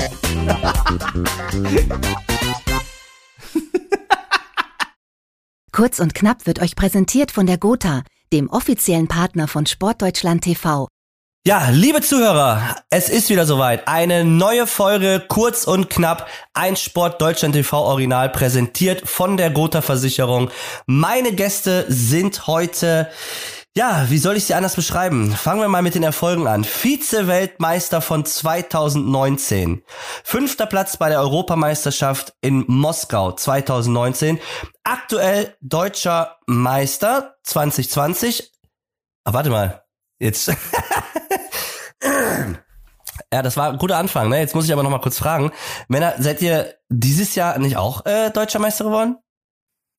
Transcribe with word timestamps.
Kurz 5.72 6.00
und 6.00 6.14
knapp 6.14 6.46
wird 6.46 6.60
euch 6.60 6.76
präsentiert 6.76 7.30
von 7.30 7.46
der 7.46 7.56
Gotha, 7.56 8.02
dem 8.32 8.50
offiziellen 8.50 9.08
Partner 9.08 9.48
von 9.48 9.64
Sportdeutschland 9.66 10.42
TV. 10.42 10.88
Ja, 11.46 11.70
liebe 11.70 12.02
Zuhörer, 12.02 12.76
es 12.90 13.08
ist 13.08 13.30
wieder 13.30 13.46
soweit. 13.46 13.88
Eine 13.88 14.26
neue 14.26 14.66
Folge, 14.66 15.24
kurz 15.26 15.64
und 15.64 15.88
knapp, 15.88 16.28
ein 16.52 16.76
Sport 16.76 17.22
Deutschland 17.22 17.54
TV 17.54 17.82
Original, 17.82 18.28
präsentiert 18.28 19.08
von 19.08 19.38
der 19.38 19.48
Gotha 19.48 19.80
Versicherung. 19.80 20.50
Meine 20.84 21.32
Gäste 21.32 21.86
sind 21.88 22.46
heute 22.46 23.08
ja, 23.76 24.10
wie 24.10 24.18
soll 24.18 24.36
ich 24.36 24.46
sie 24.46 24.54
anders 24.54 24.74
beschreiben? 24.74 25.30
Fangen 25.30 25.60
wir 25.60 25.68
mal 25.68 25.82
mit 25.82 25.94
den 25.94 26.02
Erfolgen 26.02 26.48
an. 26.48 26.64
Vize-Weltmeister 26.64 28.00
von 28.00 28.24
2019. 28.24 29.84
Fünfter 30.24 30.66
Platz 30.66 30.96
bei 30.96 31.08
der 31.08 31.20
Europameisterschaft 31.20 32.34
in 32.40 32.64
Moskau 32.66 33.30
2019. 33.30 34.40
Aktuell 34.82 35.56
deutscher 35.60 36.38
Meister 36.46 37.36
2020. 37.44 38.50
Ah, 39.22 39.34
warte 39.34 39.50
mal. 39.50 39.84
Jetzt. 40.18 40.48
ja, 43.32 43.42
das 43.42 43.56
war 43.56 43.70
ein 43.70 43.78
guter 43.78 43.98
Anfang, 43.98 44.30
ne? 44.30 44.40
Jetzt 44.40 44.56
muss 44.56 44.64
ich 44.64 44.72
aber 44.72 44.82
noch 44.82 44.90
mal 44.90 45.00
kurz 45.00 45.18
fragen. 45.18 45.52
Männer, 45.86 46.14
seid 46.18 46.42
ihr 46.42 46.74
dieses 46.88 47.36
Jahr 47.36 47.56
nicht 47.60 47.76
auch 47.76 48.04
äh, 48.04 48.30
deutscher 48.30 48.58
Meister 48.58 48.82
geworden? 48.84 49.18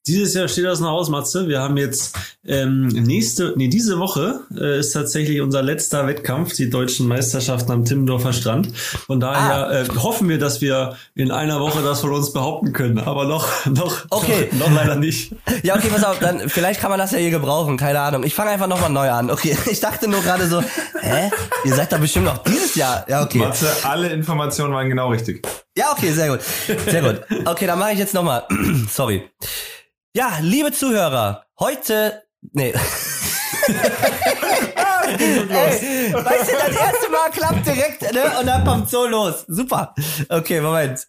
Dieses 0.08 0.34
Jahr 0.34 0.48
steht 0.48 0.66
das 0.66 0.80
noch 0.80 0.90
aus, 0.90 1.10
Matze. 1.10 1.48
Wir 1.48 1.60
haben 1.60 1.78
jetzt 1.78 2.18
ähm, 2.44 2.88
nächste, 2.88 3.54
nee, 3.56 3.68
diese 3.68 4.00
Woche 4.00 4.40
äh, 4.60 4.80
ist 4.80 4.94
tatsächlich 4.94 5.42
unser 5.42 5.62
letzter 5.62 6.08
Wettkampf, 6.08 6.56
die 6.56 6.72
deutschen 6.72 7.08
Meisterschaften 7.08 7.72
am 7.72 7.86
Timmendorfer 7.86 8.34
Strand. 8.34 8.76
Von 8.76 9.20
daher 9.20 9.68
ah. 9.68 9.82
äh, 9.82 9.88
hoffen 9.90 10.28
wir, 10.28 10.40
dass 10.40 10.60
wir 10.60 10.98
in 11.14 11.30
einer 11.30 11.60
Woche 11.60 11.84
das 11.84 12.02
von 12.02 12.12
uns 12.14 12.34
behaupten 12.34 12.74
können. 12.74 12.98
Aber 12.98 13.26
noch, 13.26 13.48
noch, 13.68 14.06
okay. 14.10 14.50
noch, 14.54 14.60
noch 14.70 14.76
leider 14.76 14.96
nicht. 14.96 15.36
Ja, 15.62 15.76
okay, 15.76 15.90
pass 15.94 16.04
auf, 16.04 16.18
dann 16.18 16.50
vielleicht 16.50 16.82
kann 16.82 16.90
man 16.90 16.98
das 16.98 17.12
ja 17.12 17.20
hier 17.20 17.30
gebrauchen, 17.30 17.78
keine 17.78 18.00
Ahnung. 18.00 18.24
Ich 18.24 18.34
fange 18.34 18.50
einfach 18.50 18.68
nochmal 18.68 18.90
neu 18.90 19.12
an. 19.12 19.30
Okay, 19.30 19.56
ich 19.70 19.82
dachte 19.82 20.08
nur 20.08 20.22
gerade 20.22 20.48
so, 20.48 20.64
hä? 21.00 21.30
Ihr 21.64 21.76
seid 21.76 21.92
da 21.92 22.00
bestimmt 22.00 22.26
noch 22.26 22.40
dieses 22.40 22.74
Jahr. 22.74 23.06
Ja, 23.08 23.22
okay. 23.24 23.38
Matze, 23.38 23.68
alle 23.84 24.10
Informationen 24.10 24.74
waren 24.74 24.90
genau 24.90 25.10
richtig. 25.10 25.48
Ja, 25.78 25.92
okay, 25.92 26.12
sehr 26.12 26.30
gut. 26.30 26.40
Sehr 26.88 27.02
gut. 27.04 27.22
Okay, 27.46 27.68
dann 27.68 27.78
mache 27.78 27.92
ich 27.92 28.00
jetzt 28.00 28.16
nochmal. 28.16 28.48
Sorry. 28.90 29.30
Ja, 30.14 30.40
liebe 30.42 30.74
Zuhörer, 30.74 31.46
heute. 31.58 32.24
Nee. 32.52 32.74
Ey, 35.18 36.14
weißt 36.14 36.52
du, 36.52 36.54
das 36.58 36.76
erste 36.76 37.10
Mal 37.10 37.30
klappt 37.32 37.66
direkt, 37.66 38.02
ne? 38.14 38.38
Und 38.40 38.46
dann 38.46 38.66
kommt 38.66 38.90
so 38.90 39.08
los. 39.08 39.46
Super. 39.48 39.96
Okay, 40.28 40.60
Moment. 40.60 41.08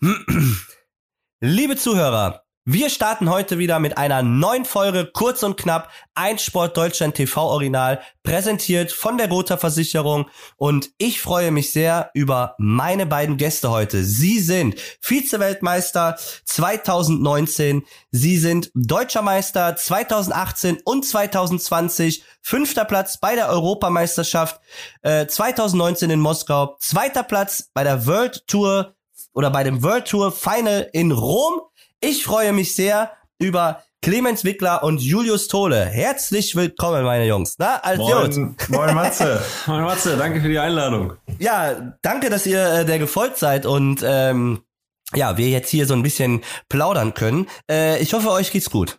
Liebe 1.40 1.76
Zuhörer, 1.76 2.41
wir 2.64 2.90
starten 2.90 3.28
heute 3.28 3.58
wieder 3.58 3.80
mit 3.80 3.98
einer 3.98 4.22
neuen 4.22 4.64
Folge, 4.64 5.10
kurz 5.12 5.42
und 5.42 5.56
knapp, 5.56 5.90
ein 6.14 6.38
Sport 6.38 6.76
Deutschland 6.76 7.16
TV 7.16 7.44
Original, 7.44 8.00
präsentiert 8.22 8.92
von 8.92 9.18
der 9.18 9.26
Gotha 9.26 9.56
Versicherung 9.56 10.26
und 10.58 10.90
ich 10.96 11.20
freue 11.20 11.50
mich 11.50 11.72
sehr 11.72 12.12
über 12.14 12.54
meine 12.58 13.04
beiden 13.04 13.36
Gäste 13.36 13.72
heute. 13.72 14.04
Sie 14.04 14.38
sind 14.38 14.76
Vize-Weltmeister 15.00 16.16
2019, 16.44 17.82
Sie 18.12 18.38
sind 18.38 18.70
Deutscher 18.74 19.22
Meister 19.22 19.74
2018 19.74 20.78
und 20.84 21.04
2020, 21.04 22.22
fünfter 22.42 22.84
Platz 22.84 23.18
bei 23.18 23.34
der 23.34 23.48
Europameisterschaft 23.48 24.60
äh, 25.02 25.26
2019 25.26 26.10
in 26.10 26.20
Moskau, 26.20 26.76
zweiter 26.78 27.24
Platz 27.24 27.70
bei 27.74 27.82
der 27.82 28.06
World 28.06 28.46
Tour 28.46 28.94
oder 29.34 29.50
bei 29.50 29.64
dem 29.64 29.82
World 29.82 30.06
Tour 30.06 30.30
Final 30.30 30.88
in 30.92 31.10
Rom 31.10 31.62
ich 32.02 32.24
freue 32.24 32.52
mich 32.52 32.74
sehr 32.74 33.12
über 33.38 33.82
Clemens 34.02 34.44
Wickler 34.44 34.82
und 34.82 35.00
Julius 35.00 35.46
Tole. 35.46 35.84
Herzlich 35.84 36.56
willkommen, 36.56 37.04
meine 37.04 37.26
Jungs. 37.26 37.54
Na, 37.58 37.76
als 37.76 37.98
moin, 37.98 38.56
moin 38.68 38.94
Matze. 38.94 39.40
moin 39.66 39.82
Matze, 39.82 40.16
danke 40.16 40.40
für 40.40 40.48
die 40.48 40.58
Einladung. 40.58 41.12
Ja, 41.38 41.94
danke, 42.02 42.28
dass 42.28 42.44
ihr 42.44 42.80
äh, 42.80 42.84
der 42.84 42.98
gefolgt 42.98 43.38
seid 43.38 43.66
und 43.66 44.02
ähm, 44.04 44.62
ja, 45.14 45.36
wir 45.36 45.48
jetzt 45.48 45.70
hier 45.70 45.86
so 45.86 45.94
ein 45.94 46.02
bisschen 46.02 46.42
plaudern 46.68 47.14
können. 47.14 47.46
Äh, 47.70 48.02
ich 48.02 48.12
hoffe, 48.14 48.30
euch 48.30 48.50
geht's 48.50 48.70
gut. 48.70 48.98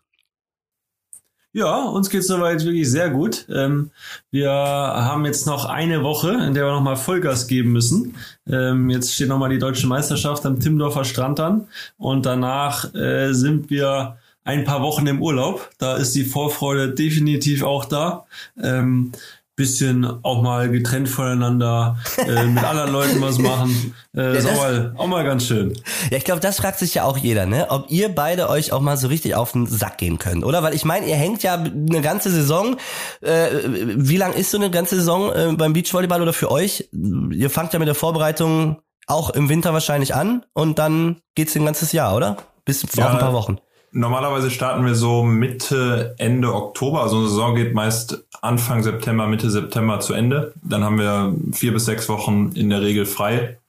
Ja, 1.55 1.83
uns 1.83 2.09
geht's 2.09 2.25
soweit 2.25 2.65
wirklich 2.65 2.89
sehr 2.89 3.11
gut. 3.11 3.45
Ähm, 3.47 3.91
wir 4.31 4.49
haben 4.49 5.23
jetzt 5.23 5.45
noch 5.45 5.65
eine 5.65 6.01
Woche, 6.01 6.31
in 6.31 6.55
der 6.55 6.65
wir 6.65 6.71
nochmal 6.71 6.95
Vollgas 6.95 7.45
geben 7.45 7.71
müssen. 7.71 8.15
Ähm, 8.47 8.89
jetzt 8.89 9.13
steht 9.13 9.27
nochmal 9.27 9.51
die 9.51 9.59
deutsche 9.59 9.85
Meisterschaft 9.85 10.47
am 10.47 10.59
Timmendorfer 10.59 11.05
Strand 11.05 11.39
an 11.39 11.67
und 11.97 12.25
danach 12.25 12.91
äh, 12.95 13.33
sind 13.33 13.69
wir 13.69 14.17
ein 14.43 14.63
paar 14.63 14.81
Wochen 14.81 15.05
im 15.05 15.21
Urlaub. 15.21 15.69
Da 15.77 15.95
ist 15.95 16.15
die 16.15 16.25
Vorfreude 16.25 16.89
definitiv 16.95 17.61
auch 17.61 17.85
da. 17.85 18.25
Ähm, 18.59 19.11
bisschen 19.55 20.23
auch 20.23 20.41
mal 20.41 20.69
getrennt 20.69 21.09
voneinander, 21.09 21.97
äh, 22.17 22.45
mit 22.45 22.63
anderen 22.63 22.91
Leuten 22.91 23.21
was 23.21 23.37
machen. 23.37 23.93
Äh, 24.15 24.21
ja, 24.21 24.31
ist 24.31 24.47
auch 24.47 24.55
mal, 24.55 24.93
auch 24.97 25.07
mal 25.07 25.23
ganz 25.23 25.45
schön. 25.45 25.73
Ja, 26.09 26.17
ich 26.17 26.23
glaube, 26.23 26.39
das 26.39 26.57
fragt 26.57 26.79
sich 26.79 26.95
ja 26.95 27.03
auch 27.03 27.17
jeder, 27.17 27.45
ne? 27.45 27.67
Ob 27.69 27.89
ihr 27.89 28.09
beide 28.09 28.49
euch 28.49 28.71
auch 28.71 28.81
mal 28.81 28.97
so 28.97 29.07
richtig 29.07 29.35
auf 29.35 29.51
den 29.51 29.67
Sack 29.67 29.97
gehen 29.97 30.17
könnt, 30.17 30.43
oder? 30.43 30.63
Weil 30.63 30.73
ich 30.73 30.85
meine, 30.85 31.07
ihr 31.07 31.15
hängt 31.15 31.43
ja 31.43 31.55
eine 31.55 32.01
ganze 32.01 32.31
Saison. 32.31 32.77
Äh, 33.21 33.47
wie 33.95 34.17
lang 34.17 34.33
ist 34.33 34.51
so 34.51 34.57
eine 34.57 34.71
ganze 34.71 34.95
Saison 34.95 35.31
äh, 35.31 35.53
beim 35.55 35.73
Beachvolleyball 35.73 36.21
oder 36.21 36.33
für 36.33 36.51
euch? 36.51 36.89
Ihr 36.91 37.49
fangt 37.49 37.73
ja 37.73 37.79
mit 37.79 37.87
der 37.87 37.95
Vorbereitung 37.95 38.81
auch 39.07 39.29
im 39.31 39.49
Winter 39.49 39.73
wahrscheinlich 39.73 40.15
an 40.15 40.45
und 40.53 40.79
dann 40.79 41.17
geht's 41.35 41.55
ein 41.55 41.65
ganzes 41.65 41.91
Jahr, 41.91 42.15
oder? 42.15 42.37
Bis 42.65 42.83
ja, 42.95 43.05
auf 43.05 43.13
ein 43.13 43.19
paar 43.19 43.33
Wochen. 43.33 43.57
Normalerweise 43.95 44.49
starten 44.49 44.85
wir 44.85 44.95
so 44.95 45.21
Mitte, 45.21 46.15
Ende 46.17 46.51
Oktober. 46.51 47.03
Also 47.03 47.17
eine 47.17 47.27
Saison 47.27 47.53
geht 47.53 47.75
meist 47.75 48.23
Anfang 48.41 48.81
September, 48.81 49.27
Mitte 49.27 49.51
September 49.51 49.99
zu 49.99 50.13
Ende. 50.13 50.53
Dann 50.63 50.83
haben 50.83 50.97
wir 50.97 51.35
vier 51.51 51.73
bis 51.73 51.85
sechs 51.85 52.09
Wochen 52.09 52.51
in 52.55 52.71
der 52.71 52.81
Regel 52.81 53.05
frei. 53.05 53.59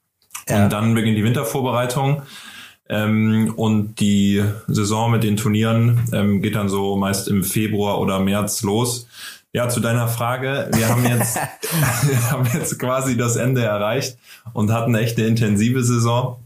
Ja. 0.48 0.64
Und 0.64 0.72
dann 0.72 0.94
beginnt 0.94 1.18
die 1.18 1.24
Wintervorbereitung. 1.24 2.22
Ähm, 2.88 3.52
und 3.56 4.00
die 4.00 4.42
Saison 4.66 5.10
mit 5.10 5.24
den 5.24 5.36
Turnieren 5.36 6.00
ähm, 6.12 6.40
geht 6.40 6.54
dann 6.54 6.70
so 6.70 6.96
meist 6.96 7.28
im 7.28 7.44
Februar 7.44 8.00
oder 8.00 8.18
März 8.18 8.62
los. 8.62 9.06
Ja, 9.52 9.68
zu 9.68 9.80
deiner 9.80 10.08
Frage. 10.08 10.70
Wir 10.72 10.88
haben 10.88 11.04
jetzt, 11.04 11.36
wir 12.02 12.30
haben 12.30 12.48
jetzt 12.54 12.78
quasi 12.78 13.18
das 13.18 13.36
Ende 13.36 13.62
erreicht 13.62 14.16
und 14.54 14.72
hatten 14.72 14.94
echt 14.94 15.18
eine 15.18 15.26
intensive 15.26 15.84
Saison 15.84 16.38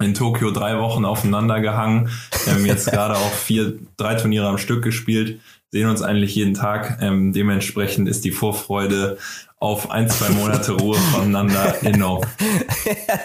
in 0.00 0.14
Tokio 0.14 0.50
drei 0.50 0.78
Wochen 0.78 1.04
aufeinander 1.04 1.60
gehangen. 1.60 2.10
Wir 2.44 2.54
haben 2.54 2.66
jetzt 2.66 2.86
gerade 2.90 3.16
auch 3.16 3.32
vier, 3.32 3.78
drei 3.96 4.14
Turniere 4.14 4.48
am 4.48 4.58
Stück 4.58 4.82
gespielt, 4.82 5.40
sehen 5.70 5.88
uns 5.88 6.02
eigentlich 6.02 6.34
jeden 6.34 6.54
Tag. 6.54 6.98
Ähm, 7.00 7.32
dementsprechend 7.32 8.08
ist 8.08 8.24
die 8.24 8.30
Vorfreude 8.30 9.18
auf 9.58 9.90
ein, 9.90 10.10
zwei 10.10 10.28
Monate 10.30 10.72
Ruhe 10.72 10.98
voneinander 11.12 11.82
enorm. 11.82 12.22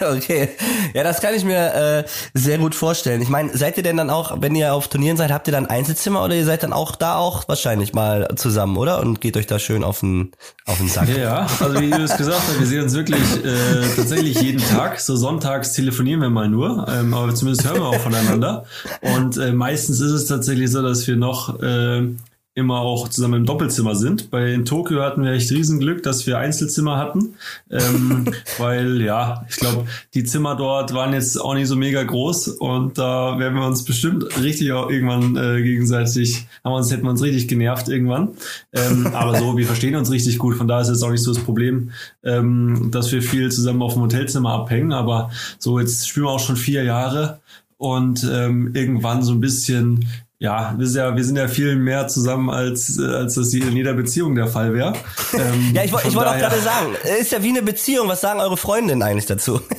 okay. 0.00 0.48
Ja, 0.94 1.04
das 1.04 1.20
kann 1.20 1.34
ich 1.34 1.44
mir 1.44 1.74
äh, 1.74 2.04
sehr 2.32 2.56
gut 2.56 2.74
vorstellen. 2.74 3.20
Ich 3.20 3.28
meine, 3.28 3.54
seid 3.54 3.76
ihr 3.76 3.82
denn 3.82 3.98
dann 3.98 4.08
auch, 4.08 4.40
wenn 4.40 4.54
ihr 4.54 4.72
auf 4.72 4.88
Turnieren 4.88 5.18
seid, 5.18 5.30
habt 5.30 5.46
ihr 5.46 5.52
dann 5.52 5.66
Einzelzimmer 5.66 6.24
oder 6.24 6.34
ihr 6.34 6.46
seid 6.46 6.62
dann 6.62 6.72
auch 6.72 6.96
da 6.96 7.16
auch 7.16 7.46
wahrscheinlich 7.48 7.92
mal 7.92 8.28
zusammen, 8.36 8.78
oder? 8.78 9.00
Und 9.00 9.20
geht 9.20 9.36
euch 9.36 9.46
da 9.46 9.58
schön 9.58 9.84
auf 9.84 10.00
den, 10.00 10.32
auf 10.64 10.78
den 10.78 10.88
Sack. 10.88 11.08
Ja, 11.08 11.46
also 11.60 11.78
wie 11.78 11.90
du 11.90 12.02
es 12.02 12.16
gesagt 12.16 12.40
hast, 12.48 12.58
wir 12.58 12.66
sehen 12.66 12.84
uns 12.84 12.94
wirklich 12.94 13.22
äh, 13.44 13.94
tatsächlich 13.94 14.40
jeden 14.40 14.62
Tag. 14.62 15.00
So 15.00 15.16
sonntags 15.16 15.74
telefonieren 15.74 16.22
wir 16.22 16.30
mal 16.30 16.48
nur, 16.48 16.88
ähm, 16.88 17.12
aber 17.12 17.34
zumindest 17.34 17.68
hören 17.68 17.80
wir 17.80 17.88
auch 17.88 18.00
voneinander. 18.00 18.64
Und 19.02 19.36
äh, 19.36 19.52
meistens 19.52 20.00
ist 20.00 20.12
es 20.12 20.24
tatsächlich 20.26 20.70
so, 20.70 20.80
dass 20.80 21.06
wir 21.06 21.16
noch 21.16 21.60
äh, 21.62 22.08
immer 22.54 22.80
auch 22.80 23.08
zusammen 23.08 23.40
im 23.40 23.46
Doppelzimmer 23.46 23.94
sind. 23.94 24.30
Bei 24.30 24.52
in 24.52 24.66
Tokio 24.66 25.00
hatten 25.02 25.24
wir 25.24 25.32
echt 25.32 25.50
Riesenglück, 25.50 26.02
dass 26.02 26.26
wir 26.26 26.38
Einzelzimmer 26.38 26.98
hatten, 26.98 27.34
ähm, 27.70 28.26
weil 28.58 29.00
ja, 29.00 29.46
ich 29.48 29.56
glaube, 29.56 29.86
die 30.12 30.24
Zimmer 30.24 30.54
dort 30.54 30.92
waren 30.92 31.14
jetzt 31.14 31.40
auch 31.40 31.54
nicht 31.54 31.68
so 31.68 31.76
mega 31.76 32.02
groß 32.02 32.48
und 32.48 32.98
da 32.98 33.38
werden 33.38 33.58
wir 33.58 33.66
uns 33.66 33.84
bestimmt 33.84 34.38
richtig 34.38 34.70
auch 34.72 34.90
irgendwann 34.90 35.36
äh, 35.36 35.62
gegenseitig, 35.62 36.46
haben 36.62 36.74
uns 36.74 36.90
hätten 36.92 37.04
wir 37.04 37.10
uns 37.10 37.22
richtig 37.22 37.48
genervt 37.48 37.88
irgendwann. 37.88 38.30
Ähm, 38.74 39.06
aber 39.14 39.38
so, 39.38 39.56
wir 39.56 39.66
verstehen 39.66 39.96
uns 39.96 40.10
richtig 40.10 40.38
gut, 40.38 40.56
von 40.56 40.68
daher 40.68 40.82
ist 40.82 40.88
es 40.88 41.02
auch 41.02 41.10
nicht 41.10 41.22
so 41.22 41.32
das 41.32 41.42
Problem, 41.42 41.92
ähm, 42.22 42.90
dass 42.90 43.10
wir 43.12 43.22
viel 43.22 43.50
zusammen 43.50 43.80
auf 43.80 43.94
dem 43.94 44.02
Hotelzimmer 44.02 44.50
abhängen. 44.50 44.92
Aber 44.92 45.30
so 45.58 45.78
jetzt 45.78 46.06
spielen 46.06 46.26
wir 46.26 46.30
auch 46.30 46.40
schon 46.40 46.56
vier 46.56 46.84
Jahre 46.84 47.40
und 47.78 48.28
ähm, 48.30 48.72
irgendwann 48.74 49.22
so 49.22 49.32
ein 49.32 49.40
bisschen 49.40 50.06
ja, 50.42 50.74
wir 50.76 50.88
sind 50.88 51.00
ja, 51.00 51.16
wir 51.16 51.24
sind 51.24 51.36
ja 51.36 51.46
viel 51.46 51.76
mehr 51.76 52.08
zusammen, 52.08 52.50
als, 52.50 52.98
als 52.98 53.36
das 53.36 53.54
in 53.54 53.76
jeder 53.76 53.94
Beziehung 53.94 54.34
der 54.34 54.48
Fall 54.48 54.74
wäre. 54.74 54.94
Ähm, 55.34 55.70
ja, 55.74 55.84
ich, 55.84 55.92
ich 55.92 56.16
wollte 56.16 56.30
auch 56.30 56.36
gerade 56.36 56.58
sagen, 56.58 56.96
ist 57.20 57.30
ja 57.30 57.44
wie 57.44 57.50
eine 57.50 57.62
Beziehung. 57.62 58.08
Was 58.08 58.22
sagen 58.22 58.40
eure 58.40 58.56
Freundinnen 58.56 59.04
eigentlich 59.04 59.26
dazu? 59.26 59.60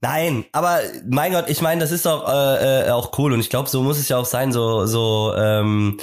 Nein, 0.00 0.44
aber 0.52 0.78
mein 1.04 1.32
Gott, 1.32 1.46
ich 1.48 1.60
meine, 1.60 1.80
das 1.80 1.90
ist 1.90 2.06
doch 2.06 2.28
äh, 2.28 2.86
äh, 2.86 2.90
auch 2.90 3.18
cool 3.18 3.32
und 3.32 3.40
ich 3.40 3.50
glaube, 3.50 3.68
so 3.68 3.82
muss 3.82 3.98
es 3.98 4.08
ja 4.08 4.16
auch 4.18 4.24
sein, 4.24 4.52
so 4.52 4.86
so 4.86 5.34
ähm, 5.36 5.98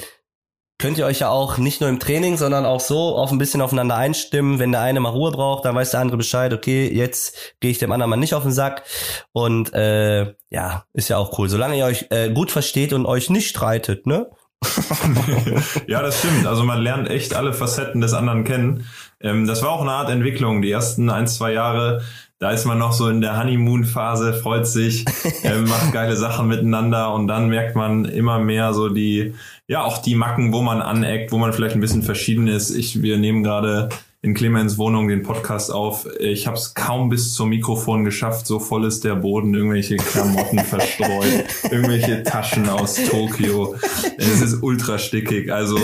könnt 0.82 0.98
ihr 0.98 1.06
euch 1.06 1.20
ja 1.20 1.28
auch 1.28 1.58
nicht 1.58 1.80
nur 1.80 1.88
im 1.88 2.00
Training, 2.00 2.36
sondern 2.36 2.66
auch 2.66 2.80
so 2.80 3.16
auf 3.16 3.30
ein 3.30 3.38
bisschen 3.38 3.60
aufeinander 3.60 3.94
einstimmen. 3.94 4.58
Wenn 4.58 4.72
der 4.72 4.80
eine 4.80 4.98
mal 4.98 5.10
Ruhe 5.10 5.30
braucht, 5.30 5.64
dann 5.64 5.76
weiß 5.76 5.92
der 5.92 6.00
andere 6.00 6.16
Bescheid, 6.16 6.52
okay, 6.52 6.92
jetzt 6.92 7.54
gehe 7.60 7.70
ich 7.70 7.78
dem 7.78 7.92
anderen 7.92 8.10
mal 8.10 8.16
nicht 8.16 8.34
auf 8.34 8.42
den 8.42 8.50
Sack. 8.50 8.82
Und 9.30 9.72
äh, 9.74 10.34
ja, 10.50 10.84
ist 10.92 11.08
ja 11.08 11.18
auch 11.18 11.38
cool. 11.38 11.48
Solange 11.48 11.78
ihr 11.78 11.84
euch 11.84 12.06
äh, 12.10 12.30
gut 12.30 12.50
versteht 12.50 12.92
und 12.92 13.06
euch 13.06 13.30
nicht 13.30 13.48
streitet, 13.48 14.08
ne? 14.08 14.28
ja, 15.86 16.02
das 16.02 16.18
stimmt. 16.18 16.48
Also 16.48 16.64
man 16.64 16.80
lernt 16.80 17.08
echt 17.08 17.36
alle 17.36 17.52
Facetten 17.52 18.00
des 18.00 18.12
anderen 18.12 18.42
kennen. 18.42 18.88
Ähm, 19.20 19.46
das 19.46 19.62
war 19.62 19.70
auch 19.70 19.82
eine 19.82 19.92
Art 19.92 20.10
Entwicklung. 20.10 20.62
Die 20.62 20.72
ersten 20.72 21.10
ein, 21.10 21.28
zwei 21.28 21.52
Jahre 21.52 22.02
da 22.42 22.50
ist 22.50 22.64
man 22.64 22.76
noch 22.76 22.92
so 22.92 23.08
in 23.08 23.20
der 23.20 23.38
Honeymoon-Phase, 23.38 24.34
freut 24.34 24.66
sich, 24.66 25.04
äh, 25.44 25.58
macht 25.58 25.92
geile 25.92 26.16
Sachen 26.16 26.48
miteinander 26.48 27.14
und 27.14 27.28
dann 27.28 27.48
merkt 27.48 27.76
man 27.76 28.04
immer 28.04 28.40
mehr 28.40 28.74
so 28.74 28.88
die, 28.88 29.34
ja, 29.68 29.84
auch 29.84 29.98
die 29.98 30.14
Macken, 30.14 30.52
wo 30.52 30.62
man 30.62 30.82
aneckt, 30.82 31.32
wo 31.32 31.38
man 31.38 31.52
vielleicht 31.52 31.74
ein 31.74 31.80
bisschen 31.80 32.02
verschieden 32.02 32.48
ist. 32.48 32.70
Ich, 32.70 33.02
wir 33.02 33.18
nehmen 33.18 33.42
gerade 33.42 33.88
in 34.24 34.34
Clemens 34.34 34.78
Wohnung 34.78 35.08
den 35.08 35.24
Podcast 35.24 35.72
auf. 35.72 36.06
Ich 36.20 36.46
habe 36.46 36.56
es 36.56 36.74
kaum 36.74 37.08
bis 37.08 37.34
zum 37.34 37.48
Mikrofon 37.48 38.04
geschafft. 38.04 38.46
So 38.46 38.60
voll 38.60 38.84
ist 38.84 39.02
der 39.02 39.16
Boden, 39.16 39.52
irgendwelche 39.52 39.96
Klamotten 39.96 40.58
verstreut, 40.64 41.44
irgendwelche 41.64 42.22
Taschen 42.22 42.68
aus 42.68 42.94
Tokio. 42.94 43.74
Es 44.16 44.40
ist 44.40 44.62
ultra 44.62 44.98
stickig. 44.98 45.52
Also, 45.52 45.76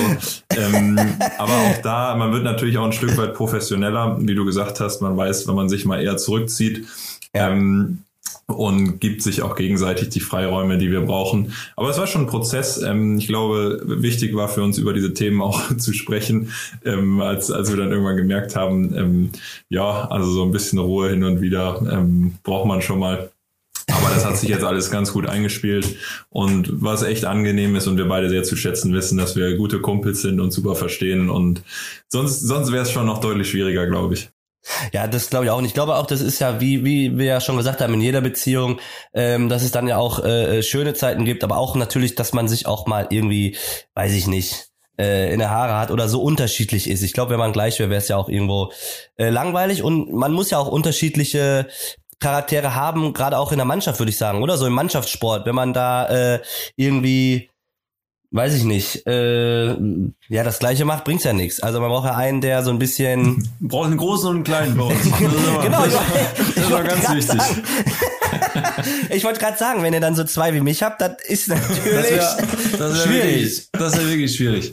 ähm, 0.56 0.98
aber 1.36 1.52
auch 1.52 1.82
da, 1.82 2.14
man 2.14 2.32
wird 2.32 2.44
natürlich 2.44 2.78
auch 2.78 2.86
ein 2.86 2.92
Stück 2.92 3.16
weit 3.16 3.34
professioneller, 3.34 4.18
wie 4.20 4.36
du 4.36 4.44
gesagt 4.44 4.78
hast. 4.78 5.02
Man 5.02 5.16
weiß, 5.16 5.48
wenn 5.48 5.56
man 5.56 5.68
sich 5.68 5.84
mal 5.84 6.00
eher 6.00 6.16
zurückzieht. 6.16 6.86
Ja. 7.34 7.50
Ähm, 7.50 8.04
und 8.48 8.98
gibt 8.98 9.22
sich 9.22 9.42
auch 9.42 9.54
gegenseitig 9.54 10.08
die 10.08 10.20
Freiräume, 10.20 10.78
die 10.78 10.90
wir 10.90 11.02
brauchen. 11.02 11.52
Aber 11.76 11.90
es 11.90 11.98
war 11.98 12.06
schon 12.06 12.22
ein 12.22 12.26
Prozess. 12.28 12.80
Ähm, 12.82 13.18
ich 13.18 13.28
glaube, 13.28 13.82
wichtig 13.84 14.34
war 14.34 14.48
für 14.48 14.62
uns 14.62 14.78
über 14.78 14.94
diese 14.94 15.12
Themen 15.12 15.42
auch 15.42 15.76
zu 15.76 15.92
sprechen, 15.92 16.52
ähm, 16.84 17.20
als, 17.20 17.50
als 17.50 17.70
wir 17.70 17.76
dann 17.76 17.92
irgendwann 17.92 18.16
gemerkt 18.16 18.56
haben, 18.56 18.94
ähm, 18.96 19.30
ja, 19.68 20.08
also 20.08 20.30
so 20.30 20.42
ein 20.44 20.50
bisschen 20.50 20.78
Ruhe 20.78 21.10
hin 21.10 21.24
und 21.24 21.40
wieder 21.40 21.68
braucht 22.42 22.66
man 22.66 22.82
schon 22.82 22.98
mal. 22.98 23.30
Aber 23.88 24.14
das 24.14 24.24
hat 24.24 24.36
sich 24.36 24.48
jetzt 24.48 24.64
alles 24.64 24.90
ganz 24.90 25.12
gut 25.12 25.26
eingespielt 25.26 25.96
und 26.28 26.82
was 26.82 27.02
echt 27.02 27.24
angenehm 27.24 27.74
ist 27.76 27.86
und 27.86 27.96
wir 27.96 28.06
beide 28.06 28.28
sehr 28.28 28.42
zu 28.42 28.56
schätzen 28.56 28.92
wissen, 28.92 29.18
dass 29.18 29.34
wir 29.34 29.56
gute 29.56 29.80
Kumpels 29.80 30.22
sind 30.22 30.40
und 30.40 30.50
super 30.50 30.74
verstehen 30.74 31.30
und 31.30 31.62
sonst, 32.08 32.40
sonst 32.40 32.70
wäre 32.70 32.82
es 32.82 32.90
schon 32.90 33.06
noch 33.06 33.20
deutlich 33.20 33.48
schwieriger, 33.48 33.86
glaube 33.86 34.14
ich. 34.14 34.30
Ja, 34.92 35.06
das 35.06 35.30
glaube 35.30 35.46
ich 35.46 35.50
auch. 35.50 35.58
Und 35.58 35.64
ich 35.64 35.74
glaube 35.74 35.96
auch, 35.96 36.06
das 36.06 36.20
ist 36.20 36.38
ja, 36.38 36.60
wie, 36.60 36.84
wie 36.84 37.16
wir 37.18 37.26
ja 37.26 37.40
schon 37.40 37.56
gesagt 37.56 37.80
haben, 37.80 37.94
in 37.94 38.00
jeder 38.00 38.20
Beziehung, 38.20 38.80
ähm, 39.14 39.48
dass 39.48 39.62
es 39.62 39.70
dann 39.70 39.88
ja 39.88 39.96
auch 39.96 40.24
äh, 40.24 40.62
schöne 40.62 40.94
Zeiten 40.94 41.24
gibt, 41.24 41.44
aber 41.44 41.58
auch 41.58 41.74
natürlich, 41.74 42.14
dass 42.14 42.32
man 42.32 42.48
sich 42.48 42.66
auch 42.66 42.86
mal 42.86 43.06
irgendwie, 43.10 43.56
weiß 43.94 44.12
ich 44.12 44.26
nicht, 44.26 44.68
äh, 44.98 45.32
in 45.32 45.38
der 45.38 45.50
Haare 45.50 45.78
hat 45.78 45.90
oder 45.90 46.08
so 46.08 46.20
unterschiedlich 46.22 46.88
ist. 46.88 47.02
Ich 47.02 47.12
glaube, 47.12 47.32
wenn 47.32 47.38
man 47.38 47.52
gleich 47.52 47.78
wäre, 47.78 47.90
wäre 47.90 48.00
es 48.00 48.08
ja 48.08 48.16
auch 48.16 48.28
irgendwo 48.28 48.72
äh, 49.16 49.30
langweilig 49.30 49.82
und 49.82 50.12
man 50.12 50.32
muss 50.32 50.50
ja 50.50 50.58
auch 50.58 50.68
unterschiedliche 50.68 51.68
Charaktere 52.20 52.74
haben, 52.74 53.12
gerade 53.12 53.38
auch 53.38 53.52
in 53.52 53.58
der 53.58 53.64
Mannschaft, 53.64 54.00
würde 54.00 54.10
ich 54.10 54.18
sagen, 54.18 54.42
oder 54.42 54.56
so 54.56 54.66
im 54.66 54.72
Mannschaftssport, 54.72 55.46
wenn 55.46 55.54
man 55.54 55.72
da 55.72 56.34
äh, 56.34 56.40
irgendwie 56.74 57.50
weiß 58.30 58.54
ich 58.54 58.64
nicht, 58.64 59.06
äh, 59.06 59.68
ja, 60.28 60.44
das 60.44 60.58
gleiche 60.58 60.84
macht, 60.84 61.04
bringt's 61.04 61.24
ja 61.24 61.32
nichts. 61.32 61.60
Also 61.60 61.80
man 61.80 61.90
braucht 61.90 62.06
ja 62.06 62.16
einen, 62.16 62.40
der 62.40 62.62
so 62.62 62.70
ein 62.70 62.78
bisschen. 62.78 63.48
braucht 63.60 63.86
einen 63.86 63.96
großen 63.96 64.28
und 64.28 64.34
einen 64.36 64.44
kleinen 64.44 64.76
bei 64.76 64.84
uns. 64.84 65.02
genau, 65.62 65.84
das, 65.84 66.54
das 66.54 66.70
war 66.70 66.84
ganz 66.84 67.10
wichtig. 67.14 67.40
ich 69.10 69.24
wollte 69.24 69.40
gerade 69.40 69.56
sagen, 69.56 69.82
wenn 69.82 69.94
ihr 69.94 70.00
dann 70.00 70.14
so 70.14 70.24
zwei 70.24 70.52
wie 70.54 70.60
mich 70.60 70.82
habt, 70.82 71.00
das 71.00 71.12
ist 71.26 71.48
natürlich 71.48 71.84
das 71.84 72.10
wär, 72.10 72.78
das 72.78 73.02
schwierig. 73.04 73.24
Wirklich, 73.24 73.68
das 73.72 73.92
ist 73.94 74.02
ja 74.02 74.08
wirklich 74.08 74.36
schwierig. 74.36 74.72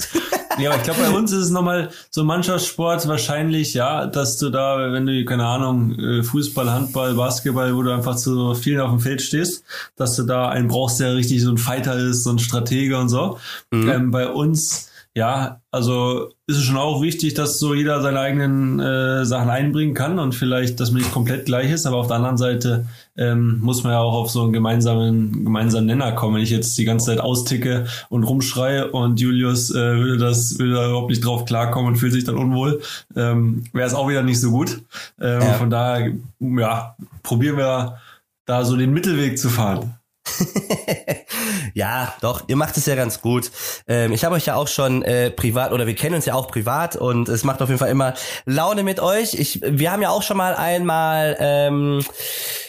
Ja, 0.57 0.69
aber 0.69 0.79
ich 0.79 0.83
glaube, 0.83 1.01
bei 1.01 1.09
uns 1.09 1.31
ist 1.31 1.45
es 1.45 1.49
nochmal 1.49 1.89
so 2.09 2.23
Mannschaftssport 2.23 3.07
wahrscheinlich, 3.07 3.73
ja, 3.73 4.05
dass 4.07 4.37
du 4.37 4.49
da, 4.49 4.91
wenn 4.91 5.05
du, 5.05 5.25
keine 5.25 5.45
Ahnung, 5.45 5.97
äh, 5.99 6.23
Fußball, 6.23 6.71
Handball, 6.71 7.13
Basketball, 7.15 7.75
wo 7.75 7.83
du 7.83 7.93
einfach 7.93 8.15
zu 8.15 8.53
vielen 8.55 8.79
auf 8.79 8.91
dem 8.91 8.99
Feld 8.99 9.21
stehst, 9.21 9.63
dass 9.95 10.15
du 10.15 10.23
da 10.23 10.49
einen 10.49 10.67
brauchst, 10.67 10.99
der 10.99 11.15
richtig 11.15 11.41
so 11.41 11.51
ein 11.51 11.57
Fighter 11.57 11.97
ist, 11.97 12.23
so 12.23 12.31
ein 12.31 12.39
Stratege 12.39 12.97
und 12.97 13.09
so. 13.09 13.37
Mhm. 13.71 13.89
Ähm, 13.89 14.11
bei 14.11 14.29
uns 14.29 14.89
ja, 15.17 15.61
also 15.71 16.33
ist 16.45 16.57
es 16.57 16.63
schon 16.63 16.75
auch 16.75 17.01
wichtig, 17.01 17.35
dass 17.35 17.57
so 17.57 17.73
jeder 17.73 18.01
seine 18.01 18.19
eigenen 18.19 18.81
äh, 18.81 19.25
Sachen 19.25 19.49
einbringen 19.49 19.93
kann 19.93 20.19
und 20.19 20.35
vielleicht, 20.35 20.81
dass 20.81 20.91
man 20.91 21.01
nicht 21.01 21.13
komplett 21.13 21.45
gleich 21.45 21.71
ist, 21.71 21.85
aber 21.85 21.95
auf 21.95 22.07
der 22.07 22.17
anderen 22.17 22.37
Seite 22.37 22.85
ähm, 23.17 23.59
muss 23.61 23.83
man 23.83 23.93
ja 23.93 23.99
auch 23.99 24.13
auf 24.13 24.29
so 24.29 24.43
einen 24.43 24.51
gemeinsamen, 24.51 25.45
gemeinsamen 25.45 25.85
Nenner 25.85 26.11
kommen. 26.11 26.35
Wenn 26.35 26.43
ich 26.43 26.49
jetzt 26.49 26.77
die 26.77 26.83
ganze 26.83 27.05
Zeit 27.05 27.21
austicke 27.21 27.87
und 28.09 28.25
rumschreie 28.25 28.91
und 28.91 29.21
Julius 29.21 29.71
äh, 29.71 29.75
würde 29.75 30.17
das, 30.17 30.59
würde 30.59 30.73
da 30.73 30.89
überhaupt 30.89 31.09
nicht 31.09 31.23
drauf 31.23 31.45
klarkommen 31.45 31.93
und 31.93 31.95
fühlt 31.95 32.11
sich 32.11 32.25
dann 32.25 32.35
unwohl, 32.35 32.81
ähm, 33.15 33.63
wäre 33.71 33.87
es 33.87 33.93
auch 33.93 34.09
wieder 34.09 34.21
nicht 34.21 34.41
so 34.41 34.51
gut. 34.51 34.81
Ähm, 35.21 35.41
ja. 35.41 35.53
Von 35.53 35.69
daher, 35.69 36.11
ja, 36.41 36.95
probieren 37.23 37.55
wir 37.55 37.99
da 38.45 38.65
so 38.65 38.75
den 38.75 38.91
Mittelweg 38.91 39.39
zu 39.39 39.49
fahren. 39.49 39.95
ja, 41.73 42.15
doch, 42.21 42.43
ihr 42.47 42.55
macht 42.55 42.77
es 42.77 42.85
ja 42.85 42.95
ganz 42.95 43.21
gut. 43.21 43.51
Ähm, 43.87 44.11
ich 44.11 44.23
habe 44.23 44.35
euch 44.35 44.45
ja 44.45 44.55
auch 44.55 44.67
schon 44.67 45.03
äh, 45.03 45.31
privat, 45.31 45.71
oder 45.71 45.87
wir 45.87 45.95
kennen 45.95 46.15
uns 46.15 46.25
ja 46.25 46.33
auch 46.33 46.47
privat 46.47 46.95
und 46.95 47.29
es 47.29 47.43
macht 47.43 47.61
auf 47.61 47.69
jeden 47.69 47.79
Fall 47.79 47.89
immer 47.89 48.13
Laune 48.45 48.83
mit 48.83 48.99
euch. 48.99 49.33
Ich, 49.35 49.61
wir 49.63 49.91
haben 49.91 50.01
ja 50.01 50.09
auch 50.09 50.23
schon 50.23 50.37
mal 50.37 50.55
einmal 50.55 51.37
ähm, 51.39 52.01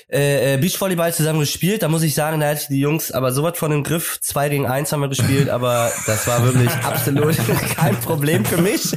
äh, 0.09 0.55
äh 0.55 0.59
Beachvolleyball 0.59 1.13
zusammen 1.15 1.41
gespielt. 1.41 1.83
Da 1.83 1.89
muss 1.89 2.03
ich 2.03 2.15
sagen, 2.15 2.41
da 2.41 2.49
hatte 2.49 2.61
ich 2.63 2.69
die 2.69 2.81
Jungs 2.81 3.11
aber 3.11 3.33
sowas 3.33 3.59
von 3.59 3.73
im 3.73 3.83
Griff. 3.83 4.21
Zwei 4.21 4.49
gegen 4.49 4.67
eins 4.67 4.93
haben 4.93 5.01
wir 5.01 5.09
gespielt, 5.09 5.49
aber 5.49 5.91
das 6.07 6.27
war 6.27 6.45
wirklich 6.45 6.71
absolut 6.85 7.37
kein 7.77 7.97
Problem 8.01 8.45
für 8.45 8.61
mich. 8.61 8.97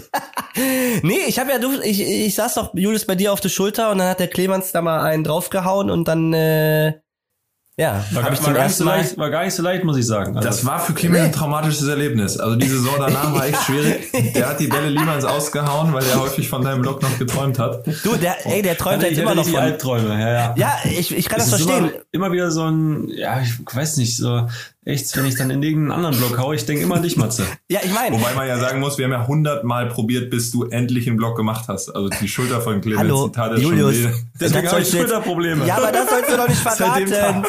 nee, 1.01 1.21
ich 1.27 1.39
habe 1.39 1.51
ja, 1.51 1.59
du, 1.59 1.79
ich, 1.81 2.01
ich 2.01 2.35
saß 2.35 2.55
doch 2.55 2.73
Julius 2.73 3.05
bei 3.05 3.15
dir 3.15 3.31
auf 3.31 3.39
der 3.39 3.49
Schulter 3.49 3.91
und 3.91 3.99
dann 3.99 4.09
hat 4.09 4.19
der 4.19 4.27
Clemens 4.27 4.71
da 4.71 4.81
mal 4.81 5.01
einen 5.01 5.23
draufgehauen 5.23 5.89
und 5.89 6.07
dann 6.07 6.33
äh, 6.33 6.93
ja, 7.79 8.03
war, 8.11 8.23
gar, 8.23 8.43
war, 8.43 8.53
gar 8.53 8.63
nicht 8.65 8.75
so 8.75 8.83
leicht, 8.83 9.17
war 9.17 9.29
gar 9.29 9.45
nicht 9.45 9.53
so 9.53 9.63
leicht, 9.63 9.85
muss 9.85 9.95
ich 9.95 10.05
sagen. 10.05 10.35
Also 10.35 10.49
das 10.49 10.65
war 10.65 10.81
für 10.81 10.93
Clemens 10.93 11.23
ein 11.23 11.31
traumatisches 11.31 11.87
Erlebnis. 11.87 12.37
Also 12.37 12.57
die 12.57 12.67
Saison 12.67 12.95
danach 12.99 13.33
war 13.33 13.47
echt 13.47 13.63
schwierig. 13.63 14.11
Der 14.35 14.49
hat 14.49 14.59
die 14.59 14.67
Bälle 14.67 14.91
niemals 14.91 15.23
ausgehauen, 15.23 15.93
weil 15.93 16.03
er 16.03 16.19
häufig 16.19 16.49
von 16.49 16.61
deinem 16.61 16.81
Blog 16.81 17.01
noch 17.01 17.17
geträumt 17.17 17.57
hat. 17.57 17.87
Du, 18.03 18.17
der, 18.17 18.45
ey, 18.45 18.61
der 18.61 18.77
träumt 18.77 19.03
jetzt 19.03 19.17
immer 19.17 19.33
noch 19.33 19.47
von 19.47 19.55
Albträume. 19.55 20.19
Ja, 20.19 20.29
ja. 20.29 20.53
ja 20.57 20.77
ich, 20.83 21.15
ich 21.15 21.29
kann 21.29 21.39
das, 21.39 21.51
das 21.51 21.61
verstehen. 21.61 21.89
Immer, 22.11 22.25
immer 22.25 22.31
wieder 22.33 22.51
so 22.51 22.63
ein, 22.63 23.07
ja, 23.07 23.39
ich 23.39 23.53
weiß 23.73 23.95
nicht, 23.95 24.17
so 24.17 24.49
echt, 24.89 25.15
wenn 25.15 25.25
ich 25.25 25.35
dann 25.35 25.49
in 25.49 25.63
irgendeinen 25.63 25.91
anderen 25.91 26.17
Block 26.17 26.37
haue, 26.37 26.55
ich 26.55 26.65
denke 26.65 26.83
immer 26.83 26.95
an 26.95 27.03
dich, 27.03 27.15
Matze. 27.15 27.45
ja, 27.69 27.79
ich 27.83 27.93
meine. 27.93 28.15
Wobei 28.15 28.33
man 28.33 28.47
ja 28.47 28.57
sagen 28.59 28.79
muss, 28.79 28.97
wir 28.97 29.05
haben 29.05 29.11
ja 29.11 29.27
hundertmal 29.27 29.87
probiert, 29.87 30.29
bis 30.29 30.51
du 30.51 30.65
endlich 30.65 31.07
einen 31.07 31.17
Block 31.17 31.37
gemacht 31.37 31.65
hast. 31.67 31.89
Also 31.89 32.09
die 32.09 32.27
Schulter 32.27 32.61
von 32.61 32.81
Clemens, 32.81 32.99
Hallo, 32.99 33.27
die 33.27 33.31
tat 33.33 33.57
Julius, 33.59 33.95
schon 33.95 34.11
weh. 34.11 34.17
Deswegen 34.39 34.67
habe 34.69 34.81
ich 34.81 34.89
Schulterprobleme. 34.89 35.65
Ja, 35.65 35.77
aber 35.77 35.91
das 35.91 36.09
sollst 36.09 36.31
du 36.31 36.37
doch 36.37 36.47
nicht 36.47 36.59
verraten. 36.61 37.45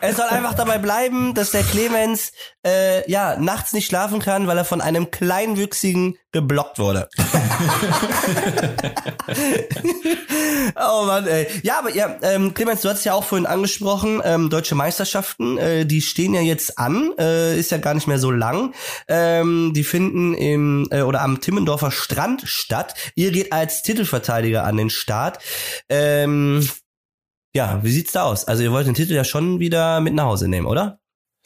es 0.00 0.16
soll 0.16 0.26
einfach 0.28 0.54
dabei 0.54 0.78
bleiben, 0.78 1.34
dass 1.34 1.52
der 1.52 1.62
Clemens 1.62 2.32
äh, 2.66 3.08
ja 3.10 3.36
nachts 3.38 3.72
nicht 3.72 3.86
schlafen 3.86 4.20
kann, 4.20 4.46
weil 4.46 4.58
er 4.58 4.64
von 4.64 4.80
einem 4.80 5.10
kleinwüchsigen 5.10 6.16
geblockt 6.32 6.78
wurde. 6.78 7.08
oh 10.76 11.04
Mann, 11.04 11.26
ey. 11.26 11.48
Ja, 11.62 11.80
aber 11.80 11.92
ja, 11.94 12.16
ähm, 12.22 12.54
Clemens, 12.54 12.82
du 12.82 12.88
hast 12.88 13.04
ja 13.04 13.14
auch 13.14 13.24
vorhin 13.24 13.46
angesprochen, 13.46 14.22
ähm, 14.24 14.48
deutsche 14.50 14.76
Meisterschaften, 14.76 15.58
äh, 15.58 15.84
die 15.86 16.00
stehen 16.00 16.34
ja 16.34 16.40
jetzt 16.40 16.78
an, 16.78 17.12
äh, 17.18 17.58
ist 17.58 17.70
ja 17.72 17.78
gar 17.78 17.94
nicht 17.94 18.06
mehr 18.06 18.18
so 18.18 18.30
lang. 18.30 18.74
Ähm, 19.08 19.72
die 19.74 19.84
finden 19.84 20.34
im 20.34 20.86
äh, 20.90 21.02
oder 21.02 21.22
am 21.22 21.40
Timmendorfer 21.40 21.90
Strand 21.90 22.42
statt. 22.44 22.94
Ihr 23.16 23.32
geht 23.32 23.52
als 23.52 23.82
Titelverteidiger 23.82 24.62
an 24.64 24.76
den 24.76 24.90
Start. 24.90 25.40
Ähm, 25.88 26.68
ja, 27.52 27.80
wie 27.82 27.90
sieht's 27.90 28.12
da 28.12 28.22
aus? 28.22 28.44
Also 28.44 28.62
ihr 28.62 28.70
wollt 28.70 28.86
den 28.86 28.94
Titel 28.94 29.14
ja 29.14 29.24
schon 29.24 29.58
wieder 29.58 30.00
mit 30.00 30.14
nach 30.14 30.26
Hause 30.26 30.46
nehmen, 30.46 30.66
oder? 30.66 30.99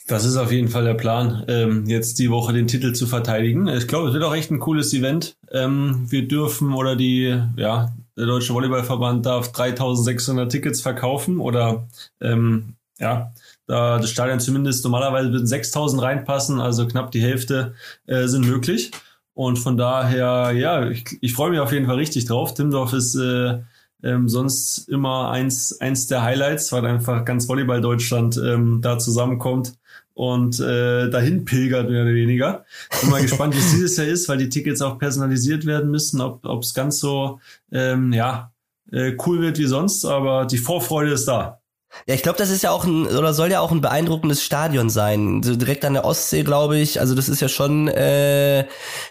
Das 0.07 0.27
ist 0.27 0.37
auf 0.37 0.53
jeden 0.53 0.69
Fall 0.69 0.85
der 0.85 0.95
Plan, 0.95 1.45
ähm, 1.49 1.87
jetzt 1.87 2.19
die 2.19 2.31
Woche 2.31 2.53
den 2.53 2.67
Titel 2.67 2.93
zu 2.93 3.07
verteidigen. 3.07 3.69
Ich 3.69 3.89
glaube, 3.89 4.09
es 4.09 4.15
wird 4.15 4.23
auch 4.23 4.35
echt 4.35 4.51
ein 4.51 4.59
cooles 4.59 4.93
Event. 4.93 5.37
Ähm, 5.51 6.05
wir 6.11 6.29
dürfen 6.29 6.75
oder 6.75 6.95
die, 6.95 7.41
ja, 7.57 7.95
der 8.17 8.27
Deutsche 8.27 8.53
Volleyballverband 8.53 9.25
darf 9.25 9.53
3600 9.53 10.53
Tickets 10.53 10.83
verkaufen 10.83 11.41
oder, 11.41 11.89
ähm, 12.21 12.75
ja, 12.99 13.33
da 13.67 13.99
das 13.99 14.11
Stadion 14.11 14.41
zumindest 14.41 14.85
normalerweise 14.85 15.33
würden 15.33 15.47
6000 15.47 16.03
reinpassen, 16.03 16.61
also 16.61 16.87
knapp 16.87 17.11
die 17.11 17.23
Hälfte 17.23 17.75
äh, 18.07 18.27
sind 18.27 18.47
möglich. 18.47 18.91
Und 19.33 19.59
von 19.59 19.79
daher, 19.79 20.53
ja, 20.53 20.87
ich, 20.89 21.19
ich 21.23 21.33
freue 21.33 21.51
mich 21.51 21.61
auf 21.61 21.73
jeden 21.73 21.87
Fall 21.87 21.97
richtig 21.97 22.27
drauf. 22.27 22.53
Timdorf 22.53 22.93
ist 22.93 23.15
äh, 23.17 23.61
ähm, 24.05 24.29
sonst 24.29 24.89
immer 24.89 25.31
eins, 25.31 25.81
eins 25.81 26.07
der 26.07 26.23
Highlights, 26.23 26.71
weil 26.73 26.85
einfach 26.87 27.25
ganz 27.25 27.49
Volleyball 27.49 27.81
Deutschland 27.81 28.37
ähm, 28.37 28.81
da 28.83 28.99
zusammenkommt 28.99 29.75
und 30.13 30.61
äh, 30.61 31.11
dahin 31.11 31.45
pilgert, 31.45 31.91
mehr 31.91 32.03
oder 32.03 32.15
weniger. 32.15 32.65
Bin 33.01 33.11
mal 33.11 33.23
gespannt, 33.23 33.55
wie 33.55 33.59
es 33.59 33.73
dieses 33.73 33.97
Jahr 33.97 34.07
ist, 34.07 34.29
weil 34.29 34.39
die 34.39 34.49
Tickets 34.49 34.83
auch 34.83 34.99
personalisiert 34.99 35.67
werden 35.67 35.91
müssen, 35.91 36.21
ob 36.21 36.63
es 36.63 36.75
ganz 36.75 36.99
so 36.99 37.41
ähm, 37.73 38.13
ja, 38.13 38.53
äh, 38.93 39.17
cool 39.27 39.41
wird 39.41 39.59
wie 39.59 39.67
sonst, 39.67 40.05
aber 40.05 40.47
die 40.47 40.59
Vorfreude 40.59 41.13
ist 41.13 41.27
da. 41.27 41.61
Ja, 42.07 42.15
ich 42.15 42.23
glaube, 42.23 42.39
das 42.39 42.51
ist 42.51 42.63
ja 42.63 42.71
auch 42.71 42.85
ein, 42.85 43.07
oder 43.07 43.33
soll 43.33 43.51
ja 43.51 43.61
auch 43.61 43.71
ein 43.71 43.81
beeindruckendes 43.81 44.43
Stadion 44.43 44.91
sein. 44.91 45.43
So 45.43 45.57
direkt 45.57 45.85
an 45.85 45.95
der 45.95 46.05
Ostsee, 46.05 46.43
glaube 46.43 46.79
ich. 46.79 47.01
Also 47.01 47.15
das 47.15 47.29
ist 47.29 47.41
ja 47.41 47.49
schon 47.49 47.89
äh, 47.89 48.67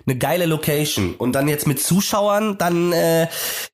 eine 0.05 0.17
geile 0.17 0.45
Location. 0.45 1.15
Und 1.15 1.33
dann 1.33 1.47
jetzt 1.47 1.67
mit 1.67 1.81
Zuschauern, 1.81 2.57
dann, 2.57 2.93
äh, 2.93 3.27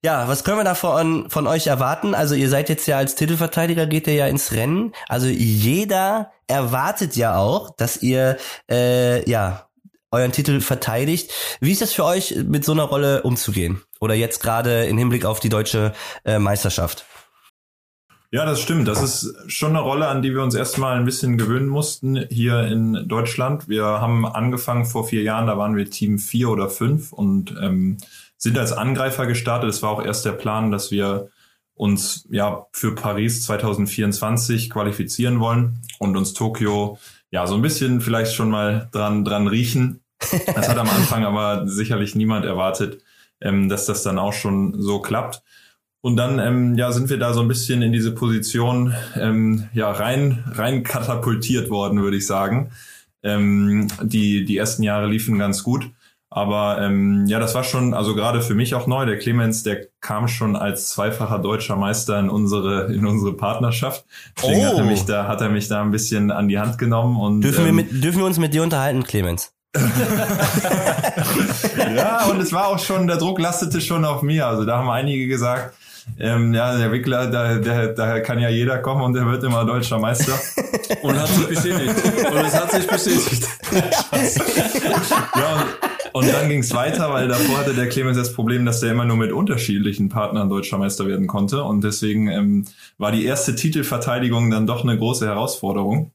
ja, 0.04 0.28
was 0.28 0.44
können 0.44 0.58
wir 0.58 0.64
da 0.64 0.76
von, 0.76 1.30
von 1.30 1.48
euch 1.48 1.68
erwarten? 1.68 2.16
Also 2.16 2.36
ihr 2.36 2.50
seid 2.50 2.70
jetzt 2.70 2.88
ja 2.88 2.98
als 2.98 3.16
Titelverteidiger, 3.16 3.88
geht 3.88 4.08
ihr 4.08 4.14
ja 4.14 4.28
ins 4.28 4.52
Rennen. 4.52 4.94
Also 5.08 5.28
jeder 5.28 6.32
erwartet 6.48 7.16
ja 7.16 7.38
auch, 7.38 7.76
dass 7.76 7.98
ihr, 7.98 8.38
äh, 8.70 9.30
ja, 9.30 9.70
euren 10.12 10.32
Titel 10.32 10.60
verteidigt. 10.62 11.32
Wie 11.60 11.72
ist 11.72 11.82
das 11.82 11.94
für 11.94 12.06
euch, 12.06 12.36
mit 12.36 12.66
so 12.66 12.72
einer 12.72 12.84
Rolle 12.84 13.22
umzugehen? 13.24 13.84
Oder 14.00 14.16
jetzt 14.16 14.42
gerade 14.42 14.86
im 14.86 14.98
Hinblick 14.98 15.26
auf 15.26 15.40
die 15.40 15.50
deutsche 15.50 15.94
äh, 16.26 16.40
Meisterschaft? 16.40 17.06
Ja, 18.32 18.46
das 18.46 18.62
stimmt. 18.62 18.88
Das 18.88 19.02
ist 19.02 19.34
schon 19.52 19.72
eine 19.72 19.80
Rolle, 19.80 20.08
an 20.08 20.22
die 20.22 20.36
wir 20.36 20.44
uns 20.44 20.54
erstmal 20.54 20.98
ein 20.98 21.06
bisschen 21.06 21.40
gewöhnen 21.40 21.68
mussten 21.68 22.28
hier 22.30 22.62
in 22.62 23.08
Deutschland. 23.08 23.68
Wir 23.68 23.84
haben 23.84 24.24
angefangen 24.24 24.86
vor 24.86 25.08
vier 25.08 25.24
Jahren, 25.24 25.48
da 25.48 25.58
waren 25.58 25.76
wir 25.76 25.90
Team 25.90 26.20
vier 26.20 26.50
oder 26.50 26.70
fünf 26.70 27.12
und 27.12 27.56
ähm, 27.60 27.98
sind 28.38 28.56
als 28.60 28.72
Angreifer 28.72 29.26
gestartet. 29.26 29.72
Es 29.72 29.82
war 29.82 29.90
auch 29.90 30.06
erst 30.06 30.26
der 30.26 30.34
Plan, 30.34 30.70
dass 30.70 30.92
wir 30.92 31.30
uns 31.74 32.28
ja 32.30 32.68
für 32.72 32.94
Paris 32.94 33.42
2024 33.46 34.70
qualifizieren 34.70 35.40
wollen 35.40 35.80
und 35.98 36.16
uns 36.16 36.34
Tokio 36.34 37.00
ja 37.32 37.48
so 37.48 37.56
ein 37.56 37.64
bisschen 37.64 38.00
vielleicht 38.00 38.36
schon 38.36 38.52
mal 38.52 38.90
dran 38.92 39.26
dran 39.26 39.48
riechen. 39.48 40.02
Das 40.56 40.70
hat 40.70 40.78
am 40.78 40.90
Anfang 40.90 41.26
aber 41.26 41.68
sicherlich 41.68 42.14
niemand 42.14 42.46
erwartet, 42.46 43.02
ähm, 43.42 43.70
dass 43.70 43.88
das 43.88 44.04
dann 44.04 44.20
auch 44.20 44.34
schon 44.34 44.80
so 44.80 45.00
klappt. 45.00 45.42
Und 46.02 46.16
dann 46.16 46.40
ähm, 46.40 46.76
ja, 46.76 46.92
sind 46.92 47.10
wir 47.10 47.18
da 47.18 47.34
so 47.34 47.42
ein 47.42 47.48
bisschen 47.48 47.82
in 47.82 47.92
diese 47.92 48.12
Position 48.14 48.94
ähm, 49.16 49.68
ja, 49.74 49.92
rein, 49.92 50.44
rein 50.48 50.84
katapultiert 50.84 51.70
worden, 51.70 52.02
würde 52.02 52.18
ich 52.18 52.26
sagen. 52.26 52.72
Ähm, 53.22 53.90
die, 54.02 54.46
die 54.46 54.58
ersten 54.58 54.84
Jahre 54.84 55.08
liefen 55.08 55.38
ganz 55.38 55.64
gut. 55.64 55.90
Aber 56.32 56.80
ähm, 56.80 57.26
ja, 57.26 57.40
das 57.40 57.56
war 57.56 57.64
schon, 57.64 57.96
also 57.96 58.14
gerade 58.14 58.42
für 58.42 58.54
mich 58.54 58.76
auch 58.76 58.86
neu. 58.86 59.06
Der 59.06 59.18
Clemens, 59.18 59.64
der 59.64 59.88
kam 60.00 60.28
schon 60.28 60.56
als 60.56 60.90
zweifacher 60.90 61.40
deutscher 61.40 61.76
Meister 61.76 62.20
in 62.20 62.30
unsere, 62.30 62.94
in 62.94 63.08
unsere 63.08 63.34
Partnerschaft. 63.34 64.06
Deswegen 64.38 64.62
oh. 64.62 64.66
hat, 64.66 64.78
er 64.78 64.84
mich 64.84 65.06
da, 65.06 65.28
hat 65.28 65.42
er 65.42 65.50
mich 65.50 65.68
da 65.68 65.82
ein 65.82 65.90
bisschen 65.92 66.30
an 66.30 66.48
die 66.48 66.60
Hand 66.60 66.78
genommen. 66.78 67.20
Und, 67.20 67.42
dürfen, 67.42 67.62
ähm, 67.62 67.66
wir 67.66 67.74
mit, 67.74 68.04
dürfen 68.04 68.20
wir 68.20 68.26
uns 68.26 68.38
mit 68.38 68.54
dir 68.54 68.62
unterhalten, 68.62 69.04
Clemens? 69.04 69.52
ja, 71.96 72.26
und 72.26 72.40
es 72.40 72.54
war 72.54 72.68
auch 72.68 72.80
schon, 72.80 73.08
der 73.08 73.18
Druck 73.18 73.40
lastete 73.40 73.82
schon 73.82 74.06
auf 74.06 74.22
mir. 74.22 74.48
Also 74.48 74.66
da 74.66 74.78
haben 74.78 74.90
einige 74.90 75.28
gesagt, 75.28 75.76
ähm, 76.18 76.54
ja, 76.54 76.78
der 76.78 76.92
Wickler, 76.92 77.28
da, 77.28 77.56
der, 77.56 77.90
da 77.90 78.20
kann 78.20 78.40
ja 78.40 78.50
jeder 78.50 78.78
kommen 78.80 79.02
und 79.02 79.14
der 79.14 79.26
wird 79.26 79.44
immer 79.44 79.66
deutscher 79.66 80.00
Meister. 80.00 80.34
und 81.02 81.20
hat 81.20 81.28
sich 81.28 81.48
bestätigt. 81.48 81.96
Und 82.32 82.46
es 82.46 82.56
hat 82.56 82.72
sich 82.72 82.88
bestätigt. 82.88 83.48
ja, 85.36 85.68
und, 86.14 86.26
und 86.26 86.34
dann 86.34 86.50
ging 86.50 86.60
es 86.60 86.74
weiter, 86.74 87.12
weil 87.12 87.28
davor 87.28 87.60
hatte 87.60 87.74
der 87.74 87.88
Clemens 87.90 88.18
das 88.18 88.34
Problem, 88.34 88.66
dass 88.66 88.80
der 88.80 88.92
immer 88.92 89.06
nur 89.06 89.18
mit 89.18 89.32
unterschiedlichen 89.32 90.10
Partnern 90.10 90.50
deutscher 90.50 90.78
Meister 90.78 91.08
werden 91.08 91.28
konnte. 91.28 91.64
Und 91.64 91.84
deswegen 91.84 92.28
ähm, 92.28 92.66
war 92.98 93.12
die 93.12 93.26
erste 93.26 93.56
Titelverteidigung 93.56 94.50
dann 94.50 94.68
doch 94.68 94.84
eine 94.84 94.98
große 94.98 95.26
Herausforderung. 95.26 96.12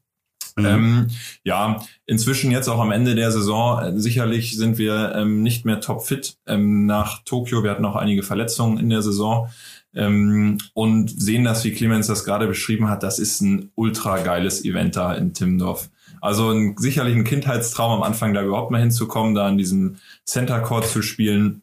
Mhm. 0.57 0.65
Ähm, 0.65 1.07
ja, 1.43 1.81
inzwischen 2.05 2.49
jetzt 2.49 2.69
auch 2.69 2.79
am 2.79 2.91
Ende 2.91 3.13
der 3.15 3.31
Saison, 3.31 3.81
äh, 3.81 3.99
sicherlich 3.99 4.57
sind 4.57 4.77
wir 4.77 5.13
ähm, 5.15 5.43
nicht 5.43 5.65
mehr 5.65 5.81
topfit 5.81 6.37
ähm, 6.47 6.85
nach 6.85 7.23
Tokio. 7.23 7.63
Wir 7.63 7.71
hatten 7.71 7.83
auch 7.83 7.97
einige 7.97 8.23
Verletzungen 8.23 8.77
in 8.77 8.89
der 8.89 9.01
Saison 9.01 9.49
ähm, 9.95 10.57
und 10.73 11.09
sehen 11.09 11.43
das, 11.43 11.63
wie 11.63 11.71
Clemens 11.71 12.07
das 12.07 12.25
gerade 12.25 12.47
beschrieben 12.47 12.89
hat, 12.89 13.03
das 13.03 13.17
ist 13.17 13.41
ein 13.41 13.71
ultra 13.75 14.19
geiles 14.19 14.63
Event 14.63 14.95
da 14.95 15.13
in 15.13 15.33
Timmendorf. 15.33 15.89
Also 16.21 16.49
ein, 16.49 16.75
sicherlich 16.77 17.15
ein 17.15 17.23
Kindheitstraum 17.23 17.91
am 17.93 18.03
Anfang, 18.03 18.33
da 18.33 18.43
überhaupt 18.43 18.71
mal 18.71 18.81
hinzukommen, 18.81 19.35
da 19.35 19.47
in 19.47 19.57
diesem 19.57 19.97
Center 20.25 20.59
Court 20.59 20.85
zu 20.85 21.01
spielen. 21.01 21.61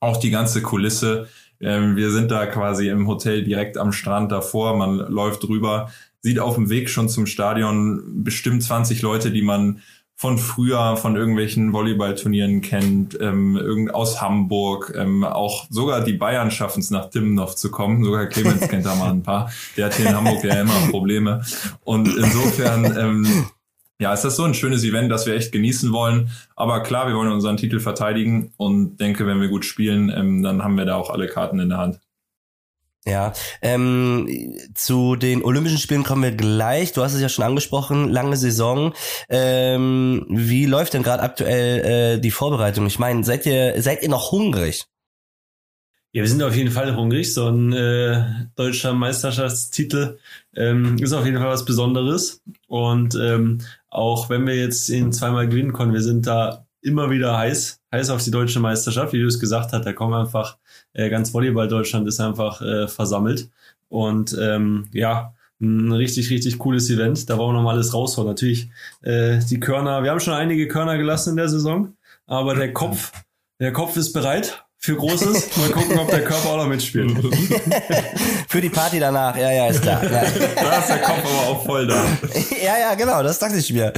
Auch 0.00 0.16
die 0.16 0.30
ganze 0.30 0.62
Kulisse. 0.62 1.28
Ähm, 1.60 1.96
wir 1.96 2.10
sind 2.10 2.30
da 2.30 2.46
quasi 2.46 2.88
im 2.88 3.06
Hotel 3.06 3.44
direkt 3.44 3.78
am 3.78 3.92
Strand 3.92 4.32
davor. 4.32 4.76
Man 4.76 4.98
läuft 4.98 5.48
rüber, 5.48 5.90
sieht 6.20 6.38
auf 6.38 6.56
dem 6.56 6.70
Weg 6.70 6.90
schon 6.90 7.08
zum 7.08 7.26
Stadion 7.26 8.24
bestimmt 8.24 8.62
20 8.62 9.00
Leute, 9.02 9.30
die 9.30 9.42
man 9.42 9.80
von 10.20 10.36
früher, 10.36 10.98
von 10.98 11.16
irgendwelchen 11.16 11.72
Volleyballturnieren 11.72 12.60
kennt, 12.60 13.18
ähm, 13.22 13.56
irgend 13.56 13.94
aus 13.94 14.20
Hamburg, 14.20 14.92
ähm, 14.94 15.24
auch 15.24 15.64
sogar 15.70 16.04
die 16.04 16.12
Bayern 16.12 16.50
schaffen 16.50 16.80
es 16.80 16.90
nach 16.90 17.08
Timmendorf 17.08 17.56
zu 17.56 17.70
kommen, 17.70 18.04
sogar 18.04 18.26
Clemens 18.26 18.68
kennt 18.68 18.84
da 18.84 18.94
mal 18.96 19.08
ein 19.08 19.22
paar, 19.22 19.50
der 19.78 19.86
hat 19.86 19.94
hier 19.94 20.10
in 20.10 20.14
Hamburg 20.14 20.44
ja 20.44 20.60
immer 20.60 20.74
Probleme 20.90 21.42
und 21.84 22.06
insofern 22.06 22.98
ähm, 22.98 23.46
ja, 23.98 24.12
ist 24.12 24.22
das 24.22 24.36
so 24.36 24.44
ein 24.44 24.52
schönes 24.52 24.84
Event, 24.84 25.10
das 25.10 25.24
wir 25.24 25.34
echt 25.34 25.52
genießen 25.52 25.90
wollen. 25.90 26.30
Aber 26.54 26.82
klar, 26.82 27.06
wir 27.08 27.14
wollen 27.14 27.32
unseren 27.32 27.56
Titel 27.56 27.80
verteidigen 27.80 28.52
und 28.58 28.98
denke, 28.98 29.26
wenn 29.26 29.40
wir 29.40 29.48
gut 29.48 29.64
spielen, 29.64 30.10
ähm, 30.14 30.42
dann 30.42 30.62
haben 30.62 30.76
wir 30.76 30.84
da 30.84 30.96
auch 30.96 31.08
alle 31.08 31.28
Karten 31.28 31.58
in 31.60 31.70
der 31.70 31.78
Hand. 31.78 32.00
Ja, 33.06 33.32
ähm, 33.62 34.28
zu 34.74 35.16
den 35.16 35.42
Olympischen 35.42 35.78
Spielen 35.78 36.04
kommen 36.04 36.22
wir 36.22 36.32
gleich. 36.32 36.92
Du 36.92 37.02
hast 37.02 37.14
es 37.14 37.22
ja 37.22 37.30
schon 37.30 37.44
angesprochen, 37.44 38.10
lange 38.10 38.36
Saison. 38.36 38.92
Ähm, 39.30 40.26
wie 40.28 40.66
läuft 40.66 40.92
denn 40.92 41.02
gerade 41.02 41.22
aktuell 41.22 42.16
äh, 42.16 42.20
die 42.20 42.30
Vorbereitung? 42.30 42.86
Ich 42.86 42.98
meine, 42.98 43.24
seid 43.24 43.46
ihr 43.46 43.80
seid 43.80 44.02
ihr 44.02 44.10
noch 44.10 44.32
hungrig? 44.32 44.84
Ja, 46.12 46.22
wir 46.22 46.28
sind 46.28 46.42
auf 46.42 46.54
jeden 46.54 46.72
Fall 46.72 46.94
hungrig. 46.94 47.32
So 47.32 47.48
ein 47.48 47.72
äh, 47.72 48.22
deutscher 48.56 48.92
Meisterschaftstitel 48.92 50.18
ähm, 50.54 50.98
ist 50.98 51.12
auf 51.12 51.24
jeden 51.24 51.38
Fall 51.38 51.48
was 51.48 51.64
Besonderes. 51.64 52.42
Und 52.66 53.14
ähm, 53.14 53.62
auch 53.88 54.28
wenn 54.28 54.46
wir 54.46 54.56
jetzt 54.56 54.88
ihn 54.90 55.12
zweimal 55.12 55.48
gewinnen 55.48 55.72
konnten, 55.72 55.94
wir 55.94 56.02
sind 56.02 56.26
da 56.26 56.66
immer 56.82 57.10
wieder 57.10 57.38
heiß, 57.38 57.80
heiß 57.92 58.10
auf 58.10 58.22
die 58.22 58.30
deutsche 58.30 58.60
Meisterschaft. 58.60 59.12
Wie 59.12 59.20
du 59.20 59.26
es 59.26 59.40
gesagt 59.40 59.72
hast, 59.72 59.86
da 59.86 59.92
kommen 59.92 60.14
einfach 60.14 60.58
äh, 60.92 61.10
ganz 61.10 61.32
Volleyball 61.32 61.68
Deutschland 61.68 62.06
ist 62.08 62.20
einfach 62.20 62.62
äh, 62.62 62.88
versammelt. 62.88 63.50
Und 63.88 64.36
ähm, 64.40 64.88
ja, 64.92 65.34
ein 65.60 65.92
richtig, 65.92 66.30
richtig 66.30 66.58
cooles 66.58 66.88
Event. 66.90 67.28
Da 67.28 67.36
wollen 67.36 67.50
wir 67.50 67.58
nochmal 67.58 67.74
alles 67.74 67.92
rausholen. 67.92 68.28
Natürlich 68.28 68.70
äh, 69.02 69.38
die 69.38 69.60
Körner, 69.60 70.02
wir 70.02 70.10
haben 70.10 70.20
schon 70.20 70.34
einige 70.34 70.68
Körner 70.68 70.96
gelassen 70.96 71.30
in 71.30 71.36
der 71.36 71.48
Saison, 71.48 71.94
aber 72.26 72.54
der 72.54 72.72
Kopf, 72.72 73.12
der 73.58 73.72
Kopf 73.72 73.96
ist 73.96 74.12
bereit 74.12 74.64
für 74.82 74.96
Großes. 74.96 75.56
Mal 75.58 75.70
gucken, 75.70 75.98
ob 75.98 76.08
der 76.08 76.24
Körper 76.24 76.50
auch 76.50 76.56
noch 76.56 76.66
mitspielt. 76.66 77.12
für 78.48 78.62
die 78.62 78.70
Party 78.70 78.98
danach, 78.98 79.36
ja, 79.36 79.52
ja, 79.52 79.66
ist 79.66 79.82
klar. 79.82 80.02
Ja. 80.02 80.22
Da 80.54 80.78
ist 80.78 80.88
der 80.88 81.02
Kopf 81.02 81.18
aber 81.18 81.50
auch 81.50 81.64
voll 81.66 81.86
da. 81.86 82.02
ja, 82.64 82.78
ja, 82.78 82.94
genau, 82.94 83.22
das 83.22 83.38
dachte 83.38 83.58
ich 83.58 83.70
mir. 83.72 83.92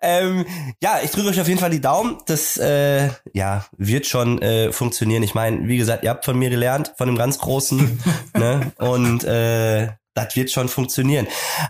Ähm, 0.00 0.46
ja, 0.80 1.00
ich 1.02 1.10
drücke 1.10 1.30
euch 1.30 1.40
auf 1.40 1.48
jeden 1.48 1.58
Fall 1.58 1.70
die 1.70 1.80
Daumen. 1.80 2.18
Das 2.26 2.56
äh, 2.56 3.08
ja, 3.32 3.66
wird 3.76 4.06
schon 4.06 4.40
äh, 4.40 4.70
funktionieren. 4.70 5.24
Ich 5.24 5.34
meine, 5.34 5.66
wie 5.66 5.76
gesagt, 5.76 6.04
ihr 6.04 6.10
habt 6.10 6.24
von 6.24 6.38
mir 6.38 6.50
gelernt, 6.50 6.92
von 6.96 7.08
dem 7.08 7.18
ganz 7.18 7.38
Großen. 7.38 8.00
ne? 8.38 8.72
Und 8.78 9.24
äh, 9.24 9.88
das 10.18 10.36
wird 10.36 10.50
schon 10.50 10.68
funktionieren. 10.68 11.26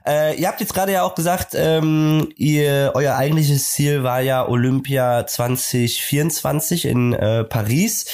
Äh, 0.07 0.41
ihr 0.41 0.49
habt 0.49 0.61
jetzt 0.61 0.75
gerade 0.75 0.93
ja 0.93 1.03
auch 1.03 1.15
gesagt, 1.15 1.51
ähm, 1.55 2.29
ihr, 2.37 2.93
euer 2.95 3.15
eigentliches 3.15 3.73
Ziel 3.73 4.03
war 4.03 4.21
ja 4.21 4.49
Olympia 4.49 5.27
2024 5.27 6.87
in 6.87 7.13
äh, 7.13 7.45
Paris. 7.45 8.07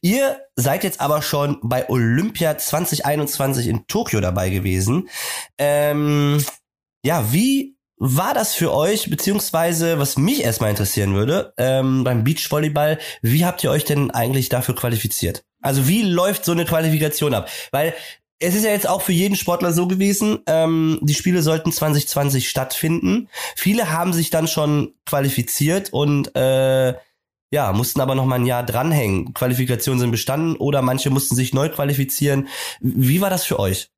Ihr 0.00 0.40
seid 0.56 0.84
jetzt 0.84 1.00
aber 1.00 1.22
schon 1.22 1.58
bei 1.62 1.88
Olympia 1.88 2.58
2021 2.58 3.68
in 3.68 3.86
Tokio 3.86 4.20
dabei 4.20 4.50
gewesen. 4.50 5.08
Ähm, 5.56 6.44
ja, 7.04 7.32
wie 7.32 7.78
war 7.96 8.32
das 8.32 8.54
für 8.54 8.72
euch, 8.72 9.10
beziehungsweise 9.10 9.98
was 9.98 10.16
mich 10.16 10.42
erstmal 10.42 10.70
interessieren 10.70 11.14
würde, 11.14 11.52
ähm, 11.58 12.04
beim 12.04 12.22
Beachvolleyball, 12.22 12.98
wie 13.22 13.44
habt 13.44 13.64
ihr 13.64 13.70
euch 13.70 13.84
denn 13.84 14.10
eigentlich 14.10 14.48
dafür 14.48 14.76
qualifiziert? 14.76 15.44
Also 15.60 15.88
wie 15.88 16.02
läuft 16.02 16.44
so 16.44 16.52
eine 16.52 16.64
Qualifikation 16.64 17.34
ab? 17.34 17.50
Weil 17.72 17.94
es 18.40 18.54
ist 18.54 18.64
ja 18.64 18.70
jetzt 18.70 18.88
auch 18.88 19.02
für 19.02 19.12
jeden 19.12 19.36
Sportler 19.36 19.72
so 19.72 19.88
gewesen, 19.88 20.38
ähm, 20.46 20.98
die 21.02 21.14
Spiele 21.14 21.42
sollten 21.42 21.72
2020 21.72 22.48
stattfinden. 22.48 23.28
Viele 23.56 23.90
haben 23.90 24.12
sich 24.12 24.30
dann 24.30 24.46
schon 24.46 24.94
qualifiziert 25.06 25.92
und 25.92 26.34
äh, 26.36 26.94
ja, 27.50 27.72
mussten 27.72 28.00
aber 28.00 28.14
noch 28.14 28.26
mal 28.26 28.36
ein 28.36 28.46
Jahr 28.46 28.62
dranhängen. 28.62 29.32
Qualifikationen 29.34 29.98
sind 29.98 30.10
bestanden 30.10 30.56
oder 30.56 30.82
manche 30.82 31.10
mussten 31.10 31.34
sich 31.34 31.54
neu 31.54 31.68
qualifizieren. 31.68 32.48
Wie 32.80 33.20
war 33.20 33.30
das 33.30 33.44
für 33.44 33.58
euch? 33.58 33.90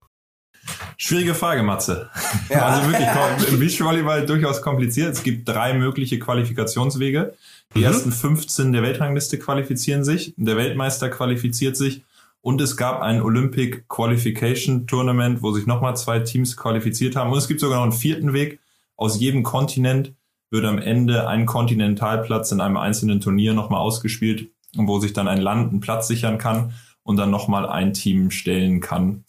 Schwierige 0.96 1.34
Frage, 1.34 1.62
Matze. 1.62 2.10
Ja. 2.48 2.68
Also 2.70 2.90
wirklich, 2.90 3.58
Beachvolleyball 3.58 4.26
durchaus 4.26 4.62
kompliziert. 4.62 5.14
Es 5.14 5.22
gibt 5.22 5.48
drei 5.48 5.74
mögliche 5.74 6.18
Qualifikationswege. 6.18 7.34
Die 7.74 7.80
mhm. 7.80 7.84
ersten 7.84 8.12
15 8.12 8.72
der 8.72 8.82
Weltrangliste 8.82 9.38
qualifizieren 9.38 10.04
sich, 10.04 10.34
der 10.36 10.56
Weltmeister 10.56 11.08
qualifiziert 11.08 11.76
sich 11.76 12.02
und 12.42 12.60
es 12.60 12.76
gab 12.76 13.02
ein 13.02 13.20
Olympic 13.20 13.84
Qualification 13.88 14.86
Tournament, 14.86 15.42
wo 15.42 15.52
sich 15.52 15.66
nochmal 15.66 15.96
zwei 15.96 16.20
Teams 16.20 16.56
qualifiziert 16.56 17.16
haben. 17.16 17.30
Und 17.30 17.38
es 17.38 17.48
gibt 17.48 17.60
sogar 17.60 17.78
noch 17.78 17.84
einen 17.84 17.92
vierten 17.92 18.32
Weg. 18.32 18.60
Aus 18.96 19.20
jedem 19.20 19.42
Kontinent 19.42 20.14
wird 20.50 20.64
am 20.64 20.78
Ende 20.78 21.28
ein 21.28 21.46
Kontinentalplatz 21.46 22.50
in 22.52 22.60
einem 22.60 22.76
einzelnen 22.76 23.20
Turnier 23.20 23.54
nochmal 23.54 23.80
ausgespielt, 23.80 24.50
wo 24.74 24.98
sich 24.98 25.12
dann 25.12 25.28
ein 25.28 25.40
Land 25.40 25.70
einen 25.70 25.80
Platz 25.80 26.08
sichern 26.08 26.38
kann 26.38 26.72
und 27.02 27.16
dann 27.16 27.30
nochmal 27.30 27.68
ein 27.68 27.92
Team 27.92 28.30
stellen 28.30 28.80
kann. 28.80 29.24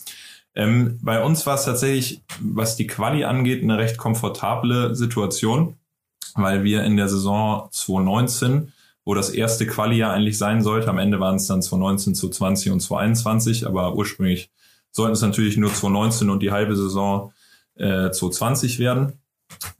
Ähm, 0.56 1.00
bei 1.02 1.24
uns 1.24 1.46
war 1.46 1.56
es 1.56 1.66
tatsächlich, 1.66 2.24
was 2.40 2.76
die 2.76 2.88
Quali 2.88 3.24
angeht, 3.24 3.64
eine 3.64 3.78
recht 3.78 3.98
komfortable 3.98 4.96
Situation, 4.96 5.76
weil 6.36 6.64
wir 6.64 6.84
in 6.84 6.98
der 6.98 7.08
Saison 7.08 7.70
2019 7.72 8.74
wo 9.06 9.14
das 9.14 9.30
erste 9.30 9.66
Quali-Jahr 9.66 10.14
eigentlich 10.14 10.38
sein 10.38 10.62
sollte. 10.62 10.90
Am 10.90 10.98
Ende 10.98 11.20
waren 11.20 11.36
es 11.36 11.48
dann 11.48 11.62
2019, 11.62 12.16
2020 12.16 12.72
und 12.72 12.80
2021, 12.82 13.68
aber 13.68 13.96
ursprünglich 13.96 14.52
sollten 14.92 15.14
es 15.14 15.22
natürlich 15.22 15.58
nur 15.58 15.74
2019 15.74 16.30
und 16.30 16.44
die 16.44 16.52
halbe 16.52 16.76
Saison 16.76 17.34
äh, 17.76 18.12
2020 18.12 18.80
werden. 18.80 19.14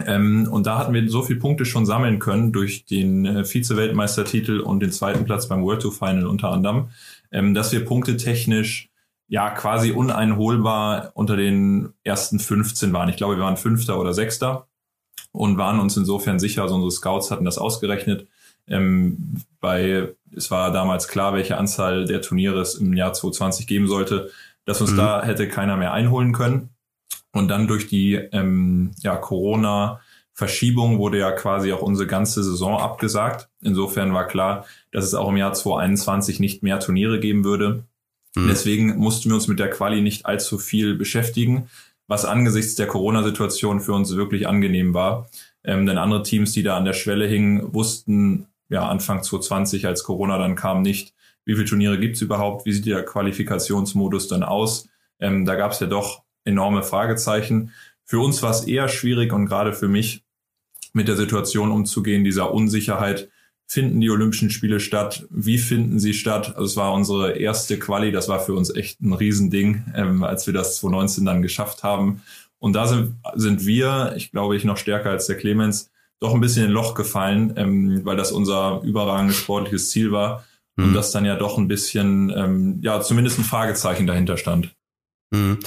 Ähm, 0.06 0.48
und 0.52 0.66
da 0.66 0.78
hatten 0.78 0.94
wir 0.94 1.10
so 1.10 1.22
viele 1.22 1.40
Punkte 1.40 1.66
schon 1.66 1.86
sammeln 1.86 2.20
können 2.20 2.52
durch 2.52 2.86
den 2.86 3.26
äh, 3.26 3.46
Vize-Weltmeistertitel 3.46 4.60
und 4.60 4.82
den 4.82 4.92
zweiten 4.92 5.26
Platz 5.26 5.48
beim 5.48 5.64
World 5.64 5.82
Tour 5.82 5.94
Final 5.94 6.28
unter 6.28 6.50
anderem, 6.50 6.90
ähm, 7.32 7.54
dass 7.54 7.72
wir 7.72 7.86
punktetechnisch 7.86 8.90
ja 9.28 9.50
quasi 9.50 9.92
uneinholbar 9.92 11.12
unter 11.14 11.38
den 11.38 11.94
ersten 12.04 12.40
15 12.40 12.92
waren. 12.92 13.08
Ich 13.08 13.16
glaube, 13.16 13.38
wir 13.38 13.44
waren 13.44 13.56
Fünfter 13.56 13.98
oder 14.00 14.14
Sechster 14.14 14.68
und 15.32 15.58
waren 15.58 15.80
uns 15.80 15.96
insofern 15.96 16.40
sicher, 16.40 16.64
also 16.64 16.76
unsere 16.76 16.92
Scouts 16.92 17.32
hatten 17.32 17.46
das 17.46 17.58
ausgerechnet. 17.58 18.28
Ähm, 18.68 19.42
bei, 19.60 20.10
es 20.36 20.52
war 20.52 20.72
damals 20.72 21.08
klar, 21.08 21.34
welche 21.34 21.58
Anzahl 21.58 22.06
der 22.06 22.22
Turniere 22.22 22.62
es 22.62 22.76
im 22.76 22.94
Jahr 22.94 23.14
2020 23.14 23.68
geben 23.68 23.88
sollte, 23.88 24.32
dass 24.66 24.82
uns 24.82 24.92
mhm. 24.92 24.98
da 24.98 25.24
hätte 25.24 25.48
keiner 25.48 25.78
mehr 25.78 25.94
einholen 25.94 26.34
können. 26.34 26.70
Und 27.34 27.48
dann 27.48 27.68
durch 27.68 27.88
die 27.88 28.16
ähm, 28.16 28.92
ja, 29.02 29.16
Corona-Verschiebung 29.16 31.00
wurde 31.00 31.20
ja 31.20 31.32
quasi 31.32 31.72
auch 31.72 31.82
unsere 31.82 32.08
ganze 32.08 32.44
Saison 32.44 32.78
abgesagt. 32.78 33.50
Insofern 33.62 34.14
war 34.14 34.28
klar, 34.28 34.66
dass 34.92 35.06
es 35.06 35.14
auch 35.14 35.30
im 35.30 35.38
Jahr 35.38 35.54
2021 35.54 36.40
nicht 36.40 36.64
mehr 36.64 36.80
Turniere 36.80 37.20
geben 37.20 37.44
würde. 37.44 37.86
Mhm. 38.36 38.48
Deswegen 38.50 38.98
mussten 38.98 39.30
wir 39.30 39.36
uns 39.36 39.48
mit 39.48 39.60
der 39.60 39.70
Quali 39.70 40.02
nicht 40.02 40.26
allzu 40.26 40.58
viel 40.58 40.96
beschäftigen, 40.96 41.70
was 42.08 42.26
angesichts 42.26 42.76
der 42.76 42.88
Corona-Situation 42.88 43.80
für 43.80 43.94
uns 43.94 44.16
wirklich 44.16 44.48
angenehm 44.48 44.94
war. 44.94 45.30
Ähm, 45.64 45.86
denn 45.86 45.98
andere 45.98 46.24
Teams, 46.24 46.52
die 46.52 46.64
da 46.64 46.76
an 46.76 46.86
der 46.86 46.94
Schwelle 46.94 47.28
hingen, 47.28 47.74
wussten 47.74 48.48
ja 48.72 48.88
Anfang 48.88 49.22
2020, 49.22 49.86
als 49.86 50.04
Corona 50.04 50.38
dann 50.38 50.56
kam, 50.56 50.82
nicht, 50.82 51.14
wie 51.46 51.54
viele 51.54 51.66
Turniere 51.66 52.00
gibt's 52.00 52.22
überhaupt, 52.22 52.66
wie 52.66 52.72
sieht 52.72 52.86
der 52.86 53.04
Qualifikationsmodus 53.04 54.28
dann 54.28 54.44
aus. 54.44 54.88
Ähm, 55.20 55.46
da 55.46 55.56
gab's 55.56 55.80
ja 55.80 55.88
doch 55.88 56.24
enorme 56.46 56.82
Fragezeichen. 56.82 57.72
Für 58.04 58.20
uns 58.20 58.42
war 58.42 58.52
es 58.52 58.66
eher 58.66 58.88
schwierig 58.88 59.34
und 59.34 59.46
gerade 59.46 59.74
für 59.74 59.88
mich 59.88 60.24
mit 60.94 61.08
der 61.08 61.16
Situation 61.16 61.72
umzugehen, 61.72 62.24
dieser 62.24 62.54
Unsicherheit. 62.54 63.30
Finden 63.68 64.02
die 64.02 64.10
Olympischen 64.10 64.50
Spiele 64.50 64.82
statt? 64.82 65.26
Wie 65.30 65.58
finden 65.58 65.98
sie 65.98 66.14
statt? 66.14 66.50
Also 66.50 66.64
es 66.64 66.76
war 66.76 66.94
unsere 66.94 67.38
erste 67.38 67.80
Quali, 67.80 68.12
das 68.12 68.28
war 68.28 68.42
für 68.42 68.54
uns 68.54 68.74
echt 68.74 69.00
ein 69.02 69.14
Riesending, 69.14 69.86
ähm, 69.96 70.24
als 70.24 70.46
wir 70.46 70.54
das 70.54 70.78
2019 70.78 71.26
dann 71.26 71.42
geschafft 71.42 71.84
haben. 71.84 72.22
Und 72.60 72.74
da 72.74 72.88
sind, 72.88 73.16
sind 73.36 73.66
wir, 73.66 74.14
ich 74.18 74.32
glaube 74.32 74.58
ich, 74.58 74.66
noch 74.66 74.78
stärker 74.78 75.10
als 75.10 75.28
der 75.28 75.38
Clemens, 75.38 75.91
doch 76.22 76.34
ein 76.34 76.40
bisschen 76.40 76.64
in 76.64 76.70
ein 76.70 76.74
Loch 76.74 76.94
gefallen, 76.94 77.54
ähm, 77.58 78.02
weil 78.06 78.16
das 78.16 78.32
unser 78.32 78.82
überragendes 78.84 79.36
sportliches 79.36 79.90
Ziel 79.90 80.12
war. 80.12 80.46
Mhm. 80.78 80.86
Und 80.86 80.94
das 80.94 81.12
dann 81.12 81.26
ja 81.26 81.36
doch 81.36 81.58
ein 81.58 81.68
bisschen, 81.68 82.32
ähm, 82.36 82.80
ja, 82.82 83.02
zumindest 83.02 83.40
ein 83.40 83.44
Fragezeichen 83.44 84.08
dahinter 84.08 84.38
stand. 84.38 84.74
Mhm. 85.32 85.60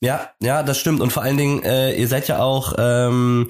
Ja, 0.00 0.30
ja, 0.40 0.62
das 0.62 0.78
stimmt. 0.78 1.00
Und 1.00 1.12
vor 1.12 1.22
allen 1.22 1.38
Dingen, 1.38 1.62
äh, 1.62 1.94
ihr 1.94 2.08
seid 2.08 2.28
ja 2.28 2.40
auch, 2.40 2.74
ähm, 2.78 3.48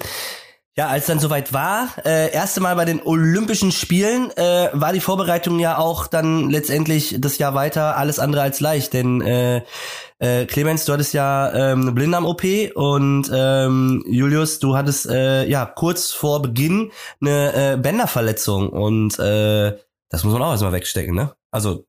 ja, 0.75 0.87
als 0.87 1.05
dann 1.05 1.19
soweit 1.19 1.53
war, 1.53 1.89
äh, 2.03 2.31
erste 2.31 2.61
Mal 2.61 2.75
bei 2.75 2.85
den 2.85 3.01
Olympischen 3.03 3.71
Spielen, 3.71 4.31
äh, 4.31 4.69
war 4.71 4.93
die 4.93 5.01
Vorbereitung 5.01 5.59
ja 5.59 5.77
auch 5.77 6.07
dann 6.07 6.49
letztendlich 6.49 7.17
das 7.19 7.37
Jahr 7.37 7.53
weiter 7.53 7.97
alles 7.97 8.17
andere 8.17 8.41
als 8.41 8.59
leicht, 8.59 8.93
denn 8.93 9.21
äh, 9.21 9.61
äh, 10.23 10.45
Clemens, 10.45 10.85
du 10.85 10.93
hattest 10.93 11.13
ja 11.13 11.51
ähm, 11.53 11.81
eine 11.81 11.91
Blinddarm-OP 11.91 12.43
und 12.75 13.29
ähm, 13.33 14.05
Julius, 14.07 14.59
du 14.59 14.77
hattest 14.77 15.05
äh, 15.07 15.45
ja 15.49 15.65
kurz 15.65 16.13
vor 16.13 16.41
Beginn 16.41 16.91
eine 17.19 17.73
äh, 17.73 17.77
Bänderverletzung 17.77 18.69
und 18.69 19.19
äh, 19.19 19.77
das 20.07 20.23
muss 20.23 20.31
man 20.31 20.41
auch 20.41 20.51
erstmal 20.51 20.71
wegstecken, 20.71 21.13
ne? 21.13 21.33
Also 21.51 21.85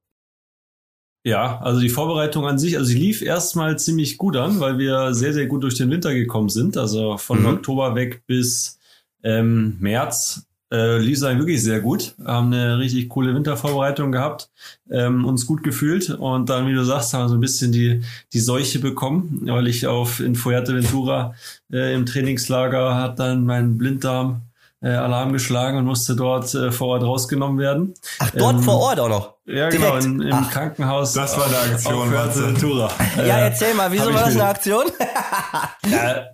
ja, 1.25 1.61
also 1.61 1.81
die 1.81 1.88
Vorbereitung 1.88 2.45
an 2.45 2.59
sich, 2.59 2.76
also 2.76 2.88
sie 2.88 2.99
lief 2.99 3.23
erstmal 3.23 3.79
ziemlich 3.79 4.19
gut 4.19 4.37
an, 4.37 4.59
weil 4.59 4.79
wir 4.79 5.14
sehr, 5.14 5.33
sehr 5.33 5.47
gut 5.47 5.62
durch 5.62 5.76
den 5.76 5.91
Winter 5.91 6.12
gekommen 6.12 6.49
sind. 6.49 6.76
Also 6.76 7.16
von 7.16 7.40
mhm. 7.40 7.47
Oktober 7.47 7.94
weg 7.94 8.25
bis 8.27 8.79
ähm, 9.23 9.77
März 9.79 10.44
äh, 10.74 10.98
lief 10.98 11.18
es 11.18 11.22
eigentlich 11.22 11.38
wirklich 11.38 11.62
sehr 11.62 11.80
gut. 11.80 12.14
Haben 12.24 12.52
eine 12.52 12.78
richtig 12.78 13.08
coole 13.08 13.34
Wintervorbereitung 13.34 14.10
gehabt, 14.10 14.50
ähm, 14.90 15.24
uns 15.24 15.46
gut 15.46 15.62
gefühlt 15.62 16.10
und 16.10 16.50
dann, 16.50 16.66
wie 16.66 16.74
du 16.74 16.84
sagst, 16.84 17.14
haben 17.14 17.24
wir 17.24 17.28
so 17.28 17.34
ein 17.37 17.40
bisschen 17.40 17.70
die, 17.70 18.02
die 18.32 18.40
Seuche 18.40 18.80
bekommen, 18.80 19.42
weil 19.44 19.68
ich 19.68 19.87
auf 19.87 20.18
in 20.20 20.34
Fuerteventura 20.34 21.34
äh, 21.72 21.94
im 21.94 22.06
Trainingslager 22.06 22.96
hat 22.96 23.20
dann 23.20 23.44
mein 23.44 23.78
Blinddarm 23.78 24.42
äh, 24.82 24.88
Alarm 24.88 25.32
geschlagen 25.32 25.78
und 25.78 25.87
musste 25.87 26.14
dort 26.14 26.52
äh, 26.54 26.70
vor 26.70 26.88
Ort 26.88 27.04
rausgenommen 27.04 27.58
werden. 27.58 27.94
Ach, 28.18 28.30
dort 28.30 28.56
ähm, 28.56 28.62
vor 28.62 28.80
Ort 28.80 29.00
auch 29.00 29.08
noch? 29.08 29.34
Ja, 29.46 29.70
Direkt. 29.70 29.72
genau, 29.72 29.96
in, 29.96 30.20
im 30.20 30.34
Ach. 30.34 30.50
Krankenhaus. 30.50 31.14
Das 31.14 31.38
war 31.38 31.46
eine 31.46 31.56
Aktion. 31.56 32.12
Ventura. 32.12 32.90
ja, 33.16 33.38
erzähl 33.38 33.74
mal, 33.74 33.90
wieso 33.92 34.12
war 34.12 34.24
das 34.24 34.34
eine 34.34 34.44
Aktion? 34.44 34.84
ja, 35.90 36.26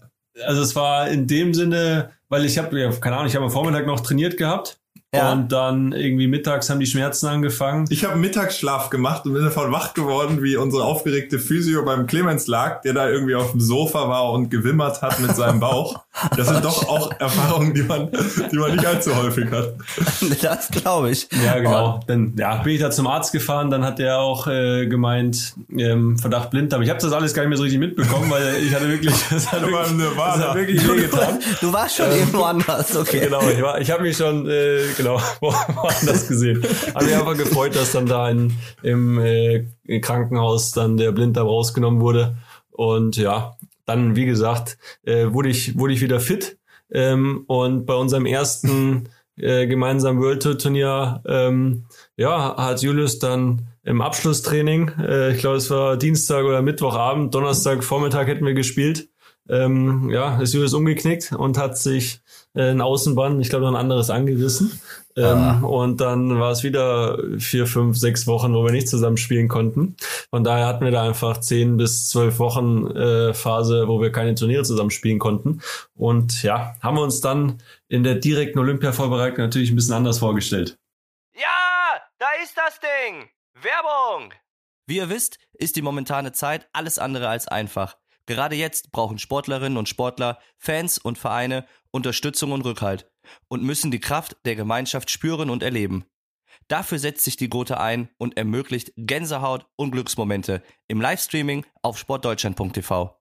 also 0.44 0.62
es 0.62 0.74
war 0.74 1.08
in 1.08 1.26
dem 1.26 1.54
Sinne, 1.54 2.10
weil 2.30 2.46
ich 2.46 2.56
habe, 2.56 2.80
ja, 2.80 2.90
keine 2.92 3.16
Ahnung, 3.16 3.26
ich 3.26 3.34
habe 3.34 3.44
am 3.44 3.50
Vormittag 3.50 3.86
noch 3.86 4.00
trainiert 4.00 4.38
gehabt 4.38 4.80
ja. 5.12 5.32
Und 5.32 5.50
dann 5.50 5.90
irgendwie 5.90 6.28
mittags 6.28 6.70
haben 6.70 6.78
die 6.78 6.86
Schmerzen 6.86 7.26
angefangen. 7.26 7.86
Ich 7.90 8.04
habe 8.04 8.16
Mittagsschlaf 8.16 8.90
gemacht 8.90 9.26
und 9.26 9.32
bin 9.32 9.42
davon 9.42 9.72
wach 9.72 9.92
geworden, 9.92 10.40
wie 10.40 10.56
unsere 10.56 10.84
aufgeregte 10.84 11.40
Physio 11.40 11.84
beim 11.84 12.06
Clemens 12.06 12.46
lag, 12.46 12.82
der 12.82 12.92
da 12.92 13.08
irgendwie 13.08 13.34
auf 13.34 13.50
dem 13.50 13.60
Sofa 13.60 14.08
war 14.08 14.30
und 14.30 14.50
gewimmert 14.50 15.02
hat 15.02 15.18
mit 15.18 15.34
seinem 15.34 15.58
Bauch. 15.58 16.04
Das 16.36 16.48
sind 16.48 16.64
doch 16.64 16.88
auch 16.88 17.10
Erfahrungen, 17.18 17.72
die 17.72 17.82
man, 17.82 18.10
die 18.50 18.56
man 18.56 18.72
nicht 18.72 18.84
allzu 18.84 19.14
häufig 19.16 19.50
hat. 19.50 19.74
Das 20.42 20.68
glaube 20.68 21.10
ich. 21.10 21.28
Ja, 21.44 21.58
genau. 21.58 22.00
Dann 22.06 22.34
ja, 22.36 22.56
bin 22.56 22.74
ich 22.74 22.80
da 22.80 22.90
zum 22.90 23.06
Arzt 23.06 23.32
gefahren, 23.32 23.70
dann 23.70 23.84
hat 23.84 23.98
der 23.98 24.18
auch 24.18 24.46
äh, 24.46 24.86
gemeint, 24.86 25.54
ähm, 25.76 26.18
Verdacht 26.18 26.50
Blinddarm. 26.50 26.82
Ich 26.82 26.90
habe 26.90 27.00
das 27.00 27.12
alles 27.12 27.32
gar 27.32 27.42
nicht 27.42 27.50
mehr 27.50 27.56
so 27.56 27.62
richtig 27.62 27.80
mitbekommen, 27.80 28.30
weil 28.30 28.56
ich 28.56 28.74
hatte 28.74 28.88
wirklich, 28.88 29.14
das 29.30 29.50
hat 29.50 29.62
wirklich, 29.62 30.08
das 30.16 30.38
hat 30.38 30.54
wirklich 30.54 30.88
wehgetan. 30.88 31.38
Du 31.60 31.72
warst 31.72 31.96
schon 31.96 32.10
ähm, 32.10 32.18
irgendwo 32.18 32.42
anders, 32.42 32.96
okay. 32.96 33.20
Genau, 33.20 33.40
ich, 33.48 33.62
war, 33.62 33.80
ich 33.80 33.90
habe 33.90 34.02
mich 34.02 34.16
schon 34.16 34.48
äh, 34.48 34.82
genau, 34.96 35.20
woanders 35.40 36.26
gesehen. 36.28 36.62
Aber 36.94 37.04
ich 37.04 37.14
einfach 37.14 37.36
gefreut, 37.36 37.74
dass 37.76 37.92
dann 37.92 38.06
da 38.06 38.28
in, 38.28 38.56
im 38.82 39.18
äh, 39.20 39.64
Krankenhaus 40.00 40.72
dann 40.72 40.96
der 40.96 41.12
Blinddarm 41.12 41.46
rausgenommen 41.46 42.00
wurde. 42.00 42.36
Und 42.72 43.16
ja, 43.16 43.56
dann, 43.90 44.16
wie 44.16 44.26
gesagt, 44.26 44.78
äh, 45.04 45.32
wurde, 45.32 45.48
ich, 45.48 45.78
wurde 45.78 45.92
ich 45.92 46.00
wieder 46.00 46.20
fit. 46.20 46.58
Ähm, 46.92 47.44
und 47.46 47.86
bei 47.86 47.94
unserem 47.94 48.26
ersten 48.26 49.08
äh, 49.36 49.66
gemeinsamen 49.66 50.20
World 50.20 50.42
Tour 50.42 50.58
Turnier, 50.58 51.22
ähm, 51.26 51.86
ja, 52.16 52.56
hat 52.56 52.82
Julius 52.82 53.18
dann 53.18 53.68
im 53.82 54.00
Abschlusstraining, 54.00 54.92
äh, 55.00 55.32
ich 55.32 55.38
glaube, 55.38 55.56
es 55.56 55.70
war 55.70 55.96
Dienstag 55.96 56.44
oder 56.44 56.62
Mittwochabend, 56.62 57.34
Donnerstag 57.34 57.82
Vormittag 57.82 58.28
hätten 58.28 58.46
wir 58.46 58.54
gespielt. 58.54 59.08
Ähm, 59.48 60.10
ja, 60.10 60.40
ist 60.40 60.54
Julius 60.54 60.74
umgeknickt 60.74 61.32
und 61.32 61.58
hat 61.58 61.76
sich 61.76 62.20
äh, 62.54 62.70
ein 62.70 62.80
Außenband, 62.80 63.40
ich 63.40 63.48
glaube, 63.50 63.64
noch 63.64 63.72
ein 63.72 63.80
anderes 63.80 64.10
angerissen. 64.10 64.80
Ähm, 65.16 65.24
ah. 65.24 65.60
Und 65.60 66.00
dann 66.00 66.38
war 66.38 66.52
es 66.52 66.62
wieder 66.62 67.18
vier, 67.38 67.66
fünf, 67.66 67.98
sechs 67.98 68.26
Wochen, 68.26 68.54
wo 68.54 68.64
wir 68.64 68.72
nicht 68.72 68.88
zusammen 68.88 69.16
spielen 69.16 69.48
konnten. 69.48 69.96
Von 70.30 70.44
daher 70.44 70.66
hatten 70.66 70.84
wir 70.84 70.92
da 70.92 71.02
einfach 71.02 71.38
zehn 71.38 71.76
bis 71.76 72.08
zwölf 72.08 72.38
Wochen 72.38 72.86
äh, 72.96 73.34
Phase, 73.34 73.88
wo 73.88 74.00
wir 74.00 74.12
keine 74.12 74.34
Turniere 74.34 74.62
zusammen 74.62 74.90
spielen 74.90 75.18
konnten. 75.18 75.60
Und 75.94 76.42
ja, 76.42 76.74
haben 76.80 76.96
wir 76.96 77.02
uns 77.02 77.20
dann 77.20 77.58
in 77.88 78.04
der 78.04 78.16
direkten 78.16 78.58
Olympia-Vorbereitung 78.58 79.38
natürlich 79.38 79.70
ein 79.70 79.76
bisschen 79.76 79.94
anders 79.94 80.18
vorgestellt. 80.20 80.78
Ja, 81.34 82.00
da 82.18 82.26
ist 82.42 82.56
das 82.56 82.78
Ding. 82.80 83.28
Werbung. 83.54 84.32
Wie 84.86 84.96
ihr 84.96 85.10
wisst, 85.10 85.38
ist 85.52 85.76
die 85.76 85.82
momentane 85.82 86.32
Zeit 86.32 86.68
alles 86.72 86.98
andere 86.98 87.28
als 87.28 87.46
einfach. 87.48 87.96
Gerade 88.26 88.54
jetzt 88.54 88.92
brauchen 88.92 89.18
Sportlerinnen 89.18 89.76
und 89.76 89.88
Sportler, 89.88 90.38
Fans 90.56 90.98
und 90.98 91.18
Vereine 91.18 91.66
Unterstützung 91.92 92.52
und 92.52 92.64
Rückhalt 92.64 93.10
und 93.48 93.62
müssen 93.62 93.90
die 93.90 94.00
Kraft 94.00 94.36
der 94.44 94.56
Gemeinschaft 94.56 95.10
spüren 95.10 95.50
und 95.50 95.62
erleben. 95.62 96.04
Dafür 96.68 96.98
setzt 96.98 97.24
sich 97.24 97.36
die 97.36 97.48
Gotha 97.48 97.74
ein 97.74 98.10
und 98.18 98.36
ermöglicht 98.36 98.92
Gänsehaut 98.96 99.66
und 99.76 99.90
Glücksmomente 99.90 100.62
im 100.88 101.00
Livestreaming 101.00 101.66
auf 101.82 101.98
sportdeutschland.tv. 101.98 103.20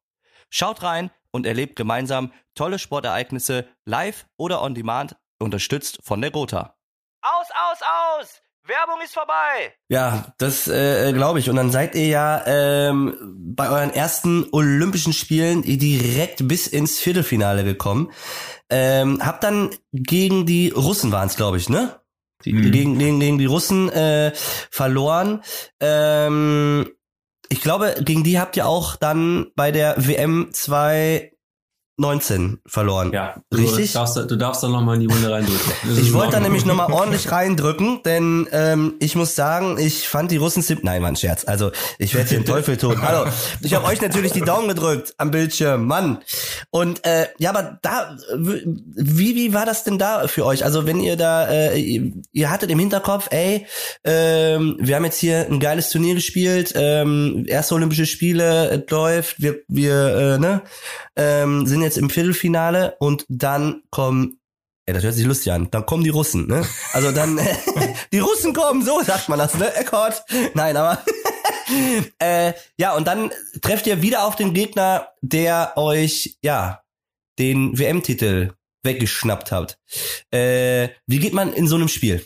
Schaut 0.50 0.84
rein 0.84 1.12
und 1.32 1.46
erlebt 1.46 1.76
gemeinsam 1.76 2.32
tolle 2.56 2.80
Sportereignisse 2.80 3.68
live 3.86 4.28
oder 4.38 4.62
on 4.62 4.76
demand, 4.76 5.16
unterstützt 5.40 6.00
von 6.04 6.22
der 6.22 6.32
Gotha. 6.32 6.76
Aus, 7.22 7.48
aus, 7.52 7.80
aus! 7.82 8.42
Werbung 8.70 9.02
ist 9.04 9.14
vorbei. 9.14 9.74
Ja, 9.88 10.34
das 10.38 10.68
äh, 10.68 11.12
glaube 11.14 11.40
ich. 11.40 11.50
Und 11.50 11.56
dann 11.56 11.72
seid 11.72 11.96
ihr 11.96 12.08
ja 12.08 12.44
ähm, 12.46 13.18
bei 13.56 13.70
euren 13.70 13.92
ersten 13.92 14.48
Olympischen 14.52 15.14
Spielen 15.14 15.64
direkt 15.64 16.48
bis 16.48 16.68
ins 16.68 17.00
Viertelfinale 17.00 17.64
gekommen. 17.64 18.12
Ähm, 18.70 19.20
habt 19.26 19.44
dann 19.44 19.72
gegen 19.94 20.46
die 20.46 20.70
Russen 20.70 21.12
waren 21.12 21.28
es, 21.28 21.36
glaube 21.36 21.58
ich, 21.58 21.70
ne? 21.70 22.00
Die, 22.46 22.54
mhm. 22.54 22.72
gegen, 22.72 23.00
gegen, 23.00 23.20
gegen 23.20 23.38
die 23.38 23.46
Russen 23.46 23.90
äh, 23.90 24.32
verloren. 24.36 25.44
Ähm, 25.80 26.90
ich 27.50 27.62
glaube, 27.62 27.96
gegen 28.02 28.24
die 28.24 28.40
habt 28.40 28.56
ihr 28.56 28.68
auch 28.68 28.96
dann 28.96 29.48
bei 29.56 29.72
der 29.72 29.96
WM 29.98 30.50
2 30.52 31.32
19 32.00 32.60
verloren. 32.66 33.12
Ja, 33.14 33.36
richtig. 33.54 33.92
Du 33.92 34.00
darfst, 34.00 34.16
du 34.16 34.36
darfst 34.38 34.64
da 34.64 34.70
nochmal 34.70 34.96
in 34.96 35.02
die 35.02 35.10
Wunde 35.10 35.30
reindrücken. 35.30 35.72
Ich 35.98 36.14
wollte 36.14 36.34
da 36.34 36.40
nämlich 36.40 36.66
nochmal 36.66 36.92
ordentlich 36.92 37.32
reindrücken, 37.32 38.02
denn 38.04 38.48
ähm, 38.52 38.94
ich 39.00 39.16
muss 39.16 39.36
sagen, 39.36 39.78
ich 39.78 40.08
fand 40.08 40.32
die 40.32 40.38
Russen 40.38 40.64
ziemlich. 40.64 40.86
Nein, 40.86 41.02
war 41.02 41.10
ein 41.10 41.18
Scherz. 41.18 41.46
Also 41.46 41.72
ich 41.98 42.16
werde 42.16 42.30
hier 42.30 42.40
den 42.40 42.46
Teufel 42.46 42.78
tun. 42.78 43.02
Hallo, 43.02 43.30
ich 43.62 43.74
habe 43.74 43.86
euch 43.86 44.02
natürlich 44.02 44.32
die 44.32 44.42
Daumen 44.42 44.70
gedrückt 44.70 45.14
am 45.18 45.30
Bildschirm, 45.32 45.86
Mann. 45.86 46.20
Und 46.70 47.06
äh, 47.06 47.28
ja, 47.38 47.50
aber 47.50 47.80
da, 47.82 48.18
wie 48.38 49.36
wie 49.36 49.54
war 49.54 49.66
das 49.66 49.84
denn 49.84 49.98
da 49.98 50.28
für 50.28 50.46
euch? 50.46 50.64
Also 50.64 50.86
wenn 50.86 51.02
ihr 51.02 51.18
da, 51.18 51.48
äh, 51.48 51.80
ihr, 51.80 52.14
ihr 52.32 52.50
hattet 52.50 52.72
im 52.72 52.80
Hinterkopf, 52.80 53.28
ey, 53.32 53.68
ähm, 54.06 54.78
wir 54.80 54.96
haben 54.96 55.06
jetzt 55.06 55.20
hier 55.20 55.48
ein 55.50 55.60
geiles 55.60 55.90
Turnier 55.90 56.16
gespielt, 56.16 56.74
ähm, 56.76 57.44
erste 57.48 57.76
Olympische 57.76 58.06
Spiele, 58.06 58.70
es 58.70 58.90
läuft, 58.90 59.42
wir 59.42 59.60
wir 59.68 60.16
äh, 60.16 60.40
ne 60.40 60.62
ähm, 61.20 61.68
sind 61.68 61.82
jetzt 61.82 61.98
im 61.98 62.10
Viertelfinale 62.10 62.96
und 63.00 63.26
dann 63.28 63.84
kommen, 63.92 64.40
ja, 64.88 64.94
das 64.94 65.04
hört 65.04 65.16
sich 65.16 65.26
lustig 65.26 65.52
an, 65.52 65.70
dann 65.70 65.86
kommen 65.86 66.04
die 66.04 66.10
Russen, 66.10 66.48
ne? 66.48 66.66
Also 66.94 67.12
dann, 67.12 67.38
die 68.14 68.20
Russen 68.20 68.54
kommen, 68.54 68.84
so 68.84 69.04
sagt 69.04 69.28
man 69.28 69.38
das, 69.38 69.54
ne? 69.56 69.74
Eckhardt. 69.76 70.24
Nein, 70.54 70.78
aber, 70.78 71.04
äh, 72.20 72.54
ja, 72.78 72.96
und 72.96 73.06
dann 73.06 73.32
trefft 73.62 73.86
ihr 73.86 74.02
wieder 74.02 74.24
auf 74.24 74.38
den 74.38 74.54
Gegner, 74.54 75.10
der 75.22 75.74
euch, 75.76 76.38
ja, 76.42 76.84
den 77.38 77.78
WM-Titel 77.78 78.54
weggeschnappt 78.84 79.52
hat. 79.52 79.78
Äh, 80.32 80.90
wie 81.06 81.20
geht 81.20 81.34
man 81.34 81.52
in 81.52 81.68
so 81.68 81.76
einem 81.76 81.90
Spiel? 81.90 82.26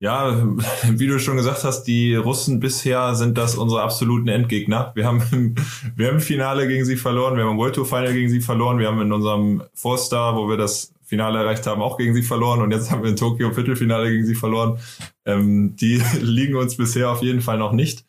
Ja, 0.00 0.46
wie 0.88 1.06
du 1.06 1.18
schon 1.18 1.36
gesagt 1.36 1.64
hast, 1.64 1.84
die 1.84 2.14
Russen 2.14 2.60
bisher 2.60 3.14
sind 3.14 3.36
das 3.36 3.56
unsere 3.56 3.82
absoluten 3.82 4.28
Endgegner. 4.28 4.92
Wir 4.94 5.06
haben 5.06 5.22
im, 5.32 5.54
wir 5.96 6.08
haben 6.08 6.16
im 6.16 6.20
Finale 6.20 6.68
gegen 6.68 6.84
sie 6.84 6.96
verloren, 6.96 7.36
wir 7.36 7.44
haben 7.44 7.52
im 7.52 7.58
World 7.58 7.74
Tour 7.74 7.86
Final 7.86 8.12
gegen 8.12 8.30
sie 8.30 8.40
verloren, 8.40 8.78
wir 8.78 8.88
haben 8.88 9.00
in 9.00 9.12
unserem 9.12 9.62
Four-Star, 9.74 10.36
wo 10.36 10.48
wir 10.48 10.56
das 10.56 10.92
Finale 11.04 11.38
erreicht 11.38 11.66
haben, 11.66 11.80
auch 11.80 11.96
gegen 11.96 12.14
sie 12.14 12.22
verloren 12.22 12.60
und 12.60 12.70
jetzt 12.70 12.90
haben 12.90 13.02
wir 13.02 13.08
in 13.10 13.16
Tokio 13.16 13.50
Viertelfinale 13.52 14.10
gegen 14.10 14.26
sie 14.26 14.34
verloren. 14.34 14.78
Ähm, 15.24 15.74
die 15.76 16.02
liegen 16.20 16.56
uns 16.56 16.76
bisher 16.76 17.10
auf 17.10 17.22
jeden 17.22 17.40
Fall 17.40 17.58
noch 17.58 17.72
nicht. 17.72 18.04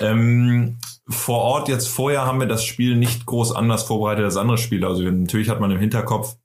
Ähm, 0.00 0.76
vor 1.08 1.40
Ort 1.40 1.68
jetzt 1.68 1.88
vorher 1.88 2.26
haben 2.26 2.38
wir 2.38 2.46
das 2.46 2.64
Spiel 2.64 2.96
nicht 2.96 3.24
groß 3.24 3.52
anders 3.52 3.84
vorbereitet 3.84 4.26
als 4.26 4.36
andere 4.36 4.58
Spiele. 4.58 4.86
Also 4.86 5.02
natürlich 5.02 5.48
hat 5.48 5.60
man 5.60 5.70
im 5.70 5.78
Hinterkopf, 5.78 6.36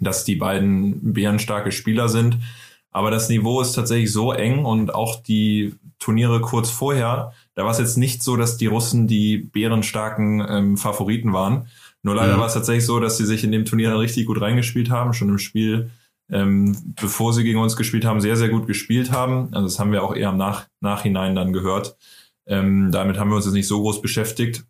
dass 0.00 0.24
die 0.24 0.36
beiden 0.36 1.12
bärenstarke 1.12 1.70
Spieler 1.70 2.08
sind. 2.08 2.38
Aber 2.92 3.10
das 3.10 3.28
Niveau 3.28 3.60
ist 3.60 3.72
tatsächlich 3.72 4.12
so 4.12 4.32
eng 4.32 4.64
und 4.64 4.94
auch 4.94 5.22
die 5.22 5.74
Turniere 5.98 6.40
kurz 6.40 6.70
vorher, 6.70 7.32
da 7.54 7.64
war 7.64 7.70
es 7.70 7.78
jetzt 7.78 7.96
nicht 7.96 8.22
so, 8.22 8.36
dass 8.36 8.58
die 8.58 8.66
Russen 8.66 9.06
die 9.06 9.38
bärenstarken 9.38 10.44
ähm, 10.48 10.76
Favoriten 10.76 11.32
waren. 11.32 11.68
Nur 12.02 12.14
leider 12.14 12.36
mhm. 12.36 12.40
war 12.40 12.46
es 12.46 12.54
tatsächlich 12.54 12.84
so, 12.84 13.00
dass 13.00 13.16
sie 13.16 13.24
sich 13.24 13.44
in 13.44 13.52
dem 13.52 13.64
Turnier 13.64 13.90
dann 13.90 13.98
richtig 13.98 14.26
gut 14.26 14.40
reingespielt 14.40 14.90
haben, 14.90 15.14
schon 15.14 15.30
im 15.30 15.38
Spiel, 15.38 15.90
ähm, 16.30 16.76
bevor 17.00 17.32
sie 17.32 17.44
gegen 17.44 17.60
uns 17.60 17.76
gespielt 17.76 18.04
haben, 18.04 18.20
sehr, 18.20 18.36
sehr 18.36 18.48
gut 18.48 18.66
gespielt 18.66 19.10
haben. 19.10 19.48
Also 19.52 19.66
das 19.66 19.78
haben 19.78 19.92
wir 19.92 20.02
auch 20.02 20.14
eher 20.14 20.30
im 20.30 20.36
Nach 20.36 20.66
Nachhinein 20.80 21.34
dann 21.34 21.52
gehört. 21.52 21.96
Ähm, 22.46 22.90
damit 22.90 23.18
haben 23.18 23.30
wir 23.30 23.36
uns 23.36 23.44
jetzt 23.46 23.54
nicht 23.54 23.68
so 23.68 23.80
groß 23.80 24.02
beschäftigt. 24.02 24.64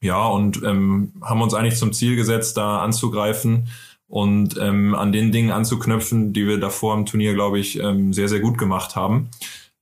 Ja, 0.00 0.26
und 0.26 0.62
ähm, 0.62 1.12
haben 1.22 1.40
uns 1.40 1.54
eigentlich 1.54 1.78
zum 1.78 1.92
Ziel 1.92 2.16
gesetzt, 2.16 2.56
da 2.56 2.80
anzugreifen 2.80 3.68
und 4.08 4.56
ähm, 4.60 4.94
an 4.94 5.12
den 5.12 5.32
Dingen 5.32 5.50
anzuknüpfen, 5.50 6.32
die 6.32 6.46
wir 6.46 6.58
davor 6.58 6.94
im 6.94 7.06
Turnier, 7.06 7.34
glaube 7.34 7.58
ich, 7.58 7.78
ähm, 7.80 8.12
sehr, 8.12 8.28
sehr 8.28 8.40
gut 8.40 8.58
gemacht 8.58 8.96
haben. 8.96 9.30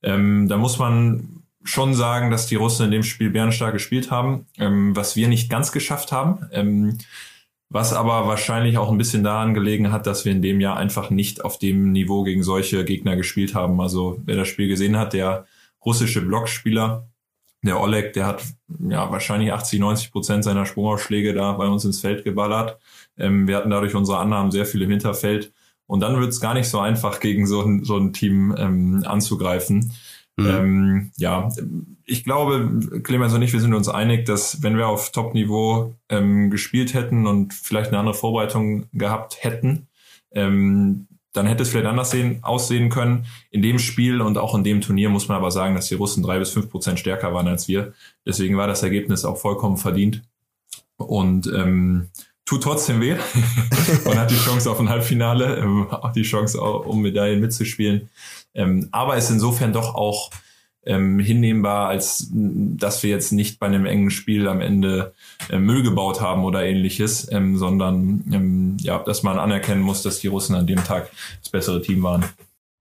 Ähm, 0.03 0.49
da 0.49 0.57
muss 0.57 0.79
man 0.79 1.43
schon 1.65 1.95
sagen, 1.95 2.31
dass 2.31 2.47
die 2.47 2.57
Russen 2.57 2.87
in 2.87 2.91
dem 2.91 3.03
Spiel 3.03 3.31
bärenstark 3.31 3.73
gespielt 3.73 4.11
haben, 4.11 4.47
ähm, 4.59 4.97
was 4.97 5.17
wir 5.17 5.29
nicht 5.29 5.49
ganz 5.49 5.73
geschafft 5.73 6.13
haben. 6.13 6.47
Ähm, 6.53 6.99
was 7.73 7.95
aber 7.95 8.27
wahrscheinlich 8.27 8.77
auch 8.77 8.91
ein 8.91 8.99
bisschen 8.99 9.25
daran 9.25 9.55
gelegen 9.55 9.93
hat, 9.93 10.07
dass 10.07 10.27
wir 10.27 10.33
in 10.33 10.43
dem 10.43 10.61
Jahr 10.61 10.77
einfach 10.77 11.09
nicht 11.09 11.43
auf 11.43 11.59
dem 11.59 11.93
Niveau 11.93 12.23
gegen 12.23 12.43
solche 12.43 12.85
Gegner 12.85 13.17
gespielt 13.17 13.55
haben. 13.55 13.81
Also 13.81 14.21
wer 14.27 14.37
das 14.37 14.49
Spiel 14.49 14.69
gesehen 14.69 14.99
hat, 14.99 15.15
der 15.15 15.47
russische 15.83 16.21
Blockspieler, 16.21 17.09
der 17.63 17.81
Oleg, 17.81 18.13
der 18.13 18.27
hat 18.27 18.45
ja 18.89 19.11
wahrscheinlich 19.11 19.53
80, 19.53 19.81
90 19.81 20.13
Prozent 20.13 20.45
seiner 20.45 20.67
Sprungausschläge 20.67 21.33
da 21.33 21.53
bei 21.53 21.67
uns 21.67 21.85
ins 21.85 22.01
Feld 22.01 22.25
geballert. 22.25 22.79
Ähm, 23.17 23.47
wir 23.47 23.57
hatten 23.57 23.71
dadurch 23.71 23.95
unsere 23.95 24.19
Annahmen 24.19 24.51
sehr 24.51 24.67
viel 24.67 24.83
im 24.83 24.91
Hinterfeld. 24.91 25.53
Und 25.87 26.01
dann 26.01 26.19
wird 26.19 26.31
es 26.31 26.41
gar 26.41 26.55
nicht 26.55 26.69
so 26.69 26.81
einfach, 26.81 27.21
gegen 27.21 27.47
so 27.47 27.63
ein, 27.63 27.85
so 27.85 27.97
ein 27.97 28.13
Team 28.13 28.55
ähm, 28.59 29.05
anzugreifen. 29.07 29.93
Mhm. 30.37 30.47
Ähm, 30.47 31.11
ja, 31.17 31.51
ich 32.05 32.25
glaube, 32.25 33.01
Clemens 33.03 33.35
und 33.35 33.43
ich, 33.43 33.53
wir 33.53 33.61
sind 33.61 33.75
uns 33.75 33.89
einig, 33.89 34.25
dass 34.25 34.63
wenn 34.63 34.77
wir 34.77 34.89
auf 34.89 35.13
Top-Niveau 35.13 35.95
ähm, 36.09 36.51
gespielt 36.51 36.95
hätten 36.95 37.27
und 37.27 37.53
vielleicht 37.53 37.89
eine 37.89 37.99
andere 37.99 38.15
Vorbereitung 38.15 38.87
gehabt 38.93 39.45
hätten, 39.45 39.89
ähm, 40.33 41.07
dann 41.33 41.47
hätte 41.47 41.63
es 41.63 41.71
vielleicht 41.71 41.87
anders 41.87 42.11
sehen, 42.11 42.39
aussehen 42.43 42.91
können. 42.91 43.27
In 43.51 43.63
dem 43.63 43.79
Spiel 43.79 44.21
und 44.21 44.39
auch 44.39 44.55
in 44.55 44.65
dem 44.65 44.81
Turnier 44.81 45.09
muss 45.09 45.29
man 45.29 45.39
aber 45.39 45.51
sagen, 45.51 45.75
dass 45.75 45.89
die 45.89 45.95
Russen 45.95 46.23
drei 46.23 46.39
bis 46.39 46.51
fünf 46.51 46.71
Prozent 46.71 46.99
stärker 46.99 47.33
waren 47.33 47.49
als 47.49 47.69
wir. 47.69 47.95
Deswegen 48.27 48.57
war 48.57 48.67
das 48.67 48.83
Ergebnis 48.83 49.25
auch 49.25 49.39
vollkommen 49.39 49.79
verdient. 49.79 50.23
Und 50.97 51.47
ähm, 51.47 52.11
tut 52.45 52.63
trotzdem 52.63 53.01
weh. 53.01 53.17
Man 54.05 54.19
hat 54.19 54.31
die 54.31 54.37
Chance 54.37 54.71
auf 54.71 54.79
ein 54.79 54.89
Halbfinale, 54.89 55.57
ähm, 55.57 55.89
auch 55.91 56.13
die 56.13 56.23
Chance, 56.23 56.61
um 56.61 57.01
Medaillen 57.01 57.41
mitzuspielen. 57.41 58.11
Ähm, 58.55 58.89
aber 58.93 59.17
ist 59.17 59.31
insofern 59.31 59.73
doch 59.73 59.95
auch 59.95 60.31
ähm, 60.85 61.19
hinnehmbar, 61.19 61.89
als 61.89 62.29
dass 62.33 63.03
wir 63.03 63.11
jetzt 63.11 63.33
nicht 63.33 63.59
bei 63.59 63.67
einem 63.67 63.87
engen 63.87 64.11
Spiel 64.11 64.49
am 64.49 64.61
Ende 64.61 65.13
äh, 65.51 65.59
Müll 65.59 65.83
gebaut 65.83 66.21
haben 66.21 66.45
oder 66.45 66.65
ähnliches, 66.65 67.31
ähm, 67.31 67.57
sondern 67.57 68.25
ähm, 68.33 68.77
ja, 68.81 68.99
dass 68.99 69.23
man 69.23 69.39
anerkennen 69.39 69.83
muss, 69.83 70.03
dass 70.03 70.21
die 70.21 70.29
Russen 70.29 70.55
an 70.55 70.67
dem 70.67 70.83
Tag 70.85 71.11
das 71.41 71.51
bessere 71.51 71.83
Team 71.83 72.03
waren. 72.03 72.25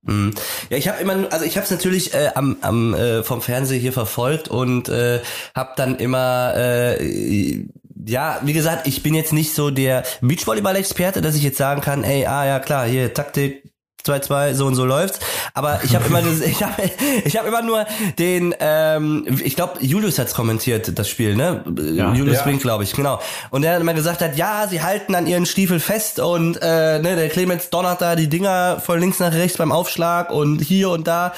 Mhm. 0.04 0.34
Ja, 0.70 0.78
ich 0.78 0.88
habe 0.88 1.00
immer, 1.00 1.32
also 1.32 1.46
ich 1.46 1.58
habe 1.58 1.66
es 1.66 1.72
natürlich 1.72 2.14
äh, 2.14 2.32
am, 2.34 2.58
am 2.62 2.94
äh, 2.96 3.24
vom 3.24 3.42
Fernseher 3.42 3.80
hier 3.80 3.94
verfolgt 3.94 4.48
und 4.48 4.90
äh, 4.90 5.20
habe 5.54 5.74
dann 5.76 5.98
immer 5.98 6.54
äh, 6.56 7.66
ja, 8.04 8.40
wie 8.44 8.54
gesagt, 8.54 8.88
ich 8.88 9.04
bin 9.04 9.14
jetzt 9.14 9.32
nicht 9.32 9.54
so 9.54 9.70
der 9.70 10.04
Beachvolleyball-Experte, 10.22 11.22
dass 11.22 11.36
ich 11.36 11.44
jetzt 11.44 11.58
sagen 11.58 11.82
kann, 11.82 12.04
ey, 12.04 12.26
ah 12.26 12.46
ja 12.46 12.60
klar, 12.60 12.88
hier 12.88 13.14
Taktik 13.14 13.71
2-2, 14.06 14.54
so 14.54 14.66
und 14.66 14.76
so 14.76 14.86
läuft's. 14.86 15.20
Aber 15.54 15.82
ich 15.84 15.96
habe 15.96 16.06
immer, 16.06 16.22
ich 16.46 16.64
habe, 16.64 16.90
ich 17.24 17.38
habe 17.38 17.48
immer 17.48 17.62
nur 17.62 17.86
den, 18.20 18.56
ähm, 18.60 19.40
ich 19.44 19.56
glaube, 19.56 19.80
Julius 19.82 20.20
hat's 20.20 20.34
kommentiert, 20.34 20.98
das 20.98 21.10
Spiel, 21.10 21.36
ne? 21.36 21.64
Ja, 21.94 22.14
Julius 22.14 22.38
ja. 22.38 22.44
Brink, 22.44 22.62
glaube 22.62 22.84
ich, 22.84 22.94
genau. 22.94 23.20
Und 23.50 23.64
der 23.64 23.76
hat 23.76 23.82
immer 23.82 23.94
gesagt 23.94 24.22
hat, 24.22 24.38
ja, 24.38 24.68
sie 24.70 24.82
halten 24.82 25.16
an 25.16 25.28
ihren 25.28 25.46
Stiefel 25.46 25.80
fest 25.80 26.20
und 26.20 26.58
äh, 26.62 27.00
ne, 27.00 27.16
der 27.16 27.30
Clemens 27.30 27.70
donnert 27.70 28.02
da 28.02 28.16
die 28.16 28.28
Dinger 28.28 28.80
von 28.80 29.00
links 29.00 29.20
nach 29.20 29.34
rechts 29.34 29.58
beim 29.58 29.72
Aufschlag 29.72 30.32
und 30.32 30.62
hier 30.62 30.90
und 30.90 31.08
da. 31.08 31.34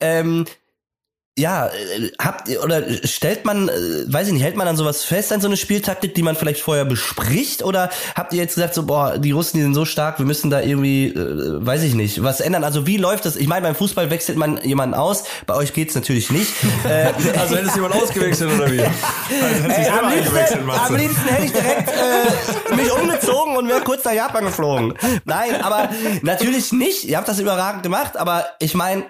Ähm, 0.00 0.44
ja, 1.36 1.66
äh, 1.66 2.12
habt 2.20 2.48
ihr 2.48 2.62
oder 2.62 2.84
stellt 3.04 3.44
man, 3.44 3.68
äh, 3.68 3.72
weiß 4.06 4.28
ich 4.28 4.34
nicht, 4.34 4.44
hält 4.44 4.56
man 4.56 4.66
dann 4.66 4.76
sowas 4.76 5.02
fest 5.02 5.32
an 5.32 5.40
so 5.40 5.48
eine 5.48 5.56
Spieltaktik, 5.56 6.14
die 6.14 6.22
man 6.22 6.36
vielleicht 6.36 6.60
vorher 6.60 6.84
bespricht? 6.84 7.64
Oder 7.64 7.90
habt 8.14 8.32
ihr 8.32 8.38
jetzt 8.38 8.54
gesagt, 8.54 8.74
so, 8.74 8.84
boah, 8.84 9.18
die 9.18 9.32
Russen, 9.32 9.56
die 9.56 9.64
sind 9.64 9.74
so 9.74 9.84
stark, 9.84 10.18
wir 10.18 10.26
müssen 10.26 10.48
da 10.48 10.60
irgendwie, 10.60 11.08
äh, 11.08 11.66
weiß 11.66 11.82
ich 11.82 11.94
nicht, 11.94 12.22
was 12.22 12.40
ändern? 12.40 12.62
Also 12.62 12.86
wie 12.86 12.98
läuft 12.98 13.24
das? 13.24 13.34
Ich 13.34 13.48
meine, 13.48 13.62
beim 13.62 13.74
Fußball 13.74 14.10
wechselt 14.10 14.38
man 14.38 14.62
jemanden 14.62 14.94
aus, 14.94 15.24
bei 15.46 15.54
euch 15.54 15.72
geht's 15.72 15.96
natürlich 15.96 16.30
nicht. 16.30 16.52
äh, 16.84 17.12
also 17.36 17.56
hättest 17.56 17.74
du 17.74 17.82
jemanden 17.82 17.98
ausgewechselt 17.98 18.52
oder 18.54 18.70
wie? 18.70 18.80
Also 18.80 19.68
Ey, 19.70 19.88
am, 19.88 20.12
liebsten, 20.14 20.70
am 20.70 20.96
liebsten 20.96 21.28
hätte 21.28 21.46
ich 21.46 21.52
direkt 21.52 21.88
äh, 21.88 22.76
mich 22.76 22.92
umgezogen 22.92 23.56
und 23.56 23.68
wäre 23.68 23.80
kurz 23.80 24.04
nach 24.04 24.12
Japan 24.12 24.44
geflogen. 24.44 24.94
Nein, 25.24 25.60
aber 25.62 25.88
natürlich 26.22 26.72
nicht. 26.72 27.04
Ihr 27.04 27.16
habt 27.16 27.26
das 27.26 27.40
überragend 27.40 27.82
gemacht, 27.82 28.16
aber 28.16 28.46
ich 28.60 28.74
meine, 28.74 29.04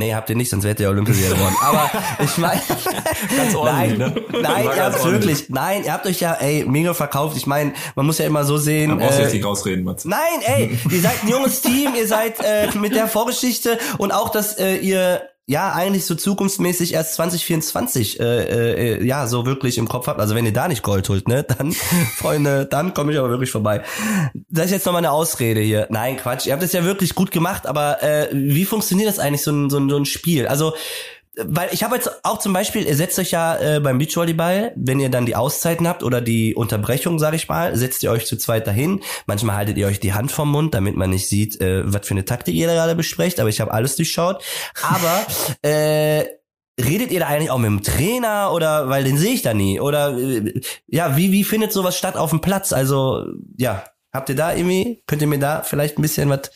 Nee, 0.00 0.14
habt 0.14 0.30
ihr 0.30 0.36
nicht, 0.36 0.48
sonst 0.48 0.64
wärt 0.64 0.80
ihr 0.80 0.88
Olympiasieger 0.88 1.34
geworden. 1.34 1.54
Aber 1.60 1.90
ich 2.24 2.38
meine, 2.38 2.62
ganz 3.36 3.54
ordentlich, 3.54 3.98
nein, 3.98 4.14
ne? 4.14 4.24
nein, 4.40 4.64
ihr 4.64 4.84
habt 4.84 5.04
wirklich, 5.04 5.50
nein, 5.50 5.84
ihr 5.84 5.92
habt 5.92 6.06
euch 6.06 6.20
ja, 6.20 6.32
ey, 6.40 6.64
mega 6.66 6.94
verkauft. 6.94 7.36
Ich 7.36 7.46
meine, 7.46 7.74
man 7.96 8.06
muss 8.06 8.16
ja 8.16 8.24
immer 8.24 8.44
so 8.44 8.56
sehen. 8.56 8.96
Brauchst 8.96 9.18
äh, 9.18 9.24
jetzt 9.24 9.34
nicht 9.34 9.44
rausreden, 9.44 9.84
Mats. 9.84 10.06
Nein, 10.06 10.40
ey, 10.40 10.78
ihr 10.90 11.00
seid 11.02 11.22
ein 11.22 11.28
junges 11.28 11.60
Team, 11.60 11.94
ihr 11.94 12.06
seid 12.06 12.40
äh, 12.42 12.68
mit 12.78 12.94
der 12.94 13.08
Vorgeschichte 13.08 13.78
und 13.98 14.10
auch, 14.10 14.30
dass 14.30 14.56
äh, 14.56 14.76
ihr 14.76 15.20
ja 15.50 15.72
eigentlich 15.72 16.06
so 16.06 16.14
zukunftsmäßig 16.14 16.94
erst 16.94 17.14
2024 17.14 18.20
äh, 18.20 18.94
äh, 18.94 19.04
ja 19.04 19.26
so 19.26 19.46
wirklich 19.46 19.78
im 19.78 19.88
Kopf 19.88 20.06
habt. 20.06 20.20
Also 20.20 20.36
wenn 20.36 20.46
ihr 20.46 20.52
da 20.52 20.68
nicht 20.68 20.84
Gold 20.84 21.08
holt, 21.08 21.26
ne, 21.26 21.42
dann 21.58 21.72
Freunde, 21.72 22.66
dann 22.66 22.94
komme 22.94 23.10
ich 23.10 23.18
aber 23.18 23.30
wirklich 23.30 23.50
vorbei. 23.50 23.82
Das 24.48 24.66
ist 24.66 24.70
jetzt 24.70 24.86
noch 24.86 24.92
mal 24.92 24.98
eine 24.98 25.10
Ausrede 25.10 25.60
hier. 25.60 25.88
Nein, 25.90 26.18
Quatsch. 26.18 26.46
Ihr 26.46 26.52
habt 26.52 26.62
es 26.62 26.72
ja 26.72 26.84
wirklich 26.84 27.16
gut 27.16 27.32
gemacht, 27.32 27.66
aber 27.66 28.00
äh, 28.00 28.28
wie 28.32 28.64
funktioniert 28.64 29.08
das 29.08 29.18
eigentlich 29.18 29.42
so 29.42 29.50
ein, 29.50 29.70
so 29.70 29.78
ein, 29.78 29.90
so 29.90 29.96
ein 29.96 30.04
Spiel? 30.04 30.46
Also 30.46 30.72
weil 31.36 31.68
ich 31.72 31.84
habe 31.84 31.94
jetzt 31.94 32.24
auch 32.24 32.38
zum 32.38 32.52
Beispiel, 32.52 32.86
ihr 32.86 32.96
setzt 32.96 33.18
euch 33.18 33.30
ja 33.30 33.56
äh, 33.56 33.80
beim 33.80 33.98
Beachvolleyball, 33.98 34.72
wenn 34.76 34.98
ihr 34.98 35.10
dann 35.10 35.26
die 35.26 35.36
Auszeiten 35.36 35.86
habt 35.86 36.02
oder 36.02 36.20
die 36.20 36.54
Unterbrechung, 36.54 37.18
sage 37.18 37.36
ich 37.36 37.48
mal, 37.48 37.76
setzt 37.76 38.02
ihr 38.02 38.10
euch 38.10 38.26
zu 38.26 38.36
zweit 38.36 38.66
dahin. 38.66 39.00
Manchmal 39.26 39.56
haltet 39.56 39.78
ihr 39.78 39.86
euch 39.86 40.00
die 40.00 40.12
Hand 40.12 40.32
vom 40.32 40.50
Mund, 40.50 40.74
damit 40.74 40.96
man 40.96 41.10
nicht 41.10 41.28
sieht, 41.28 41.60
äh, 41.60 41.82
was 41.84 42.06
für 42.06 42.14
eine 42.14 42.24
Taktik 42.24 42.54
ihr 42.54 42.66
da 42.66 42.74
gerade 42.74 42.96
besprecht, 42.96 43.38
aber 43.38 43.48
ich 43.48 43.60
habe 43.60 43.72
alles 43.72 43.96
durchschaut. 43.96 44.42
Aber 44.82 45.24
äh, 45.62 46.24
redet 46.80 47.12
ihr 47.12 47.20
da 47.20 47.26
eigentlich 47.26 47.50
auch 47.50 47.58
mit 47.58 47.68
dem 47.68 47.82
Trainer 47.82 48.52
oder 48.52 48.88
weil 48.88 49.04
den 49.04 49.16
sehe 49.16 49.34
ich 49.34 49.42
da 49.42 49.54
nie? 49.54 49.80
Oder 49.80 50.16
äh, 50.18 50.60
ja, 50.88 51.16
wie, 51.16 51.30
wie 51.30 51.44
findet 51.44 51.72
sowas 51.72 51.96
statt 51.96 52.16
auf 52.16 52.30
dem 52.30 52.40
Platz? 52.40 52.72
Also, 52.72 53.26
ja, 53.56 53.84
Habt 54.12 54.28
ihr 54.28 54.34
da 54.34 54.52
irgendwie, 54.54 55.02
könnt 55.06 55.22
ihr 55.22 55.28
mir 55.28 55.38
da 55.38 55.62
vielleicht 55.62 55.96
ein 55.98 56.02
bisschen 56.02 56.28
was 56.28 56.50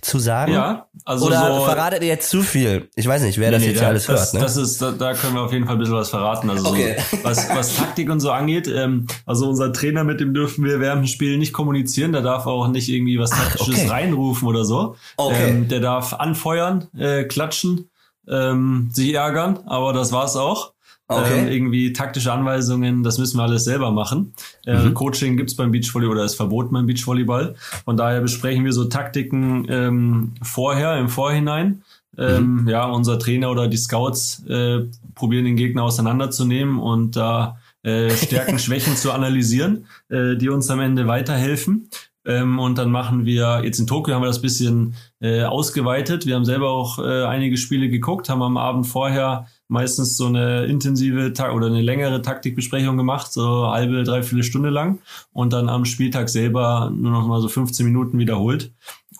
zu 0.00 0.18
sagen? 0.18 0.52
Ja, 0.52 0.86
also 1.04 1.26
Oder 1.26 1.54
so, 1.58 1.64
verratet 1.64 2.02
ihr 2.02 2.08
jetzt 2.08 2.28
zu 2.28 2.42
viel? 2.42 2.90
Ich 2.96 3.06
weiß 3.06 3.22
nicht, 3.22 3.38
wer 3.38 3.52
das 3.52 3.60
Nee, 3.60 3.68
jetzt 3.68 3.76
da- 3.76 3.80
hier 3.82 3.88
alles 3.90 4.06
das, 4.06 4.20
hört. 4.20 4.34
Ne? 4.34 4.40
Das 4.40 4.56
ist, 4.56 4.82
da, 4.82 4.90
da 4.90 5.14
können 5.14 5.34
wir 5.34 5.42
auf 5.42 5.52
jeden 5.52 5.66
Fall 5.66 5.76
ein 5.76 5.78
bisschen 5.78 5.94
was 5.94 6.10
verraten. 6.10 6.50
Also 6.50 6.68
Okay. 6.70 6.96
so, 7.12 7.18
was, 7.22 7.48
was 7.50 7.76
Taktik 7.76 8.10
und 8.10 8.18
so 8.18 8.32
angeht, 8.32 8.66
ähm, 8.66 9.06
also 9.24 9.48
unser 9.48 9.72
Trainer, 9.72 10.02
mit 10.02 10.18
dem 10.18 10.34
dürfen 10.34 10.64
wir 10.64 10.80
während 10.80 11.02
dem 11.04 11.06
Spiel 11.06 11.38
nicht 11.38 11.52
kommunizieren. 11.52 12.10
Der 12.12 12.22
darf 12.22 12.46
auch 12.46 12.66
nicht 12.68 12.88
irgendwie 12.88 13.20
was 13.20 13.30
Taktisches 13.30 13.82
okay. 13.82 13.88
reinrufen 13.88 14.48
oder 14.48 14.64
so. 14.64 14.96
Okay. 15.16 15.50
Ähm, 15.50 15.68
der 15.68 15.78
darf 15.80 16.12
anfeuern, 16.14 16.88
äh, 16.98 17.22
klatschen, 17.24 17.88
ähm, 18.28 18.90
sich 18.92 19.14
ärgern, 19.14 19.60
aber 19.66 19.92
das 19.92 20.10
war's 20.10 20.34
auch. 20.34 20.72
Okay. 21.08 21.40
Ähm, 21.42 21.48
irgendwie 21.48 21.92
taktische 21.92 22.32
Anweisungen, 22.32 23.02
das 23.04 23.18
müssen 23.18 23.38
wir 23.38 23.44
alles 23.44 23.62
selber 23.64 23.92
machen. 23.92 24.34
Äh, 24.66 24.86
Mhm. 24.86 24.94
Coaching 24.94 25.36
gibt's 25.36 25.54
beim 25.54 25.70
Beachvolleyball 25.70 26.16
oder 26.16 26.24
ist 26.24 26.34
verboten 26.34 26.72
beim 26.72 26.86
Beachvolleyball. 26.86 27.54
Von 27.84 27.96
daher 27.96 28.20
besprechen 28.20 28.64
wir 28.64 28.72
so 28.72 28.84
Taktiken 28.86 29.66
ähm, 29.68 30.34
vorher, 30.42 30.98
im 30.98 31.08
Vorhinein. 31.08 31.82
Ähm, 32.18 32.62
Mhm. 32.62 32.68
Ja, 32.68 32.86
unser 32.86 33.18
Trainer 33.20 33.50
oder 33.50 33.68
die 33.68 33.76
Scouts 33.76 34.44
äh, 34.48 34.80
probieren 35.14 35.44
den 35.44 35.56
Gegner 35.56 35.84
auseinanderzunehmen 35.84 36.78
und 36.78 37.14
da 37.14 37.58
äh, 37.84 38.10
Stärken, 38.16 38.58
Schwächen 38.58 38.96
zu 38.96 39.12
analysieren, 39.12 39.86
äh, 40.08 40.34
die 40.36 40.48
uns 40.48 40.68
am 40.70 40.80
Ende 40.80 41.06
weiterhelfen. 41.06 41.88
Ähm, 42.24 42.58
und 42.58 42.78
dann 42.78 42.90
machen 42.90 43.24
wir, 43.26 43.60
jetzt 43.62 43.78
in 43.78 43.86
Tokio 43.86 44.12
haben 44.14 44.22
wir 44.22 44.26
das 44.26 44.42
bisschen 44.42 44.94
äh, 45.20 45.44
ausgeweitet. 45.44 46.26
Wir 46.26 46.34
haben 46.34 46.44
selber 46.44 46.70
auch 46.70 46.98
äh, 46.98 47.22
einige 47.24 47.56
Spiele 47.56 47.88
geguckt, 47.88 48.28
haben 48.28 48.42
am 48.42 48.56
Abend 48.56 48.88
vorher 48.88 49.46
meistens 49.68 50.16
so 50.16 50.26
eine 50.26 50.66
intensive 50.66 51.32
Ta 51.32 51.52
oder 51.52 51.66
eine 51.66 51.82
längere 51.82 52.22
Taktikbesprechung 52.22 52.96
gemacht, 52.96 53.32
so 53.32 53.68
halbe, 53.68 54.04
dreiviertel 54.04 54.44
Stunde 54.44 54.70
lang 54.70 55.00
und 55.32 55.52
dann 55.52 55.68
am 55.68 55.84
Spieltag 55.84 56.28
selber 56.28 56.92
nur 56.94 57.10
noch 57.10 57.26
mal 57.26 57.40
so 57.40 57.48
15 57.48 57.84
Minuten 57.84 58.18
wiederholt. 58.18 58.72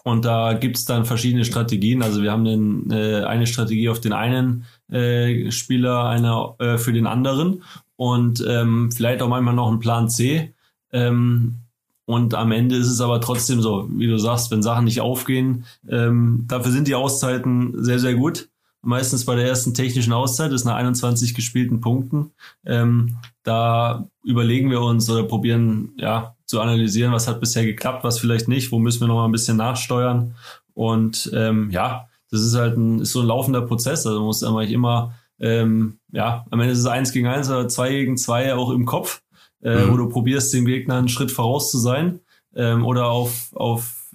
Und 0.04 0.24
da 0.24 0.52
gibt's 0.52 0.84
dann 0.84 1.04
verschiedene 1.04 1.44
Strategien. 1.44 2.02
Also 2.02 2.22
wir 2.22 2.30
haben 2.30 2.46
einen, 2.46 2.90
äh, 2.92 3.24
eine 3.24 3.46
Strategie 3.46 3.88
auf 3.88 4.00
den 4.00 4.12
einen 4.12 4.64
äh, 4.88 5.50
Spieler, 5.50 6.04
eine 6.04 6.54
äh, 6.60 6.78
für 6.78 6.92
den 6.92 7.08
anderen 7.08 7.62
und 7.96 8.44
ähm, 8.46 8.92
vielleicht 8.92 9.20
auch 9.22 9.28
manchmal 9.28 9.54
noch 9.54 9.68
einen 9.68 9.80
Plan 9.80 10.08
C. 10.08 10.54
Ähm, 10.92 11.56
und 12.04 12.34
am 12.34 12.52
Ende 12.52 12.76
ist 12.76 12.86
es 12.86 13.00
aber 13.00 13.20
trotzdem 13.20 13.60
so, 13.60 13.88
wie 13.90 14.06
du 14.06 14.16
sagst, 14.16 14.52
wenn 14.52 14.62
Sachen 14.62 14.84
nicht 14.84 15.00
aufgehen, 15.00 15.64
ähm, 15.88 16.44
dafür 16.46 16.70
sind 16.70 16.86
die 16.86 16.94
Auszeiten 16.94 17.72
sehr, 17.82 17.98
sehr 17.98 18.14
gut. 18.14 18.48
Meistens 18.86 19.24
bei 19.24 19.34
der 19.34 19.46
ersten 19.46 19.74
technischen 19.74 20.12
Auszeit 20.12 20.52
ist 20.52 20.64
nach 20.64 20.76
21 20.76 21.34
gespielten 21.34 21.80
Punkten. 21.80 22.30
Ähm, 22.64 23.16
da 23.42 24.08
überlegen 24.24 24.70
wir 24.70 24.80
uns 24.80 25.10
oder 25.10 25.24
probieren 25.24 25.92
ja 25.98 26.36
zu 26.46 26.60
analysieren, 26.60 27.12
was 27.12 27.26
hat 27.26 27.40
bisher 27.40 27.64
geklappt, 27.64 28.04
was 28.04 28.20
vielleicht 28.20 28.46
nicht, 28.46 28.70
wo 28.70 28.78
müssen 28.78 29.00
wir 29.00 29.08
noch 29.08 29.16
mal 29.16 29.24
ein 29.24 29.32
bisschen 29.32 29.56
nachsteuern. 29.56 30.36
Und 30.74 31.30
ähm, 31.34 31.70
ja, 31.72 32.06
das 32.30 32.40
ist 32.42 32.54
halt 32.54 32.76
ein, 32.76 33.00
ist 33.00 33.12
so 33.12 33.20
ein 33.20 33.26
laufender 33.26 33.62
Prozess. 33.62 34.06
Also 34.06 34.18
man 34.18 34.26
muss 34.26 34.44
eigentlich 34.44 34.70
immer, 34.72 35.14
ähm, 35.40 35.98
ja, 36.12 36.46
am 36.50 36.60
Ende 36.60 36.72
ist 36.72 36.78
es 36.78 36.86
eins 36.86 37.12
gegen 37.12 37.26
eins 37.26 37.48
oder 37.50 37.68
zwei 37.68 37.90
gegen 37.90 38.16
zwei 38.16 38.54
auch 38.54 38.70
im 38.70 38.86
Kopf, 38.86 39.22
äh, 39.62 39.84
Mhm. 39.86 39.92
wo 39.92 39.96
du 39.96 40.08
probierst, 40.08 40.54
dem 40.54 40.64
Gegner 40.64 40.96
einen 40.96 41.08
Schritt 41.08 41.32
voraus 41.32 41.70
zu 41.70 41.78
sein 41.78 42.20
ähm, 42.54 42.84
oder 42.86 43.06
auf, 43.08 43.52
auf 43.54 44.10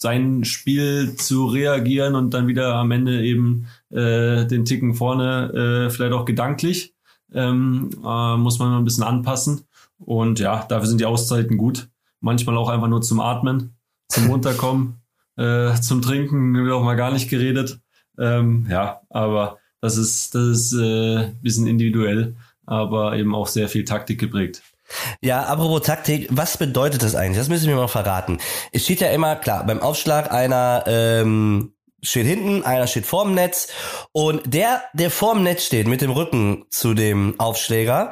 sein 0.00 0.44
Spiel 0.44 1.16
zu 1.16 1.46
reagieren 1.46 2.14
und 2.14 2.32
dann 2.32 2.46
wieder 2.46 2.74
am 2.74 2.90
Ende 2.92 3.22
eben 3.24 3.66
äh, 3.90 4.46
den 4.46 4.64
Ticken 4.64 4.94
vorne, 4.94 5.86
äh, 5.86 5.90
vielleicht 5.90 6.12
auch 6.12 6.24
gedanklich, 6.24 6.94
ähm, 7.32 7.90
äh, 8.04 8.36
muss 8.36 8.58
man 8.58 8.74
ein 8.74 8.84
bisschen 8.84 9.04
anpassen. 9.04 9.66
Und 9.98 10.38
ja, 10.38 10.64
dafür 10.68 10.86
sind 10.86 11.00
die 11.00 11.06
Auszeiten 11.06 11.58
gut. 11.58 11.88
Manchmal 12.20 12.56
auch 12.56 12.68
einfach 12.68 12.88
nur 12.88 13.02
zum 13.02 13.20
Atmen, 13.20 13.76
zum 14.08 14.30
Runterkommen, 14.30 15.00
äh, 15.36 15.74
zum 15.80 16.02
Trinken 16.02 16.54
wird 16.54 16.72
auch 16.72 16.82
mal 16.82 16.96
gar 16.96 17.12
nicht 17.12 17.28
geredet. 17.28 17.80
Ähm, 18.18 18.66
ja, 18.68 19.00
aber 19.10 19.58
das 19.80 19.96
ist, 19.96 20.34
das 20.34 20.42
ist 20.42 20.72
äh, 20.72 21.32
bisschen 21.40 21.66
individuell, 21.66 22.34
aber 22.66 23.16
eben 23.16 23.34
auch 23.34 23.46
sehr 23.46 23.68
viel 23.68 23.84
Taktik 23.84 24.18
geprägt. 24.18 24.62
Ja, 25.20 25.42
apropos 25.44 25.82
Taktik, 25.82 26.28
was 26.30 26.56
bedeutet 26.56 27.02
das 27.02 27.14
eigentlich? 27.14 27.38
Das 27.38 27.48
müssen 27.48 27.68
wir 27.68 27.76
mal 27.76 27.88
verraten. 27.88 28.38
Es 28.72 28.84
steht 28.84 29.00
ja 29.00 29.10
immer, 29.10 29.36
klar, 29.36 29.64
beim 29.66 29.80
Aufschlag 29.80 30.32
einer 30.32 30.84
ähm, 30.86 31.72
steht 32.02 32.26
hinten, 32.26 32.62
einer 32.64 32.86
steht 32.86 33.06
vorm 33.06 33.34
Netz 33.34 33.68
und 34.12 34.42
der, 34.54 34.82
der 34.92 35.10
vorm 35.10 35.42
Netz 35.42 35.64
steht 35.64 35.88
mit 35.88 36.00
dem 36.00 36.10
Rücken 36.10 36.64
zu 36.70 36.94
dem 36.94 37.34
Aufschläger, 37.38 38.10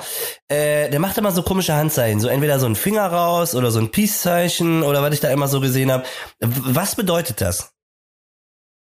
äh, 0.49 0.90
der 0.90 0.99
macht 1.01 1.16
immer 1.18 1.31
so 1.33 1.42
komische 1.42 1.75
Handzeichen, 1.75 2.20
so 2.20 2.29
entweder 2.29 2.59
so 2.59 2.66
ein 2.66 2.75
Finger 2.77 3.07
raus 3.07 3.55
oder 3.55 3.70
so 3.70 3.79
ein 3.79 3.90
Peace-Zeichen 3.90 4.83
oder 4.83 5.03
was 5.03 5.14
ich 5.14 5.20
da 5.20 5.31
immer 5.31 5.49
so 5.49 5.61
gesehen 5.61 5.92
habe. 5.92 6.05
Was 6.40 6.96
bedeutet 6.96 7.40
das? 7.40 7.72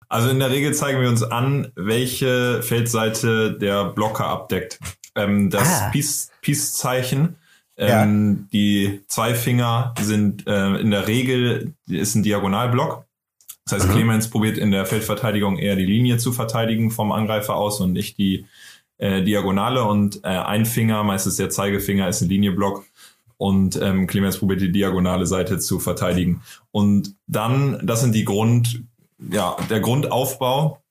Also 0.07 0.29
in 0.29 0.39
der 0.39 0.51
Regel 0.51 0.73
zeigen 0.73 1.01
wir 1.01 1.07
uns 1.09 1.23
an, 1.23 1.71
welche 1.75 2.61
Feldseite 2.61 3.53
der 3.57 3.85
Blocker 3.85 4.25
abdeckt. 4.25 4.77
Ähm, 5.15 5.49
das 5.49 5.67
Ah. 5.83 5.89
Peace- 5.91 6.29
Peace-Zeichen, 6.41 7.37
ähm, 7.77 8.47
die 8.51 9.03
zwei 9.07 9.33
Finger 9.33 9.93
sind 10.01 10.45
äh, 10.47 10.75
in 10.75 10.91
der 10.91 11.07
Regel 11.07 11.73
ist 11.87 12.15
ein 12.15 12.23
Diagonalblock. 12.23 13.05
Das 13.71 13.83
heißt, 13.83 13.89
Mhm. 13.89 13.95
Clemens 13.95 14.29
probiert 14.29 14.57
in 14.57 14.71
der 14.71 14.85
Feldverteidigung 14.85 15.57
eher 15.57 15.75
die 15.75 15.85
Linie 15.85 16.17
zu 16.17 16.33
verteidigen 16.33 16.91
vom 16.91 17.11
Angreifer 17.11 17.55
aus 17.55 17.79
und 17.79 17.93
nicht 17.93 18.17
die 18.17 18.45
äh, 18.97 19.23
Diagonale. 19.23 19.85
Und 19.85 20.23
äh, 20.23 20.27
ein 20.27 20.65
Finger, 20.65 21.03
meistens 21.03 21.37
der 21.37 21.49
Zeigefinger, 21.49 22.07
ist 22.07 22.21
ein 22.21 22.29
Linienblock. 22.29 22.85
Und 23.37 23.81
ähm, 23.81 24.07
Clemens 24.07 24.37
probiert 24.37 24.61
die 24.61 24.71
diagonale 24.71 25.25
Seite 25.25 25.57
zu 25.57 25.79
verteidigen. 25.79 26.41
Und 26.71 27.15
dann, 27.27 27.79
das 27.81 28.01
sind 28.01 28.13
die 28.13 28.25
Grund, 28.25 28.83
ja, 29.19 29.55
der 29.69 29.79
Grundaufbau 29.79 30.81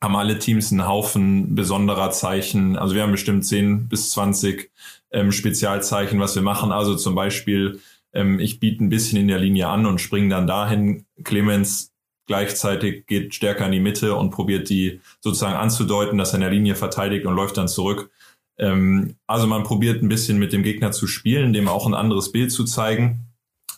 haben 0.00 0.14
alle 0.14 0.38
Teams 0.38 0.70
einen 0.70 0.86
Haufen 0.86 1.56
besonderer 1.56 2.10
Zeichen. 2.10 2.76
Also 2.76 2.94
wir 2.94 3.02
haben 3.02 3.10
bestimmt 3.10 3.46
10 3.46 3.88
bis 3.88 4.10
20 4.10 4.70
ähm, 5.10 5.32
Spezialzeichen, 5.32 6.20
was 6.20 6.36
wir 6.36 6.42
machen. 6.42 6.70
Also 6.70 6.94
zum 6.94 7.16
Beispiel, 7.16 7.80
ähm, 8.12 8.38
ich 8.38 8.60
biete 8.60 8.84
ein 8.84 8.90
bisschen 8.90 9.18
in 9.18 9.28
der 9.28 9.40
Linie 9.40 9.68
an 9.68 9.86
und 9.86 10.00
springe 10.00 10.28
dann 10.28 10.46
dahin. 10.46 11.04
Clemens 11.24 11.90
gleichzeitig 12.28 13.06
geht 13.06 13.34
stärker 13.34 13.66
in 13.66 13.72
die 13.72 13.80
Mitte 13.80 14.14
und 14.14 14.30
probiert 14.30 14.68
die 14.68 15.00
sozusagen 15.20 15.56
anzudeuten, 15.56 16.18
dass 16.18 16.30
er 16.30 16.36
in 16.36 16.42
der 16.42 16.50
Linie 16.50 16.76
verteidigt 16.76 17.26
und 17.26 17.34
läuft 17.34 17.56
dann 17.56 17.66
zurück. 17.66 18.10
Ähm, 18.58 19.16
also 19.26 19.48
man 19.48 19.64
probiert 19.64 20.02
ein 20.02 20.08
bisschen 20.08 20.38
mit 20.38 20.52
dem 20.52 20.62
Gegner 20.62 20.92
zu 20.92 21.08
spielen, 21.08 21.52
dem 21.52 21.66
auch 21.66 21.86
ein 21.86 21.94
anderes 21.94 22.30
Bild 22.30 22.52
zu 22.52 22.64
zeigen, 22.64 23.26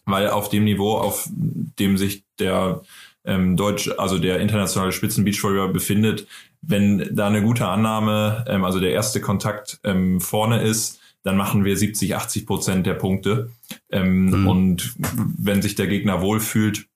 weil 0.05 0.29
auf 0.29 0.51
dem 0.51 0.65
Niveau, 0.65 0.99
auf 0.99 1.29
dem 1.33 1.97
sich 1.97 2.25
der 2.39 2.83
ähm, 3.25 3.57
Deutsch, 3.57 3.91
also 3.97 4.19
der 4.19 4.41
internationale 4.41 4.93
Spitzen-Beachvolleyball 4.93 5.73
befindet, 5.73 6.27
wenn 6.63 7.15
da 7.15 7.29
eine 7.29 7.43
gute 7.43 7.67
Annahme, 7.69 8.45
ähm, 8.49 8.65
also 8.65 8.81
der 8.81 8.93
erste 8.93 9.21
Kontakt 9.21 9.79
ähm, 9.85 10.21
vorne 10.21 10.63
ist, 10.63 11.01
dann 11.23 11.37
machen 11.37 11.65
wir 11.65 11.77
70, 11.77 12.17
80 12.17 12.47
Prozent 12.47 12.87
der 12.87 12.95
Punkte. 12.95 13.51
Ähm, 13.91 14.27
Mhm. 14.27 14.47
Und 14.49 14.95
wenn 15.39 15.63
sich 15.63 15.75
der 15.75 15.87
Gegner 15.87 16.23
wohlfühlt 16.23 16.87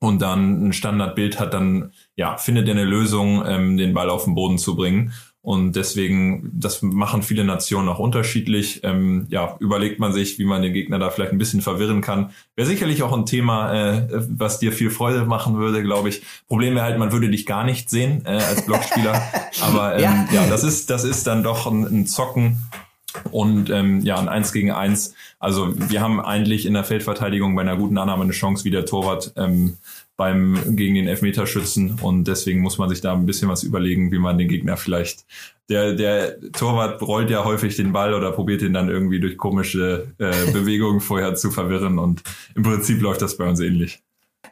und 0.00 0.22
dann 0.22 0.68
ein 0.68 0.72
Standardbild 0.72 1.40
hat, 1.40 1.54
dann 1.54 1.92
ja, 2.14 2.36
findet 2.36 2.68
er 2.68 2.74
eine 2.74 2.84
Lösung, 2.84 3.44
ähm, 3.46 3.76
den 3.76 3.94
Ball 3.94 4.10
auf 4.10 4.24
den 4.24 4.34
Boden 4.34 4.58
zu 4.58 4.76
bringen. 4.76 5.12
Und 5.40 5.76
deswegen, 5.76 6.50
das 6.52 6.82
machen 6.82 7.22
viele 7.22 7.42
Nationen 7.42 7.88
auch 7.88 8.00
unterschiedlich. 8.00 8.80
Ähm, 8.82 9.26
ja, 9.30 9.56
überlegt 9.60 9.98
man 9.98 10.12
sich, 10.12 10.38
wie 10.38 10.44
man 10.44 10.62
den 10.62 10.74
Gegner 10.74 10.98
da 10.98 11.10
vielleicht 11.10 11.32
ein 11.32 11.38
bisschen 11.38 11.62
verwirren 11.62 12.02
kann. 12.02 12.32
Wäre 12.54 12.68
sicherlich 12.68 13.02
auch 13.02 13.12
ein 13.12 13.24
Thema, 13.24 13.72
äh, 13.72 14.08
was 14.28 14.58
dir 14.58 14.72
viel 14.72 14.90
Freude 14.90 15.24
machen 15.24 15.56
würde, 15.56 15.82
glaube 15.82 16.10
ich. 16.10 16.22
Problem 16.48 16.74
wäre 16.74 16.84
halt, 16.84 16.98
man 16.98 17.12
würde 17.12 17.30
dich 17.30 17.46
gar 17.46 17.64
nicht 17.64 17.88
sehen 17.88 18.22
äh, 18.26 18.32
als 18.32 18.66
Blockspieler. 18.66 19.22
Aber 19.62 19.96
ähm, 19.96 20.02
Ja. 20.02 20.26
ja. 20.32 20.46
das 20.48 20.64
ist, 20.64 20.90
das 20.90 21.04
ist 21.04 21.26
dann 21.26 21.42
doch 21.42 21.66
ein, 21.66 21.84
ein 21.84 22.06
Zocken 22.06 22.58
und 23.30 23.70
ähm, 23.70 24.00
ja, 24.00 24.18
ein 24.18 24.28
Eins 24.28 24.52
gegen 24.52 24.70
Eins. 24.70 25.14
Also 25.38 25.72
wir 25.76 26.00
haben 26.00 26.20
eigentlich 26.20 26.66
in 26.66 26.74
der 26.74 26.84
Feldverteidigung 26.84 27.54
bei 27.54 27.62
einer 27.62 27.76
guten 27.76 27.98
Annahme 27.98 28.24
eine 28.24 28.32
Chance 28.32 28.64
wie 28.64 28.70
der 28.70 28.86
Torwart 28.86 29.32
ähm, 29.36 29.78
beim 30.16 30.58
gegen 30.76 30.96
den 30.96 31.06
Elfmeterschützen 31.06 32.00
und 32.02 32.24
deswegen 32.24 32.60
muss 32.60 32.78
man 32.78 32.88
sich 32.88 33.00
da 33.00 33.12
ein 33.12 33.26
bisschen 33.26 33.48
was 33.48 33.62
überlegen, 33.62 34.10
wie 34.10 34.18
man 34.18 34.36
den 34.36 34.48
Gegner 34.48 34.76
vielleicht. 34.76 35.24
Der 35.68 35.94
der 35.94 36.40
Torwart 36.52 37.00
rollt 37.02 37.30
ja 37.30 37.44
häufig 37.44 37.76
den 37.76 37.92
Ball 37.92 38.14
oder 38.14 38.32
probiert 38.32 38.62
ihn 38.62 38.72
dann 38.72 38.88
irgendwie 38.88 39.20
durch 39.20 39.36
komische 39.36 40.08
äh, 40.18 40.50
Bewegungen 40.52 41.00
vorher 41.00 41.34
zu 41.34 41.50
verwirren 41.50 41.98
und 41.98 42.22
im 42.54 42.64
Prinzip 42.64 43.00
läuft 43.00 43.22
das 43.22 43.36
bei 43.36 43.48
uns 43.48 43.60
ähnlich. 43.60 44.02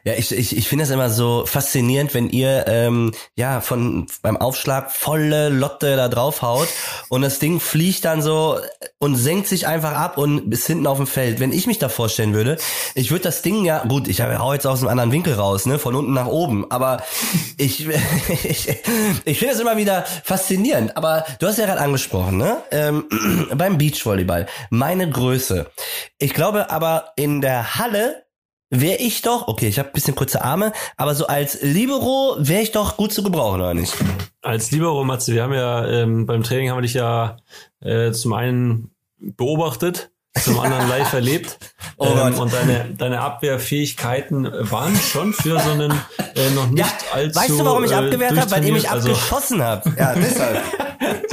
Ja, 0.07 0.13
ich, 0.13 0.31
ich, 0.31 0.55
ich 0.55 0.69
finde 0.69 0.85
das 0.85 0.89
immer 0.91 1.09
so 1.09 1.45
faszinierend, 1.45 2.13
wenn 2.13 2.29
ihr 2.29 2.63
ähm, 2.69 3.11
ja 3.35 3.59
von 3.59 4.07
beim 4.21 4.37
Aufschlag 4.37 4.89
volle 4.89 5.49
Lotte 5.49 5.97
da 5.97 6.07
drauf 6.07 6.41
haut 6.41 6.69
und 7.09 7.23
das 7.23 7.39
Ding 7.39 7.59
fliegt 7.59 8.05
dann 8.05 8.21
so 8.21 8.57
und 8.99 9.17
senkt 9.17 9.47
sich 9.47 9.67
einfach 9.67 9.91
ab 9.91 10.17
und 10.17 10.49
bis 10.49 10.65
hinten 10.65 10.87
auf 10.87 10.95
dem 10.95 11.07
Feld. 11.07 11.41
Wenn 11.41 11.51
ich 11.51 11.67
mich 11.67 11.77
da 11.77 11.89
vorstellen 11.89 12.33
würde, 12.33 12.55
ich 12.95 13.11
würde 13.11 13.23
das 13.23 13.41
Ding 13.41 13.65
ja, 13.65 13.83
gut, 13.83 14.07
ich 14.07 14.21
hau 14.21 14.53
jetzt 14.53 14.65
aus 14.65 14.79
einem 14.79 14.91
anderen 14.91 15.11
Winkel 15.11 15.33
raus, 15.33 15.65
ne, 15.65 15.77
von 15.77 15.93
unten 15.93 16.13
nach 16.13 16.27
oben, 16.27 16.71
aber 16.71 17.03
ich, 17.57 17.85
ich, 18.45 18.69
ich 19.25 19.39
finde 19.39 19.55
es 19.55 19.59
immer 19.59 19.75
wieder 19.75 20.05
faszinierend. 20.23 20.95
Aber 20.95 21.25
du 21.39 21.47
hast 21.47 21.57
ja 21.57 21.65
gerade 21.65 21.81
angesprochen, 21.81 22.37
ne, 22.37 22.63
ähm, 22.71 23.09
beim 23.55 23.77
Beachvolleyball, 23.77 24.45
meine 24.69 25.09
Größe. 25.09 25.69
Ich 26.17 26.33
glaube 26.33 26.69
aber 26.69 27.11
in 27.17 27.41
der 27.41 27.75
Halle 27.75 28.23
wäre 28.69 28.97
ich 28.97 29.21
doch, 29.21 29.47
okay, 29.47 29.67
ich 29.67 29.79
habe 29.79 29.89
bisschen 29.91 30.15
kurze 30.15 30.43
Arme, 30.43 30.71
aber 30.97 31.15
so 31.15 31.27
als 31.27 31.61
Libero 31.61 32.35
wäre 32.39 32.61
ich 32.61 32.71
doch 32.71 32.97
gut 32.97 33.13
zu 33.13 33.23
gebrauchen, 33.23 33.61
oder 33.61 33.73
nicht? 33.73 33.93
Als 34.41 34.71
Libero, 34.71 35.03
Matze, 35.03 35.33
wir 35.33 35.43
haben 35.43 35.53
ja 35.53 35.85
ähm, 35.87 36.25
beim 36.25 36.43
Training 36.43 36.69
haben 36.69 36.77
wir 36.77 36.81
dich 36.83 36.93
ja 36.93 37.37
äh, 37.81 38.11
zum 38.11 38.33
einen 38.33 38.91
beobachtet, 39.17 40.11
zum 40.39 40.59
anderen 40.59 40.87
live 40.87 41.13
erlebt. 41.13 41.57
Oh 41.99 42.05
ähm, 42.05 42.37
und 42.37 42.53
deine, 42.53 42.93
deine 42.95 43.21
Abwehrfähigkeiten 43.21 44.47
waren 44.69 44.95
schon 44.95 45.33
für 45.33 45.59
so 45.59 45.71
einen 45.71 45.91
äh, 46.35 46.51
noch 46.51 46.67
nicht 46.69 46.77
ja, 46.77 46.87
allzu 47.11 47.39
Weißt 47.39 47.49
du, 47.49 47.65
warum 47.65 47.83
ich 47.85 47.91
äh, 47.91 47.95
abgewehrt 47.95 48.37
habe? 48.37 48.51
Weil 48.51 48.65
ihr 48.65 48.73
mich 48.73 48.87
also, 48.87 49.09
abgeschossen 49.09 49.63
habt. 49.63 49.87
Ja, 49.97 50.13
deshalb. 50.13 50.61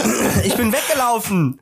ich 0.44 0.56
bin 0.56 0.72
weggelaufen. 0.72 1.60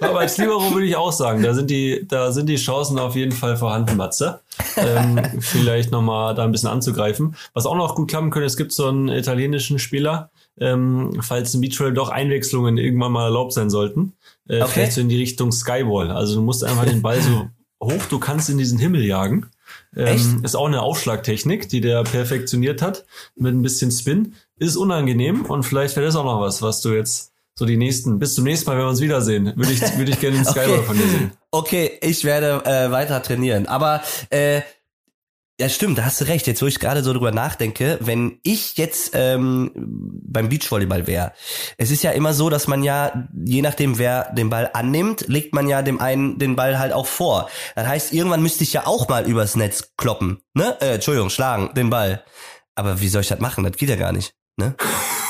Aber 0.00 0.20
als 0.20 0.38
Libero 0.38 0.72
würde 0.72 0.86
ich 0.86 0.96
auch 0.96 1.12
sagen, 1.12 1.42
da 1.42 1.54
sind 1.54 1.70
die, 1.70 2.06
da 2.06 2.32
sind 2.32 2.48
die 2.48 2.56
Chancen 2.56 2.98
auf 2.98 3.16
jeden 3.16 3.32
Fall 3.32 3.56
vorhanden, 3.56 3.96
Matze. 3.96 4.40
Ähm, 4.76 5.20
vielleicht 5.40 5.90
nochmal 5.90 6.34
da 6.34 6.44
ein 6.44 6.52
bisschen 6.52 6.68
anzugreifen. 6.68 7.36
Was 7.54 7.66
auch 7.66 7.76
noch 7.76 7.94
gut 7.94 8.08
klappen 8.08 8.30
könnte, 8.30 8.46
es 8.46 8.56
gibt 8.56 8.72
so 8.72 8.88
einen 8.88 9.08
italienischen 9.08 9.78
Spieler, 9.78 10.30
ähm, 10.58 11.18
falls 11.20 11.54
im 11.54 11.60
Beachroll 11.60 11.92
doch 11.92 12.08
Einwechslungen 12.08 12.78
irgendwann 12.78 13.12
mal 13.12 13.24
erlaubt 13.24 13.52
sein 13.52 13.70
sollten. 13.70 14.12
Äh, 14.48 14.62
okay. 14.62 14.70
Vielleicht 14.72 14.92
so 14.92 15.00
in 15.00 15.08
die 15.08 15.18
Richtung 15.18 15.52
Skywall. 15.52 16.10
Also 16.10 16.36
du 16.36 16.42
musst 16.42 16.64
einfach 16.64 16.84
den 16.84 17.02
Ball 17.02 17.20
so 17.20 17.48
hoch 17.82 18.06
du 18.08 18.18
kannst 18.18 18.48
in 18.48 18.58
diesen 18.58 18.78
Himmel 18.78 19.04
jagen. 19.04 19.46
Ähm, 19.96 20.42
ist 20.44 20.54
auch 20.54 20.66
eine 20.66 20.82
Aufschlagtechnik, 20.82 21.68
die 21.68 21.80
der 21.80 22.04
perfektioniert 22.04 22.82
hat, 22.82 23.04
mit 23.34 23.54
ein 23.54 23.62
bisschen 23.62 23.90
Spin. 23.90 24.34
Ist 24.58 24.76
unangenehm 24.76 25.44
und 25.46 25.64
vielleicht 25.64 25.96
wäre 25.96 26.06
das 26.06 26.16
auch 26.16 26.24
noch 26.24 26.40
was, 26.40 26.62
was 26.62 26.80
du 26.80 26.94
jetzt 26.94 27.32
so 27.58 27.64
die 27.64 27.76
nächsten, 27.76 28.18
bis 28.18 28.34
zum 28.34 28.44
nächsten 28.44 28.68
Mal, 28.68 28.76
wenn 28.76 28.84
wir 28.84 28.90
uns 28.90 29.00
wiedersehen, 29.00 29.52
würde 29.56 29.72
ich, 29.72 29.80
würde 29.96 30.10
ich 30.10 30.20
gerne 30.20 30.36
den 30.36 30.44
Skywall 30.44 30.70
okay. 30.78 30.82
von 30.82 30.96
dir 30.96 31.08
sehen. 31.08 31.32
Okay, 31.50 31.98
ich 32.02 32.24
werde 32.24 32.64
äh, 32.66 32.90
weiter 32.90 33.22
trainieren. 33.22 33.66
Aber 33.66 34.02
äh, 34.28 34.60
ja, 35.58 35.70
stimmt, 35.70 35.96
da 35.96 36.04
hast 36.04 36.20
du 36.20 36.26
recht. 36.26 36.46
Jetzt, 36.46 36.60
wo 36.60 36.66
ich 36.66 36.78
gerade 36.78 37.02
so 37.02 37.14
drüber 37.14 37.32
nachdenke, 37.32 37.98
wenn 38.02 38.40
ich 38.42 38.76
jetzt 38.76 39.12
ähm, 39.14 39.70
beim 39.74 40.50
Beachvolleyball 40.50 41.06
wäre, 41.06 41.32
es 41.78 41.90
ist 41.90 42.02
ja 42.02 42.10
immer 42.10 42.34
so, 42.34 42.50
dass 42.50 42.66
man 42.66 42.82
ja, 42.82 43.26
je 43.32 43.62
nachdem, 43.62 43.96
wer 43.96 44.34
den 44.34 44.50
Ball 44.50 44.68
annimmt, 44.74 45.24
legt 45.28 45.54
man 45.54 45.66
ja 45.66 45.80
dem 45.80 45.98
einen 45.98 46.38
den 46.38 46.56
Ball 46.56 46.78
halt 46.78 46.92
auch 46.92 47.06
vor. 47.06 47.48
Das 47.74 47.86
heißt, 47.86 48.12
irgendwann 48.12 48.42
müsste 48.42 48.64
ich 48.64 48.74
ja 48.74 48.86
auch 48.86 49.08
mal 49.08 49.26
übers 49.26 49.56
Netz 49.56 49.92
kloppen, 49.96 50.42
ne? 50.52 50.76
Äh, 50.82 50.96
Entschuldigung, 50.96 51.30
schlagen, 51.30 51.72
den 51.72 51.88
Ball. 51.88 52.22
Aber 52.74 53.00
wie 53.00 53.08
soll 53.08 53.22
ich 53.22 53.28
das 53.28 53.40
machen? 53.40 53.64
Das 53.64 53.78
geht 53.78 53.88
ja 53.88 53.96
gar 53.96 54.12
nicht, 54.12 54.34
ne? 54.58 54.74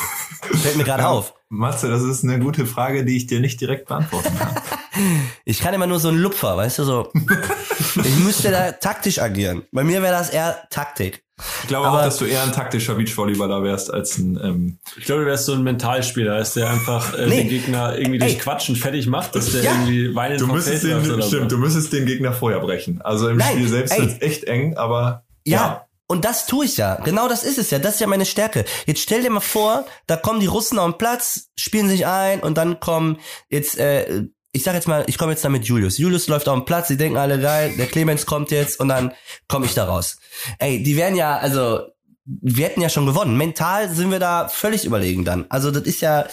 Fällt 0.54 0.76
mir 0.76 0.84
gerade 0.84 1.02
ja, 1.02 1.08
auf. 1.08 1.34
Matze, 1.48 1.88
das 1.88 2.02
ist 2.02 2.24
eine 2.24 2.38
gute 2.38 2.66
Frage, 2.66 3.04
die 3.04 3.16
ich 3.16 3.26
dir 3.26 3.40
nicht 3.40 3.60
direkt 3.60 3.86
beantworten 3.88 4.36
kann. 4.38 4.54
ich 5.44 5.60
kann 5.60 5.74
immer 5.74 5.86
nur 5.86 6.00
so 6.00 6.08
ein 6.08 6.18
Lupfer, 6.18 6.56
weißt 6.56 6.80
du, 6.80 6.84
so. 6.84 7.12
ich 7.96 8.16
müsste 8.16 8.50
da 8.50 8.72
taktisch 8.72 9.20
agieren. 9.20 9.62
Bei 9.72 9.84
mir 9.84 10.02
wäre 10.02 10.12
das 10.12 10.30
eher 10.30 10.66
Taktik. 10.70 11.22
Ich 11.62 11.68
glaube 11.68 11.86
Aber, 11.86 11.98
auch, 11.98 12.02
dass 12.02 12.16
du 12.16 12.24
eher 12.24 12.42
ein 12.42 12.52
taktischer 12.52 12.94
Beachvolleyballer 12.94 13.62
wärst 13.62 13.92
als 13.92 14.16
ein. 14.16 14.40
Ähm 14.42 14.78
ich 14.96 15.04
glaube, 15.04 15.22
du 15.22 15.26
wärst 15.26 15.44
so 15.44 15.52
ein 15.52 15.62
Mentalspieler, 15.62 16.38
dass 16.38 16.54
der 16.54 16.70
einfach 16.70 17.12
äh, 17.16 17.26
nee. 17.26 17.42
den 17.42 17.48
Gegner 17.50 17.98
irgendwie 17.98 18.18
durch 18.18 18.38
Quatschen 18.38 18.74
fertig 18.74 19.06
macht, 19.06 19.34
dass 19.34 19.52
der 19.52 19.62
ja. 19.62 19.72
irgendwie 19.72 20.14
weinend 20.14 20.40
du 20.40 20.46
müsstest 20.46 20.84
den, 20.84 21.04
Stimmt, 21.04 21.24
so. 21.24 21.44
du 21.44 21.58
müsstest 21.58 21.92
den 21.92 22.06
Gegner 22.06 22.32
vorher 22.32 22.60
brechen. 22.60 23.02
Also 23.02 23.28
im 23.28 23.36
Nein. 23.36 23.52
Spiel 23.52 23.68
selbst 23.68 23.98
wird 23.98 24.22
echt 24.22 24.44
eng, 24.44 24.76
aber. 24.78 25.24
ja. 25.44 25.56
ja. 25.56 25.85
Und 26.08 26.24
das 26.24 26.46
tue 26.46 26.64
ich 26.64 26.76
ja. 26.76 26.96
Genau 26.96 27.28
das 27.28 27.42
ist 27.42 27.58
es 27.58 27.70
ja. 27.70 27.78
Das 27.78 27.94
ist 27.94 28.00
ja 28.00 28.06
meine 28.06 28.26
Stärke. 28.26 28.64
Jetzt 28.86 29.00
stell 29.00 29.22
dir 29.22 29.30
mal 29.30 29.40
vor, 29.40 29.86
da 30.06 30.16
kommen 30.16 30.40
die 30.40 30.46
Russen 30.46 30.78
auf 30.78 30.92
den 30.92 30.98
Platz, 30.98 31.48
spielen 31.56 31.88
sich 31.88 32.06
ein 32.06 32.40
und 32.40 32.56
dann 32.56 32.78
kommen 32.78 33.18
jetzt, 33.48 33.78
äh, 33.78 34.24
ich 34.52 34.62
sag 34.62 34.74
jetzt 34.74 34.86
mal, 34.86 35.04
ich 35.08 35.18
komme 35.18 35.32
jetzt 35.32 35.44
da 35.44 35.48
mit 35.48 35.64
Julius. 35.64 35.98
Julius 35.98 36.28
läuft 36.28 36.48
auf 36.48 36.56
den 36.56 36.64
Platz, 36.64 36.88
die 36.88 36.96
denken 36.96 37.18
alle 37.18 37.40
geil, 37.40 37.74
der 37.76 37.86
Clemens 37.86 38.24
kommt 38.24 38.50
jetzt 38.50 38.78
und 38.78 38.88
dann 38.88 39.12
komme 39.48 39.66
ich 39.66 39.74
da 39.74 39.84
raus. 39.84 40.18
Ey, 40.58 40.82
die 40.82 40.96
werden 40.96 41.16
ja, 41.16 41.36
also, 41.36 41.80
wir 42.24 42.64
hätten 42.64 42.80
ja 42.80 42.88
schon 42.88 43.06
gewonnen. 43.06 43.36
Mental 43.36 43.90
sind 43.90 44.10
wir 44.10 44.18
da 44.18 44.48
völlig 44.48 44.84
überlegen 44.84 45.24
dann. 45.24 45.46
Also 45.48 45.70
das 45.70 45.82
ist 45.84 46.00
ja, 46.00 46.26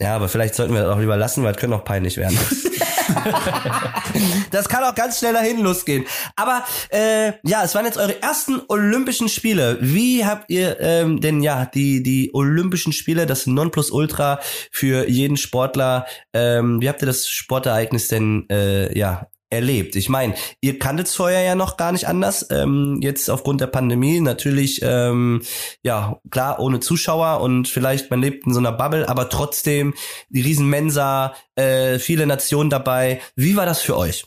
ja, 0.00 0.14
aber 0.14 0.28
vielleicht 0.28 0.54
sollten 0.54 0.74
wir 0.74 0.82
das 0.82 0.94
auch 0.94 1.00
lieber 1.00 1.16
lassen, 1.16 1.42
weil 1.42 1.54
es 1.54 1.58
könnte 1.58 1.76
auch 1.76 1.84
peinlich 1.84 2.16
werden. 2.16 2.38
das 4.50 4.68
kann 4.68 4.84
auch 4.84 4.94
ganz 4.94 5.18
schnell 5.18 5.32
dahin 5.32 5.60
losgehen. 5.60 6.04
Aber 6.36 6.64
äh, 6.90 7.32
ja, 7.44 7.64
es 7.64 7.74
waren 7.74 7.84
jetzt 7.84 7.98
eure 7.98 8.22
ersten 8.22 8.60
Olympischen 8.68 9.28
Spiele. 9.28 9.78
Wie 9.80 10.24
habt 10.24 10.50
ihr 10.50 10.80
ähm, 10.80 11.20
denn 11.20 11.42
ja 11.42 11.66
die 11.66 12.02
die 12.02 12.30
Olympischen 12.32 12.92
Spiele, 12.92 13.26
das 13.26 13.46
Nonplusultra 13.46 14.40
für 14.70 15.08
jeden 15.08 15.36
Sportler? 15.36 16.06
Ähm, 16.32 16.80
wie 16.80 16.88
habt 16.88 17.02
ihr 17.02 17.06
das 17.06 17.28
Sportereignis 17.28 18.08
denn 18.08 18.46
äh, 18.50 18.96
ja 18.98 19.28
erlebt? 19.50 19.96
Ich 19.96 20.08
meine, 20.08 20.34
ihr 20.60 20.78
kanntet 20.78 21.06
es 21.06 21.14
vorher 21.14 21.42
ja 21.42 21.54
noch 21.54 21.76
gar 21.76 21.92
nicht 21.92 22.06
anders. 22.06 22.46
Ähm, 22.50 22.98
jetzt 23.02 23.28
aufgrund 23.30 23.60
der 23.60 23.66
Pandemie 23.66 24.20
natürlich, 24.20 24.80
ähm, 24.82 25.42
ja, 25.82 26.20
klar, 26.30 26.60
ohne 26.60 26.80
Zuschauer 26.80 27.40
und 27.40 27.68
vielleicht 27.68 28.10
man 28.10 28.20
lebt 28.20 28.46
in 28.46 28.52
so 28.52 28.60
einer 28.60 28.72
Bubble, 28.72 29.08
aber 29.08 29.28
trotzdem 29.28 29.94
die 30.28 30.42
Riesenmensa, 30.42 31.34
äh, 31.54 31.98
viele 31.98 32.26
Nationen 32.26 32.70
dabei. 32.70 33.20
Wie 33.36 33.56
war 33.56 33.66
das 33.66 33.80
für 33.80 33.96
euch? 33.96 34.26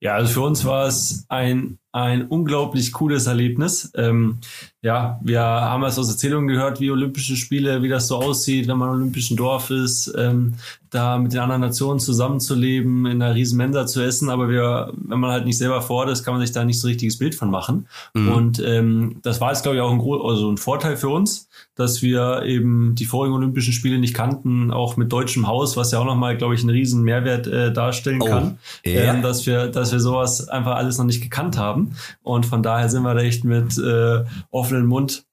Ja, 0.00 0.14
also 0.14 0.34
für 0.34 0.40
uns 0.42 0.64
war 0.64 0.86
es 0.86 1.24
ein, 1.28 1.78
ein 1.96 2.26
unglaublich 2.26 2.92
cooles 2.92 3.26
Erlebnis. 3.26 3.90
Ähm, 3.94 4.40
ja, 4.82 5.18
wir 5.22 5.40
haben 5.40 5.82
es 5.84 5.98
aus 5.98 6.10
Erzählungen 6.10 6.46
gehört, 6.46 6.78
wie 6.78 6.90
Olympische 6.90 7.36
Spiele, 7.36 7.82
wie 7.82 7.88
das 7.88 8.06
so 8.06 8.16
aussieht, 8.16 8.68
wenn 8.68 8.76
man 8.76 8.90
im 8.90 8.94
Olympischen 8.96 9.36
Dorf 9.36 9.70
ist, 9.70 10.14
ähm, 10.16 10.54
da 10.90 11.18
mit 11.18 11.32
den 11.32 11.40
anderen 11.40 11.62
Nationen 11.62 11.98
zusammenzuleben, 11.98 13.06
in 13.06 13.20
einer 13.20 13.34
riesen 13.34 13.56
Mensa 13.56 13.86
zu 13.86 14.02
essen. 14.02 14.28
Aber 14.28 14.48
wir, 14.48 14.92
wenn 14.94 15.18
man 15.18 15.30
halt 15.30 15.46
nicht 15.46 15.58
selber 15.58 15.80
vor 15.80 15.96
Ort 16.00 16.10
ist, 16.10 16.22
kann 16.22 16.34
man 16.34 16.40
sich 16.40 16.52
da 16.52 16.64
nicht 16.64 16.78
so 16.78 16.86
richtiges 16.86 17.18
Bild 17.18 17.34
von 17.34 17.50
machen. 17.50 17.88
Mhm. 18.14 18.28
Und 18.28 18.62
ähm, 18.64 19.16
das 19.22 19.40
war 19.40 19.50
jetzt, 19.50 19.62
glaube 19.62 19.76
ich, 19.76 19.82
auch 19.82 19.90
ein, 19.90 20.00
also 20.00 20.52
ein 20.52 20.58
Vorteil 20.58 20.96
für 20.96 21.08
uns, 21.08 21.48
dass 21.74 22.02
wir 22.02 22.42
eben 22.44 22.94
die 22.94 23.06
vorigen 23.06 23.34
Olympischen 23.34 23.72
Spiele 23.72 23.98
nicht 23.98 24.14
kannten, 24.14 24.70
auch 24.70 24.96
mit 24.96 25.12
deutschem 25.12 25.46
Haus, 25.48 25.76
was 25.76 25.92
ja 25.92 25.98
auch 25.98 26.04
nochmal, 26.04 26.36
glaube 26.36 26.54
ich, 26.54 26.60
einen 26.60 26.70
riesen 26.70 27.02
Mehrwert 27.02 27.46
äh, 27.46 27.72
darstellen 27.72 28.22
oh, 28.22 28.26
kann, 28.26 28.58
yeah. 28.86 29.14
ähm, 29.14 29.22
dass 29.22 29.46
wir, 29.46 29.66
dass 29.66 29.92
wir 29.92 30.00
sowas 30.00 30.48
einfach 30.48 30.76
alles 30.76 30.98
noch 30.98 31.04
nicht 31.04 31.22
gekannt 31.22 31.58
haben. 31.58 31.85
Und 32.22 32.46
von 32.46 32.62
daher 32.62 32.88
sind 32.88 33.02
wir 33.02 33.14
da 33.14 33.20
echt 33.20 33.44
mit 33.44 33.78
äh, 33.78 34.24
offenen 34.50 34.86
Mund 34.86 35.24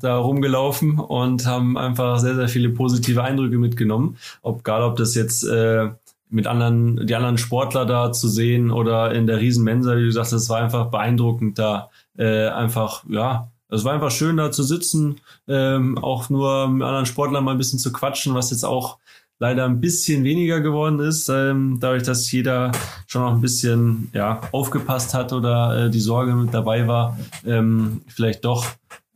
da 0.00 0.16
rumgelaufen 0.16 0.98
und 0.98 1.46
haben 1.46 1.76
einfach 1.76 2.18
sehr, 2.18 2.36
sehr 2.36 2.48
viele 2.48 2.70
positive 2.70 3.22
Eindrücke 3.22 3.58
mitgenommen. 3.58 4.16
Ob 4.42 4.60
egal, 4.60 4.82
ob 4.82 4.96
das 4.96 5.14
jetzt 5.14 5.42
äh, 5.44 5.90
mit 6.28 6.46
anderen, 6.46 7.06
die 7.06 7.14
anderen 7.14 7.38
Sportler 7.38 7.86
da 7.86 8.12
zu 8.12 8.28
sehen 8.28 8.70
oder 8.70 9.12
in 9.12 9.26
der 9.26 9.40
Riesenmensa, 9.40 9.96
wie 9.96 10.04
du 10.04 10.12
sagst, 10.12 10.32
das 10.32 10.48
war 10.48 10.58
einfach 10.58 10.86
beeindruckend, 10.86 11.58
da 11.58 11.90
äh, 12.16 12.46
einfach, 12.48 13.04
ja, 13.08 13.48
es 13.68 13.84
war 13.84 13.92
einfach 13.92 14.10
schön 14.10 14.36
da 14.36 14.50
zu 14.50 14.62
sitzen, 14.62 15.16
ähm, 15.48 15.98
auch 15.98 16.28
nur 16.28 16.68
mit 16.68 16.82
anderen 16.82 17.06
Sportlern 17.06 17.44
mal 17.44 17.52
ein 17.52 17.58
bisschen 17.58 17.78
zu 17.78 17.92
quatschen, 17.92 18.34
was 18.34 18.50
jetzt 18.50 18.64
auch 18.64 18.98
leider 19.40 19.64
ein 19.64 19.80
bisschen 19.80 20.22
weniger 20.22 20.60
geworden 20.60 21.00
ist, 21.00 21.28
ähm, 21.28 21.78
dadurch, 21.80 22.04
dass 22.04 22.30
jeder 22.30 22.70
schon 23.06 23.22
noch 23.22 23.32
ein 23.32 23.40
bisschen 23.40 24.10
ja, 24.12 24.42
aufgepasst 24.52 25.14
hat 25.14 25.32
oder 25.32 25.86
äh, 25.86 25.90
die 25.90 25.98
Sorge 25.98 26.34
mit 26.34 26.54
dabei 26.54 26.86
war, 26.86 27.18
ähm, 27.44 28.02
vielleicht 28.06 28.44
doch 28.44 28.66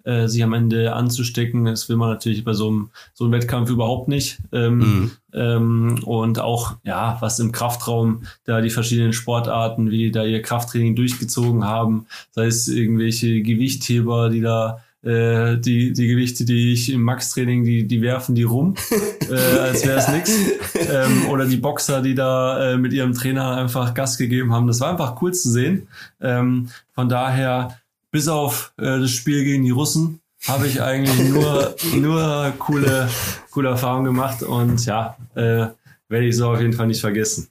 äh, 0.05 0.27
sich 0.27 0.43
am 0.43 0.55
Ende 0.55 0.95
anzustecken. 0.95 1.67
Das 1.67 1.89
will 1.89 1.97
man 1.97 2.09
natürlich 2.09 2.43
bei 2.43 2.55
so 2.55 2.69
einem, 2.69 2.91
so 3.13 3.25
einem 3.25 3.35
Wettkampf 3.35 3.71
überhaupt 3.71 4.09
nicht. 4.09 4.39
Ähm, 4.51 4.79
mhm. 4.79 5.11
ähm, 5.35 6.01
und 6.05 6.41
auch, 6.41 6.77
ja, 6.85 7.19
was 7.21 7.39
im 7.39 7.53
Kraftraum 7.53 8.25
da 8.45 8.63
die 8.63 8.71
verschiedenen 8.71 9.13
Sportarten, 9.13 9.91
wie 9.91 9.99
die 9.99 10.11
da 10.11 10.25
ihr 10.25 10.43
Krafttraining 10.43 10.97
durchgezogen 10.97 11.65
haben, 11.65 12.07
sei 12.31 12.47
es 12.47 12.67
irgendwelche 12.67 13.43
Gewichtheber, 13.43 14.31
die 14.31 14.41
da 14.41 14.81
äh, 15.05 15.59
die, 15.59 15.93
die 15.93 16.09
Gewichte, 16.09 16.45
die 16.45 16.73
ich 16.73 16.91
im 16.93 17.03
Max-Training, 17.03 17.65
die, 17.65 17.87
die 17.87 18.01
werfen 18.01 18.35
die 18.35 18.43
rum, 18.43 18.75
äh, 19.31 19.59
als 19.59 19.87
wäre 19.87 19.99
es 19.99 20.09
nix. 20.09 20.33
Ähm, 20.75 21.29
oder 21.29 21.47
die 21.47 21.57
Boxer, 21.57 22.01
die 22.03 22.15
da 22.15 22.73
äh, 22.73 22.79
mit 22.79 22.93
ihrem 22.93 23.13
Trainer 23.13 23.57
einfach 23.57 23.95
Gas 23.95 24.17
gegeben 24.17 24.53
haben. 24.53 24.67
Das 24.67 24.81
war 24.81 24.91
einfach 24.91 25.21
cool 25.21 25.33
zu 25.33 25.51
sehen. 25.51 25.89
Ähm, 26.21 26.71
von 26.95 27.09
daher 27.09 27.79
bis 28.11 28.29
auf 28.29 28.73
äh, 28.79 29.01
das 29.01 29.11
Spiel 29.11 29.45
gegen 29.45 29.65
die 29.65 29.71
Russen 29.71 30.21
habe 30.47 30.67
ich 30.67 30.83
eigentlich 30.83 31.31
nur, 31.31 31.75
nur 31.97 32.53
coole, 32.59 33.09
coole 33.51 33.71
Erfahrungen 33.71 34.05
gemacht 34.05 34.43
und 34.43 34.85
ja, 34.87 35.17
äh, 35.35 35.67
werde 36.09 36.27
ich 36.27 36.37
so 36.37 36.51
auf 36.51 36.61
jeden 36.61 36.75
Fall 36.75 36.87
nicht 36.87 37.01
vergessen. 37.01 37.49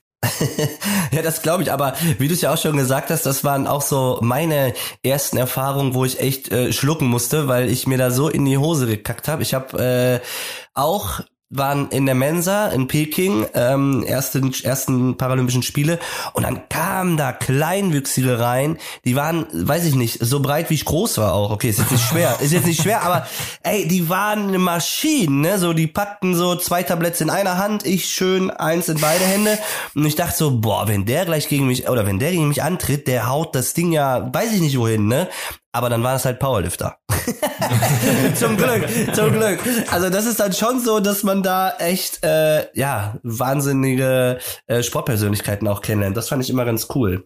Ja, 1.11 1.21
das 1.21 1.41
glaube 1.41 1.63
ich, 1.63 1.71
aber 1.71 1.93
wie 2.17 2.28
du 2.28 2.34
es 2.34 2.41
ja 2.41 2.53
auch 2.53 2.57
schon 2.57 2.78
gesagt 2.78 3.09
hast, 3.09 3.26
das 3.26 3.43
waren 3.43 3.67
auch 3.67 3.82
so 3.82 4.19
meine 4.21 4.74
ersten 5.03 5.38
Erfahrungen, 5.38 5.93
wo 5.93 6.05
ich 6.05 6.19
echt 6.19 6.51
äh, 6.51 6.71
schlucken 6.71 7.07
musste, 7.07 7.47
weil 7.47 7.69
ich 7.69 7.88
mir 7.88 7.97
da 7.97 8.11
so 8.11 8.30
in 8.30 8.45
die 8.45 8.57
Hose 8.57 8.88
gekackt 8.88 9.28
habe. 9.28 9.43
Ich 9.43 9.53
habe 9.53 10.21
äh, 10.21 10.26
auch 10.74 11.21
waren 11.58 11.89
in 11.89 12.06
der 12.06 12.16
Mensa 12.16 12.68
in 12.68 12.88
Peking, 12.88 13.45
ähm, 13.54 14.04
ersten, 14.04 14.54
ersten 14.64 15.18
Paralympischen 15.18 15.64
Spiele 15.64 15.99
und 16.34 16.43
dann 16.43 16.68
kamen 16.70 17.18
da 17.18 17.32
Kleinwüchsige 17.32 18.39
rein, 18.39 18.78
die 19.06 19.16
waren, 19.16 19.45
weiß 19.51 19.86
ich 19.86 19.95
nicht, 19.95 20.20
so 20.22 20.39
breit 20.39 20.70
wie 20.70 20.76
ich 20.76 20.86
groß 20.86 21.18
war 21.18 21.34
auch. 21.34 21.51
Okay, 21.51 21.70
ist 21.70 21.80
jetzt 21.80 21.91
nicht 21.91 22.06
schwer, 22.06 22.38
ist 22.41 22.54
jetzt 22.54 22.66
nicht 22.66 22.82
schwer, 22.82 23.04
aber 23.04 23.28
ey, 23.64 23.88
die 23.88 24.10
waren 24.10 24.58
Maschinen, 24.62 25.41
ne? 25.41 25.60
So, 25.60 25.74
die 25.74 25.88
packten 25.88 26.36
so 26.36 26.56
zwei 26.56 26.84
Tabletts 26.84 27.22
in 27.22 27.30
einer 27.30 27.58
Hand, 27.58 27.86
ich 27.86 28.06
schön 28.06 28.51
eins 28.51 28.89
in 28.89 28.99
beide 28.99 29.26
Hände 29.26 29.58
und 29.95 30.06
ich 30.06 30.16
dachte 30.16 30.38
so, 30.38 30.60
boah, 30.60 30.88
wenn 30.88 31.06
der 31.06 31.26
gleich 31.26 31.47
gegen 31.47 31.68
mich, 31.68 31.89
oder 31.89 32.06
wenn 32.06 32.20
der 32.20 32.32
gegen 32.32 32.47
mich 32.47 32.64
antritt, 32.64 33.08
der 33.08 33.28
haut 33.30 33.56
das 33.56 33.74
Ding 33.74 33.91
ja, 33.91 34.34
weiß 34.34 34.54
ich 34.54 34.62
nicht 34.62 34.78
wohin, 34.78 35.08
ne? 35.08 35.30
Aber 35.74 35.89
dann 35.89 36.03
war 36.03 36.15
es 36.15 36.24
halt 36.24 36.39
Powerlifter. 36.39 36.99
zum 38.36 38.55
Glück, 38.55 38.88
zum 39.15 39.32
Glück. 39.32 39.59
Also 39.91 40.09
das 40.09 40.26
ist 40.26 40.39
dann 40.39 40.53
schon 40.53 40.80
so, 40.80 40.99
dass 40.99 41.24
man 41.24 41.41
da 41.41 41.76
echt 41.78 42.24
äh, 42.24 42.67
ja 42.74 43.17
wahnsinnige 43.24 44.39
äh, 44.67 44.84
Sportpersönlichkeiten 44.84 45.67
auch 45.67 45.82
kennenlernt. 45.82 46.15
Das 46.15 46.30
fand 46.30 46.43
ich 46.43 46.49
immer 46.49 46.63
ganz 46.65 46.88
cool. 46.95 47.26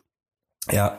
Ja, 0.71 0.97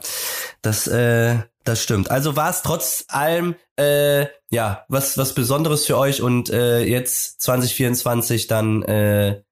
das 0.62 0.86
äh, 0.86 1.38
das 1.64 1.82
stimmt. 1.82 2.10
Also 2.10 2.36
war 2.36 2.50
es 2.50 2.62
trotz 2.62 3.04
allem 3.08 3.54
äh, 3.76 4.26
ja 4.50 4.84
was 4.88 5.16
was 5.16 5.34
Besonderes 5.34 5.86
für 5.86 5.96
euch 5.96 6.20
und 6.20 6.50
äh, 6.50 6.82
jetzt 6.84 7.40
2024 7.42 8.46
dann 8.46 8.82
äh, 8.82 9.42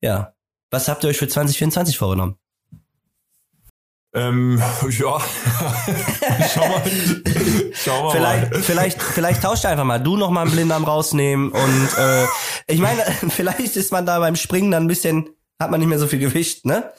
ja 0.00 0.34
was 0.70 0.88
habt 0.88 1.04
ihr 1.04 1.10
euch 1.10 1.18
für 1.18 1.28
2024 1.28 1.98
vorgenommen? 1.98 2.36
Ähm, 4.12 4.60
ja, 4.90 5.20
schau 6.54 6.68
mal. 6.68 6.82
Schau 7.72 8.02
mal 8.04 8.10
vielleicht, 8.10 8.52
mal. 8.52 8.60
vielleicht, 8.60 9.02
vielleicht 9.02 9.42
tauscht 9.42 9.66
einfach 9.66 9.84
mal. 9.84 9.98
Du 9.98 10.16
noch 10.16 10.30
mal 10.30 10.42
einen 10.42 10.50
Blinddarm 10.50 10.84
rausnehmen 10.84 11.50
und 11.50 11.88
äh, 11.98 12.24
ich 12.66 12.80
meine, 12.80 13.02
vielleicht 13.28 13.76
ist 13.76 13.92
man 13.92 14.06
da 14.06 14.18
beim 14.18 14.36
Springen 14.36 14.70
dann 14.70 14.84
ein 14.84 14.88
bisschen, 14.88 15.30
hat 15.58 15.70
man 15.70 15.80
nicht 15.80 15.88
mehr 15.88 15.98
so 15.98 16.06
viel 16.06 16.18
Gewicht, 16.18 16.66
ne? 16.66 16.92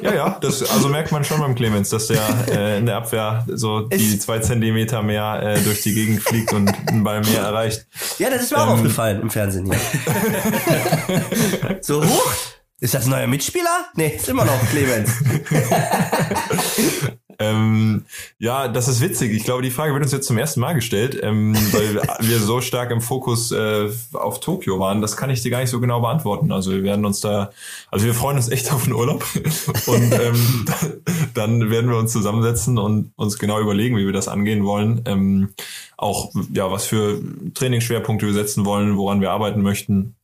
Ja, 0.00 0.14
ja, 0.14 0.38
das 0.40 0.62
also 0.70 0.88
merkt 0.88 1.12
man 1.12 1.22
schon 1.22 1.38
beim 1.38 1.54
Clemens, 1.54 1.90
dass 1.90 2.06
der 2.06 2.22
äh, 2.50 2.78
in 2.78 2.86
der 2.86 2.96
Abwehr 2.96 3.44
so 3.46 3.82
die 3.82 4.14
ist, 4.14 4.22
zwei 4.22 4.38
Zentimeter 4.38 5.02
mehr 5.02 5.40
äh, 5.42 5.60
durch 5.60 5.82
die 5.82 5.92
Gegend 5.92 6.22
fliegt 6.22 6.54
und 6.54 6.72
einen 6.86 7.04
Ball 7.04 7.20
mehr 7.20 7.42
erreicht. 7.42 7.86
Ja, 8.18 8.30
das 8.30 8.44
ist 8.44 8.52
mir 8.52 8.58
ähm, 8.58 8.64
auch 8.64 8.72
aufgefallen 8.72 9.20
im 9.20 9.28
Fernsehen 9.28 9.66
hier. 9.66 9.78
so 11.82 12.02
hoch 12.02 12.32
ist 12.78 12.92
das 12.92 13.04
ein 13.04 13.10
neuer 13.10 13.26
Mitspieler? 13.26 13.86
Nee, 13.94 14.16
ist 14.16 14.28
immer 14.28 14.44
noch 14.44 14.60
Clemens. 14.70 15.10
Ähm, 17.38 18.04
ja, 18.38 18.68
das 18.68 18.88
ist 18.88 19.00
witzig. 19.00 19.32
Ich 19.32 19.44
glaube, 19.44 19.62
die 19.62 19.70
Frage 19.70 19.92
wird 19.92 20.02
uns 20.02 20.12
jetzt 20.12 20.26
zum 20.26 20.38
ersten 20.38 20.60
Mal 20.60 20.74
gestellt, 20.74 21.18
ähm, 21.22 21.54
weil 21.72 21.96
wir 22.20 22.38
so 22.40 22.60
stark 22.60 22.90
im 22.90 23.00
Fokus 23.00 23.52
äh, 23.52 23.88
auf 24.12 24.40
Tokio 24.40 24.78
waren. 24.78 25.00
Das 25.00 25.16
kann 25.16 25.30
ich 25.30 25.42
dir 25.42 25.50
gar 25.50 25.60
nicht 25.60 25.70
so 25.70 25.80
genau 25.80 26.00
beantworten. 26.00 26.52
Also 26.52 26.72
wir 26.72 26.82
werden 26.82 27.04
uns 27.04 27.20
da, 27.20 27.50
also 27.90 28.06
wir 28.06 28.14
freuen 28.14 28.36
uns 28.36 28.48
echt 28.48 28.72
auf 28.72 28.84
den 28.84 28.92
Urlaub 28.92 29.24
und 29.86 30.12
ähm, 30.12 30.64
dann 31.34 31.70
werden 31.70 31.90
wir 31.90 31.98
uns 31.98 32.12
zusammensetzen 32.12 32.78
und 32.78 33.12
uns 33.16 33.38
genau 33.38 33.60
überlegen, 33.60 33.96
wie 33.96 34.06
wir 34.06 34.12
das 34.12 34.28
angehen 34.28 34.64
wollen. 34.64 35.02
Ähm, 35.06 35.50
auch 35.96 36.32
ja, 36.52 36.70
was 36.70 36.86
für 36.86 37.20
Trainingsschwerpunkte 37.54 38.26
wir 38.26 38.34
setzen 38.34 38.64
wollen, 38.64 38.96
woran 38.96 39.20
wir 39.20 39.30
arbeiten 39.30 39.62
möchten. 39.62 40.14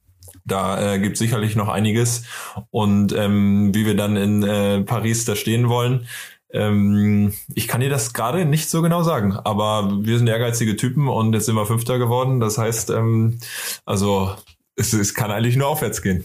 Da 0.44 0.94
äh, 0.94 0.98
gibt 0.98 1.16
sicherlich 1.16 1.54
noch 1.54 1.68
einiges. 1.68 2.24
Und 2.70 3.12
ähm, 3.12 3.74
wie 3.74 3.86
wir 3.86 3.96
dann 3.96 4.16
in 4.16 4.42
äh, 4.42 4.80
Paris 4.80 5.24
da 5.24 5.36
stehen 5.36 5.68
wollen, 5.68 6.06
ähm, 6.53 7.32
ich 7.55 7.66
kann 7.66 7.80
dir 7.80 7.90
das 7.90 8.12
gerade 8.12 8.44
nicht 8.44 8.68
so 8.68 8.82
genau 8.82 9.03
sagen, 9.03 9.32
aber 9.32 9.98
wir 10.03 10.18
sind 10.18 10.28
ehrgeizige 10.28 10.76
Typen 10.76 11.09
und 11.09 11.32
jetzt 11.32 11.46
sind 11.46 11.55
wir 11.55 11.66
Fünfter 11.66 11.98
geworden. 11.98 12.40
Das 12.40 12.59
heißt, 12.59 12.90
ähm, 12.90 13.38
also 13.86 14.34
es, 14.76 14.92
es 14.92 15.14
kann 15.14 15.30
eigentlich 15.30 15.57
nur 15.57 15.68
aufwärts 15.68 16.03
gehen. 16.03 16.24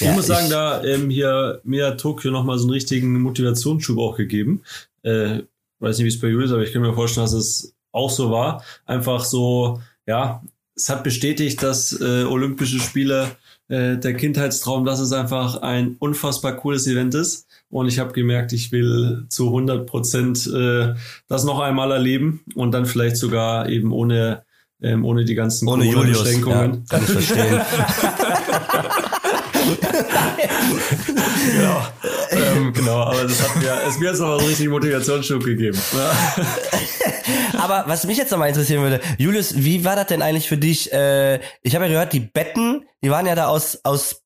Ja, 0.00 0.10
ich 0.10 0.16
muss 0.16 0.26
sagen, 0.26 0.48
da 0.50 0.82
ähm, 0.82 1.10
hier 1.10 1.60
mir 1.64 1.88
hat 1.88 2.00
Tokio 2.00 2.30
nochmal 2.30 2.58
so 2.58 2.64
einen 2.64 2.72
richtigen 2.72 3.20
Motivationsschub 3.20 3.98
auch 3.98 4.16
gegeben. 4.16 4.62
Äh, 5.02 5.42
weiß 5.78 5.98
nicht, 5.98 6.04
wie 6.04 6.08
es 6.08 6.20
bei 6.20 6.28
Julius 6.28 6.50
ist, 6.50 6.54
aber 6.54 6.64
ich 6.64 6.72
kann 6.72 6.82
mir 6.82 6.94
vorstellen, 6.94 7.26
dass 7.26 7.34
es 7.34 7.74
auch 7.92 8.10
so 8.10 8.30
war. 8.30 8.62
Einfach 8.86 9.24
so, 9.24 9.80
ja, 10.06 10.42
es 10.74 10.88
hat 10.88 11.04
bestätigt, 11.04 11.62
dass 11.62 11.98
äh, 12.00 12.24
Olympische 12.24 12.80
Spiele 12.80 13.36
äh, 13.68 13.96
der 13.96 14.14
Kindheitstraum, 14.14 14.84
dass 14.84 15.00
es 15.00 15.12
einfach 15.12 15.62
ein 15.62 15.96
unfassbar 15.98 16.56
cooles 16.56 16.86
Event 16.86 17.14
ist. 17.14 17.46
Und 17.68 17.88
ich 17.88 17.98
habe 17.98 18.12
gemerkt, 18.12 18.52
ich 18.52 18.70
will 18.72 19.26
zu 19.28 19.46
100 19.46 19.86
Prozent 19.86 20.46
äh, 20.46 20.94
das 21.28 21.44
noch 21.44 21.58
einmal 21.58 21.90
erleben 21.90 22.42
und 22.54 22.72
dann 22.72 22.86
vielleicht 22.86 23.16
sogar 23.16 23.68
eben 23.68 23.92
ohne 23.92 24.44
ähm, 24.82 25.04
ohne 25.04 25.24
die 25.24 25.34
ganzen 25.34 25.68
ohne 25.68 25.90
Beschränkungen. 25.90 26.84
Ja, 26.90 26.98
kann 26.98 27.02
ich 27.02 27.10
verstehen. 27.10 27.60
genau. 31.50 31.86
Ähm, 32.30 32.72
genau, 32.72 33.00
aber 33.02 33.22
das 33.22 33.42
hat 33.42 33.56
mir, 33.56 33.72
es 33.88 33.98
mir 33.98 34.10
jetzt 34.10 34.20
noch 34.20 34.38
einen 34.38 34.46
richtigen 34.46 34.70
Motivationsschub 34.70 35.42
gegeben. 35.44 35.78
aber 37.58 37.84
was 37.86 38.06
mich 38.06 38.18
jetzt 38.18 38.30
nochmal 38.30 38.48
interessieren 38.48 38.82
würde, 38.82 39.00
Julius, 39.18 39.54
wie 39.56 39.84
war 39.84 39.96
das 39.96 40.06
denn 40.06 40.22
eigentlich 40.22 40.48
für 40.48 40.58
dich? 40.58 40.92
Äh, 40.92 41.40
ich 41.62 41.74
habe 41.74 41.86
ja 41.86 41.92
gehört, 41.92 42.12
die 42.12 42.20
Betten, 42.20 42.84
die 43.02 43.10
waren 43.10 43.26
ja 43.26 43.34
da 43.34 43.46
aus, 43.46 43.80
aus 43.82 44.25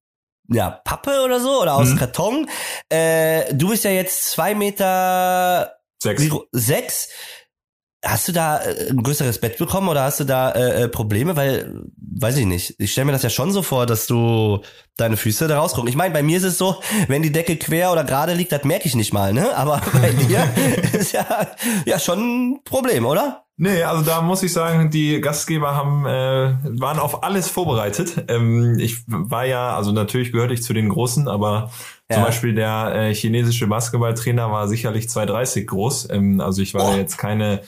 ja, 0.53 0.71
Pappe 0.71 1.23
oder 1.25 1.41
so 1.41 1.63
oder 1.63 1.75
aus 1.75 1.91
mhm. 1.91 1.97
Karton. 1.97 2.51
Äh, 2.89 3.55
du 3.55 3.69
bist 3.69 3.85
ja 3.85 3.91
jetzt 3.91 4.31
zwei 4.31 4.55
Meter 4.55 5.77
sechs. 6.03 6.29
sechs. 6.53 7.09
Hast 8.03 8.29
du 8.29 8.33
da 8.33 8.63
äh, 8.63 8.89
ein 8.89 9.03
größeres 9.03 9.41
Bett 9.41 9.59
bekommen 9.59 9.89
oder 9.89 10.05
hast 10.05 10.21
du 10.21 10.25
da 10.25 10.51
äh, 10.53 10.85
äh, 10.85 10.89
Probleme? 10.89 11.37
Weil, 11.37 11.83
weiß 11.99 12.39
ich 12.39 12.47
nicht. 12.47 12.75
Ich 12.79 12.93
stelle 12.93 13.05
mir 13.05 13.13
das 13.13 13.23
ja 13.23 13.31
schon 13.31 13.53
so 13.53 13.63
vor, 13.63 13.85
dass 13.85 14.07
du 14.07 14.63
deine 14.97 15.19
Füße 15.19 15.47
da 15.49 15.59
rausgucken. 15.59 15.89
Ich 15.89 15.97
meine, 15.97 16.15
bei 16.15 16.23
mir 16.23 16.39
ist 16.39 16.45
es 16.45 16.57
so, 16.57 16.81
wenn 17.09 17.23
die 17.23 17.33
Decke 17.33 17.57
quer 17.57 17.93
oder 17.93 18.05
gerade 18.05 18.33
liegt, 18.33 18.53
das 18.53 18.65
merke 18.65 18.89
ich 18.89 18.95
nicht 18.95 19.13
mal, 19.13 19.35
ne? 19.35 19.55
Aber 19.55 19.83
bei 19.93 20.11
dir 20.29 20.49
ist 20.95 21.13
ja, 21.13 21.49
ja 21.85 21.99
schon 21.99 22.53
ein 22.53 22.65
Problem, 22.65 23.05
oder? 23.05 23.45
Nee, 23.63 23.83
also 23.83 24.03
da 24.03 24.23
muss 24.23 24.43
ich 24.43 24.55
sagen, 24.55 24.91
die 24.91 25.21
Gastgeber 25.21 25.75
haben 25.77 26.07
äh, 26.07 26.81
waren 26.81 26.99
auf 26.99 27.23
alles 27.23 27.49
vorbereitet. 27.51 28.25
Ähm, 28.29 28.79
ich 28.79 29.03
war 29.07 29.45
ja, 29.45 29.77
also 29.77 29.93
natürlich 29.93 30.33
gehörte 30.33 30.55
ich 30.55 30.63
zu 30.63 30.73
den 30.73 30.89
Großen, 30.89 31.29
aber 31.29 31.71
ja. 32.09 32.17
zum 32.17 32.25
Beispiel 32.25 32.55
der 32.55 32.93
äh, 32.95 33.15
chinesische 33.15 33.67
Basketballtrainer 33.67 34.51
war 34.51 34.67
sicherlich 34.67 35.07
2,30 35.07 35.67
groß. 35.67 36.09
Ähm, 36.11 36.41
also 36.41 36.63
ich 36.63 36.73
war 36.73 36.95
oh. 36.95 36.97
jetzt 36.97 37.19
keine 37.19 37.61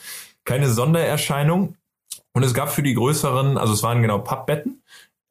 keine 0.45 0.69
Sondererscheinung. 0.69 1.75
Und 2.33 2.43
es 2.43 2.53
gab 2.53 2.71
für 2.71 2.83
die 2.83 2.95
größeren, 2.95 3.57
also 3.57 3.73
es 3.73 3.83
waren 3.83 4.01
genau 4.01 4.19
Pappbetten. 4.19 4.81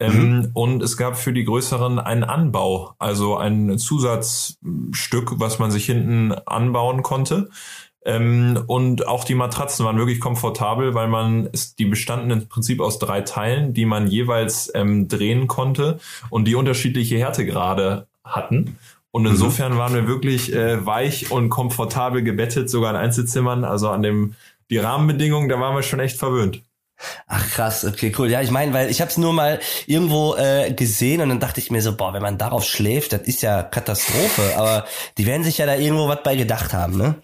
Ähm, 0.01 0.39
mhm. 0.39 0.51
Und 0.55 0.83
es 0.83 0.97
gab 0.97 1.17
für 1.17 1.33
die 1.33 1.45
größeren 1.45 1.99
einen 1.99 2.25
Anbau, 2.25 2.95
also 2.99 3.37
ein 3.37 3.79
Zusatzstück, 3.79 5.39
was 5.39 5.59
man 5.59 5.71
sich 5.71 5.87
hinten 5.87 6.33
anbauen 6.33 7.03
konnte. 7.03 7.51
Ähm, 8.05 8.65
und 8.67 9.07
auch 9.07 9.25
die 9.25 9.35
Matratzen 9.35 9.87
waren 9.87 9.97
wirklich 9.97 10.21
komfortabel, 10.21 10.95
weil 10.95 11.09
man 11.09 11.51
die 11.79 11.85
bestanden 11.85 12.31
im 12.31 12.49
Prinzip 12.49 12.81
aus 12.81 12.99
drei 12.99 13.21
Teilen, 13.21 13.75
die 13.75 13.85
man 13.85 14.09
jeweils 14.09 14.73
ähm, 14.75 15.09
drehen 15.09 15.47
konnte 15.47 16.01
und 16.31 16.47
die 16.47 16.57
unterschiedliche 16.57 17.19
Härtegrade 17.19 18.07
hatten. 18.25 18.79
Und 19.13 19.23
mhm. 19.23 19.31
insofern 19.31 19.77
waren 19.77 19.95
wir 19.95 20.09
wirklich 20.09 20.53
äh, 20.53 20.85
weich 20.85 21.31
und 21.31 21.51
komfortabel 21.51 22.23
gebettet, 22.23 22.69
sogar 22.71 22.91
in 22.91 22.97
Einzelzimmern. 22.97 23.65
Also 23.65 23.91
an 23.91 24.03
dem 24.03 24.35
die 24.71 24.79
Rahmenbedingungen, 24.79 25.49
da 25.49 25.61
waren 25.61 25.77
wir 25.77 25.83
schon 25.83 26.01
echt 26.01 26.17
verwöhnt. 26.17 26.63
Ach 27.27 27.49
krass, 27.51 27.85
okay, 27.85 28.13
cool. 28.19 28.31
Ja, 28.31 28.41
ich 28.41 28.51
meine, 28.51 28.73
weil 28.73 28.91
ich 28.91 29.01
habe 29.01 29.11
es 29.11 29.17
nur 29.17 29.33
mal 29.33 29.61
irgendwo 29.87 30.35
äh, 30.37 30.73
gesehen 30.73 31.21
und 31.21 31.29
dann 31.29 31.41
dachte 31.41 31.61
ich 31.61 31.71
mir 31.71 31.83
so, 31.83 31.97
boah, 31.97 32.13
wenn 32.13 32.23
man 32.23 32.39
darauf 32.39 32.65
schläft, 32.65 33.13
das 33.13 33.23
ist 33.23 33.43
ja 33.43 33.63
Katastrophe. 33.63 34.43
Aber 34.57 34.85
die 35.19 35.27
werden 35.27 35.45
sich 35.45 35.59
ja 35.59 35.67
da 35.67 35.77
irgendwo 35.77 36.09
was 36.09 36.23
bei 36.23 36.37
gedacht 36.37 36.73
haben, 36.73 36.97
ne? 36.97 37.17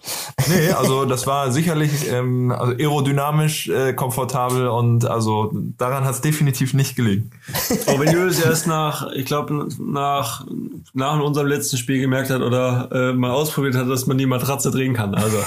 Nee, 0.47 0.71
also 0.71 1.05
das 1.05 1.27
war 1.27 1.51
sicherlich 1.51 2.09
ähm, 2.11 2.51
also 2.51 2.73
aerodynamisch 2.73 3.69
äh, 3.69 3.93
komfortabel 3.93 4.67
und 4.67 5.05
also 5.05 5.51
daran 5.77 6.05
hat 6.05 6.15
es 6.15 6.21
definitiv 6.21 6.73
nicht 6.73 6.95
gelegen. 6.95 7.31
Aber 7.87 7.99
wenn 7.99 8.13
Julius 8.13 8.39
erst 8.39 8.67
nach, 8.67 9.11
ich 9.11 9.25
glaube, 9.25 9.69
nach, 9.79 10.45
nach 10.93 11.19
unserem 11.19 11.47
letzten 11.47 11.77
Spiel 11.77 11.99
gemerkt 11.99 12.29
hat 12.29 12.41
oder 12.41 12.89
äh, 12.91 13.13
mal 13.13 13.31
ausprobiert 13.31 13.75
hat, 13.75 13.89
dass 13.89 14.07
man 14.07 14.17
die 14.17 14.25
Matratze 14.25 14.71
drehen 14.71 14.93
kann. 14.93 15.15
Also. 15.15 15.37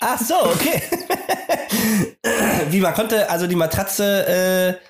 Ach 0.00 0.18
so, 0.18 0.34
okay. 0.44 0.82
Wie 2.70 2.80
man 2.80 2.94
konnte 2.94 3.28
also 3.30 3.46
die 3.46 3.56
Matratze 3.56 4.78
äh, 4.78 4.86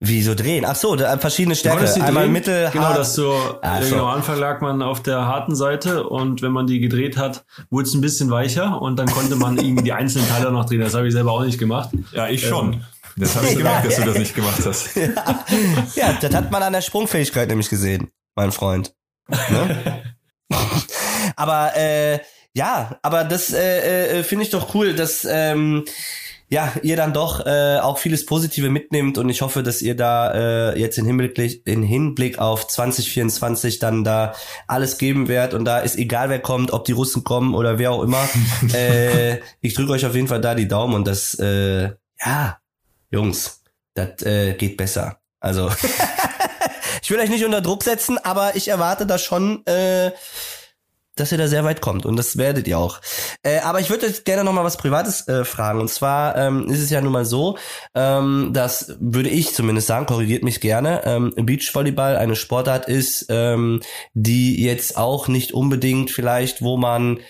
wie 0.00 0.22
so 0.22 0.34
drehen? 0.34 0.64
Ach 0.66 0.74
so, 0.76 0.96
da, 0.96 1.16
verschiedene 1.18 1.54
Stärke. 1.56 1.90
Einmal 2.02 2.24
drehen? 2.24 2.32
mittel, 2.32 2.68
Genau, 2.72 2.84
hart. 2.84 2.98
das 2.98 3.14
so, 3.14 3.58
Ach 3.62 3.82
so. 3.82 3.90
genau, 3.90 4.06
am 4.08 4.16
Anfang 4.16 4.38
lag 4.38 4.60
man 4.60 4.82
auf 4.82 5.02
der 5.02 5.26
harten 5.26 5.54
Seite 5.56 6.06
und 6.06 6.42
wenn 6.42 6.52
man 6.52 6.66
die 6.66 6.78
gedreht 6.78 7.16
hat, 7.16 7.44
wurde 7.70 7.88
es 7.88 7.94
ein 7.94 8.00
bisschen 8.02 8.30
weicher 8.30 8.82
und 8.82 8.98
dann 8.98 9.06
konnte 9.06 9.36
man 9.36 9.56
irgendwie 9.56 9.84
die 9.84 9.92
einzelnen 9.92 10.28
Teile 10.28 10.50
noch 10.52 10.66
drehen. 10.66 10.80
Das 10.80 10.94
habe 10.94 11.06
ich 11.06 11.14
selber 11.14 11.32
auch 11.32 11.42
nicht 11.44 11.58
gemacht. 11.58 11.90
Ja, 12.12 12.28
ich 12.28 12.46
schon. 12.46 12.74
Ähm, 12.74 12.84
das 13.16 13.34
habe 13.36 13.46
ich 13.46 13.56
gemerkt, 13.56 13.86
dass 13.86 13.96
du 13.96 14.04
das 14.04 14.18
nicht 14.18 14.34
gemacht 14.34 14.60
hast. 14.66 14.90
Ja. 14.96 15.10
ja, 15.94 16.12
das 16.20 16.34
hat 16.34 16.50
man 16.50 16.62
an 16.62 16.72
der 16.74 16.82
Sprungfähigkeit 16.82 17.48
nämlich 17.48 17.70
gesehen, 17.70 18.10
mein 18.34 18.52
Freund. 18.52 18.92
Ne? 19.28 20.02
aber 21.36 21.76
äh, 21.76 22.18
ja, 22.54 22.98
aber 23.02 23.24
das 23.24 23.52
äh, 23.52 24.20
äh, 24.20 24.22
finde 24.22 24.44
ich 24.44 24.50
doch 24.50 24.74
cool, 24.74 24.94
dass 24.94 25.26
ähm, 25.28 25.84
ja, 26.48 26.72
ihr 26.82 26.96
dann 26.96 27.12
doch 27.12 27.44
äh, 27.46 27.78
auch 27.78 27.98
vieles 27.98 28.26
Positive 28.26 28.70
mitnimmt 28.70 29.18
und 29.18 29.28
ich 29.28 29.42
hoffe, 29.42 29.64
dass 29.64 29.82
ihr 29.82 29.96
da 29.96 30.32
äh, 30.72 30.78
jetzt 30.78 30.98
in 30.98 31.04
Hinblick, 31.04 31.66
in 31.66 31.82
Hinblick 31.82 32.38
auf 32.38 32.68
2024 32.68 33.80
dann 33.80 34.04
da 34.04 34.34
alles 34.68 34.98
geben 34.98 35.26
werdet 35.26 35.54
und 35.54 35.64
da 35.64 35.80
ist 35.80 35.96
egal 35.96 36.28
wer 36.28 36.38
kommt, 36.38 36.72
ob 36.72 36.84
die 36.84 36.92
Russen 36.92 37.24
kommen 37.24 37.54
oder 37.54 37.78
wer 37.78 37.90
auch 37.90 38.02
immer. 38.02 38.28
äh, 38.72 39.38
ich 39.60 39.74
drücke 39.74 39.92
euch 39.92 40.06
auf 40.06 40.14
jeden 40.14 40.28
Fall 40.28 40.40
da 40.40 40.54
die 40.54 40.68
Daumen 40.68 40.94
und 40.94 41.08
das, 41.08 41.34
äh, 41.40 41.90
ja, 42.24 42.58
Jungs, 43.10 43.62
das 43.94 44.22
äh, 44.22 44.52
geht 44.54 44.76
besser. 44.76 45.18
Also 45.40 45.70
ich 47.02 47.10
will 47.10 47.18
euch 47.18 47.30
nicht 47.30 47.44
unter 47.44 47.62
Druck 47.62 47.82
setzen, 47.82 48.16
aber 48.18 48.54
ich 48.54 48.68
erwarte 48.68 49.06
da 49.06 49.18
schon 49.18 49.66
äh, 49.66 50.12
dass 51.16 51.32
ihr 51.32 51.38
da 51.38 51.48
sehr 51.48 51.64
weit 51.64 51.80
kommt 51.80 52.06
und 52.06 52.16
das 52.16 52.36
werdet 52.36 52.66
ihr 52.68 52.78
auch. 52.78 53.00
Äh, 53.42 53.60
aber 53.60 53.80
ich 53.80 53.90
würde 53.90 54.10
gerne 54.24 54.44
noch 54.44 54.52
mal 54.52 54.64
was 54.64 54.76
Privates 54.76 55.26
äh, 55.28 55.44
fragen 55.44 55.80
und 55.80 55.88
zwar 55.88 56.36
ähm, 56.36 56.68
ist 56.68 56.80
es 56.80 56.90
ja 56.90 57.00
nun 57.00 57.12
mal 57.12 57.24
so, 57.24 57.56
ähm, 57.94 58.50
dass 58.52 58.96
würde 59.00 59.28
ich 59.28 59.54
zumindest 59.54 59.86
sagen, 59.86 60.06
korrigiert 60.06 60.42
mich 60.42 60.60
gerne, 60.60 61.02
ähm, 61.04 61.32
Beachvolleyball 61.36 62.16
eine 62.16 62.36
Sportart 62.36 62.88
ist, 62.88 63.26
ähm, 63.28 63.80
die 64.14 64.62
jetzt 64.64 64.96
auch 64.96 65.28
nicht 65.28 65.52
unbedingt 65.52 66.10
vielleicht, 66.10 66.62
wo 66.62 66.76
man 66.76 67.20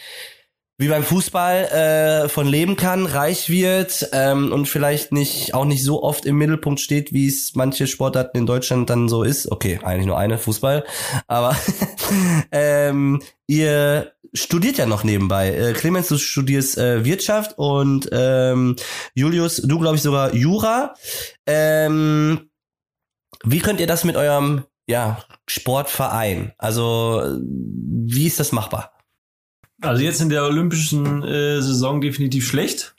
wie 0.77 0.89
beim 0.89 1.05
Fußball 1.05 2.25
äh, 2.25 2.29
von 2.29 2.49
leben 2.49 2.77
kann, 2.77 3.07
reich 3.07 3.49
wird 3.49 4.09
ähm, 4.13 4.53
und 4.53 4.67
vielleicht 4.67 5.13
nicht 5.13 5.55
auch 5.55 5.65
nicht 5.65 5.85
so 5.85 6.03
oft 6.03 6.27
im 6.27 6.37
Mittelpunkt 6.37 6.81
steht, 6.81 7.13
wie 7.13 7.29
es 7.29 7.53
manche 7.55 7.87
Sportarten 7.87 8.39
in 8.39 8.47
Deutschland 8.47 8.91
dann 8.91 9.09
so 9.09 9.23
ist. 9.23 9.51
Okay, 9.53 9.79
eigentlich 9.83 10.07
nur 10.07 10.19
eine 10.19 10.37
Fußball, 10.37 10.85
aber 11.29 11.57
ähm, 12.53 13.23
ihr 13.47 14.13
studiert 14.33 14.79
ja 14.79 14.87
noch 14.87 15.05
nebenbei. 15.05 15.55
Äh, 15.55 15.73
Clemens, 15.75 16.09
du 16.09 16.19
studierst 16.19 16.77
äh, 16.77 17.05
Wirtschaft 17.05 17.57
und 17.57 18.09
ähm, 18.11 18.75
Julius, 19.15 19.59
du 19.59 19.79
glaube 19.79 19.95
ich 19.95 20.03
sogar 20.03 20.35
Jura. 20.35 20.95
Ähm, 21.47 22.51
wie 23.45 23.61
könnt 23.61 23.79
ihr 23.79 23.87
das 23.87 24.03
mit 24.03 24.17
eurem 24.17 24.65
ja 24.89 25.23
Sportverein? 25.47 26.53
Also 26.59 27.23
wie 27.39 28.27
ist 28.27 28.41
das 28.41 28.51
machbar? 28.51 28.94
Also 29.85 30.03
jetzt 30.03 30.21
in 30.21 30.29
der 30.29 30.45
olympischen 30.45 31.23
äh, 31.23 31.61
Saison 31.61 32.01
definitiv 32.01 32.47
schlecht. 32.47 32.95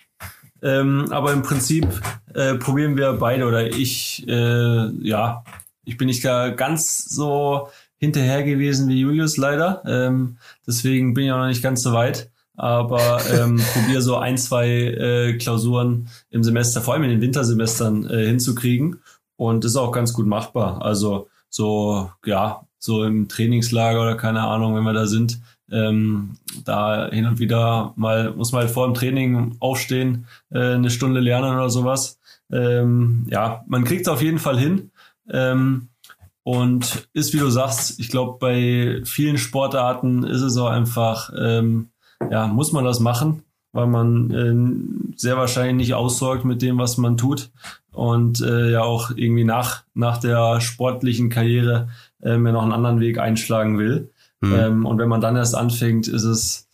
Ähm, 0.62 1.08
aber 1.12 1.34
im 1.34 1.42
Prinzip 1.42 1.88
äh, 2.34 2.56
probieren 2.56 2.98
wir 2.98 3.14
beide 3.14 3.46
oder 3.46 3.68
ich, 3.68 4.28
äh, 4.28 4.90
ja, 5.08 5.44
ich 5.84 5.98
bin 5.98 6.08
nicht 6.08 6.24
gar 6.24 6.52
ganz 6.52 7.06
so 7.06 7.70
hinterher 7.98 8.44
gewesen 8.44 8.88
wie 8.88 9.00
Julius 9.00 9.38
leider. 9.38 9.84
Ähm, 9.86 10.38
deswegen 10.66 11.14
bin 11.14 11.26
ich 11.26 11.32
auch 11.32 11.38
noch 11.38 11.48
nicht 11.48 11.64
ganz 11.64 11.82
so 11.82 11.94
weit. 11.94 12.30
Aber 12.56 13.20
ähm, 13.32 13.62
probiere 13.74 14.02
so 14.02 14.18
ein, 14.18 14.38
zwei 14.38 14.70
äh, 14.70 15.34
Klausuren 15.38 16.08
im 16.30 16.44
Semester, 16.44 16.82
vor 16.82 16.94
allem 16.94 17.04
in 17.04 17.10
den 17.10 17.22
Wintersemestern, 17.22 18.10
äh, 18.10 18.26
hinzukriegen. 18.26 19.02
Und 19.36 19.64
das 19.64 19.72
ist 19.72 19.78
auch 19.78 19.92
ganz 19.92 20.14
gut 20.14 20.26
machbar. 20.26 20.82
Also 20.82 21.28
so, 21.50 22.12
ja, 22.26 22.66
so 22.80 23.04
im 23.04 23.28
Trainingslager 23.28 24.02
oder 24.02 24.16
keine 24.16 24.42
Ahnung, 24.42 24.76
wenn 24.76 24.84
wir 24.84 24.94
da 24.94 25.08
sind, 25.08 25.40
ähm, 25.72 26.38
da 26.64 27.10
hin 27.10 27.26
und 27.26 27.40
wieder 27.40 27.94
mal 27.96 28.34
muss 28.34 28.52
man 28.52 28.62
halt 28.62 28.72
vor 28.72 28.86
dem 28.88 28.94
Training 28.94 29.56
aufstehen, 29.60 30.28
äh, 30.52 30.74
eine 30.74 30.90
Stunde 30.90 31.20
lernen 31.20 31.56
oder 31.56 31.70
sowas. 31.70 32.20
Ähm, 32.52 33.26
ja, 33.30 33.64
man 33.68 33.84
kriegt 33.84 34.02
es 34.02 34.08
auf 34.08 34.22
jeden 34.22 34.40
Fall 34.40 34.60
hin. 34.60 34.92
Ähm, 35.30 35.90
und 36.44 37.10
ist, 37.14 37.34
wie 37.34 37.40
du 37.40 37.50
sagst, 37.50 38.00
ich 38.00 38.10
glaube, 38.10 38.38
bei 38.40 39.02
vielen 39.04 39.40
Sportarten 39.40 40.24
ist 40.24 40.42
es 40.42 40.58
auch 40.58 40.70
einfach, 40.70 41.32
ähm, 41.36 41.90
ja, 42.30 42.46
muss 42.46 42.72
man 42.72 42.86
das 42.86 43.00
machen, 43.00 43.42
weil 43.72 43.88
man 43.88 44.32
äh, 44.32 45.18
sehr 45.18 45.38
wahrscheinlich 45.38 45.76
nicht 45.76 45.94
aussorgt 45.96 46.46
mit 46.46 46.62
dem, 46.62 46.78
was 46.78 46.98
man 46.98 47.18
tut. 47.18 47.50
Und 47.92 48.42
äh, 48.42 48.72
ja 48.72 48.84
auch 48.84 49.10
irgendwie 49.16 49.44
nach, 49.44 49.86
nach 49.96 50.20
der 50.20 50.62
sportlichen 50.62 51.30
Karriere 51.30 51.90
äh, 52.22 52.38
mir 52.38 52.52
noch 52.52 52.62
einen 52.62 52.74
anderen 52.74 53.00
Weg 53.00 53.18
einschlagen 53.18 53.80
will. 53.80 54.12
Mhm. 54.46 54.54
Ähm, 54.56 54.86
und 54.86 54.98
wenn 54.98 55.10
man 55.10 55.22
dann 55.22 55.36
erst 55.36 55.56
anfängt, 55.56 56.08
ist 56.08 56.24
es, 56.24 56.68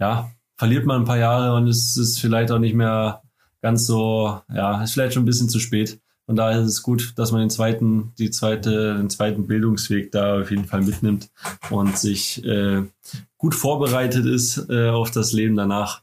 ja, 0.00 0.30
verliert 0.56 0.86
man 0.86 1.02
ein 1.02 1.06
paar 1.06 1.18
Jahre 1.18 1.54
und 1.54 1.68
es 1.68 1.96
ist 1.96 2.18
vielleicht 2.20 2.50
auch 2.50 2.58
nicht 2.58 2.74
mehr 2.74 3.22
ganz 3.62 3.86
so, 3.86 4.40
ja, 4.52 4.82
ist 4.82 4.92
vielleicht 4.92 5.14
schon 5.14 5.22
ein 5.22 5.26
bisschen 5.26 5.48
zu 5.48 5.58
spät. 5.58 6.00
Und 6.26 6.36
da 6.36 6.50
ist 6.50 6.66
es 6.66 6.82
gut, 6.82 7.14
dass 7.16 7.32
man 7.32 7.40
den 7.40 7.48
zweiten, 7.48 8.12
die 8.18 8.30
zweite, 8.30 8.96
den 8.96 9.08
zweiten 9.08 9.46
Bildungsweg 9.46 10.12
da 10.12 10.42
auf 10.42 10.50
jeden 10.50 10.66
Fall 10.66 10.82
mitnimmt 10.82 11.30
und 11.70 11.96
sich 11.96 12.44
äh, 12.44 12.82
gut 13.38 13.54
vorbereitet 13.54 14.26
ist 14.26 14.68
äh, 14.68 14.90
auf 14.90 15.10
das 15.10 15.32
Leben 15.32 15.56
danach. 15.56 16.02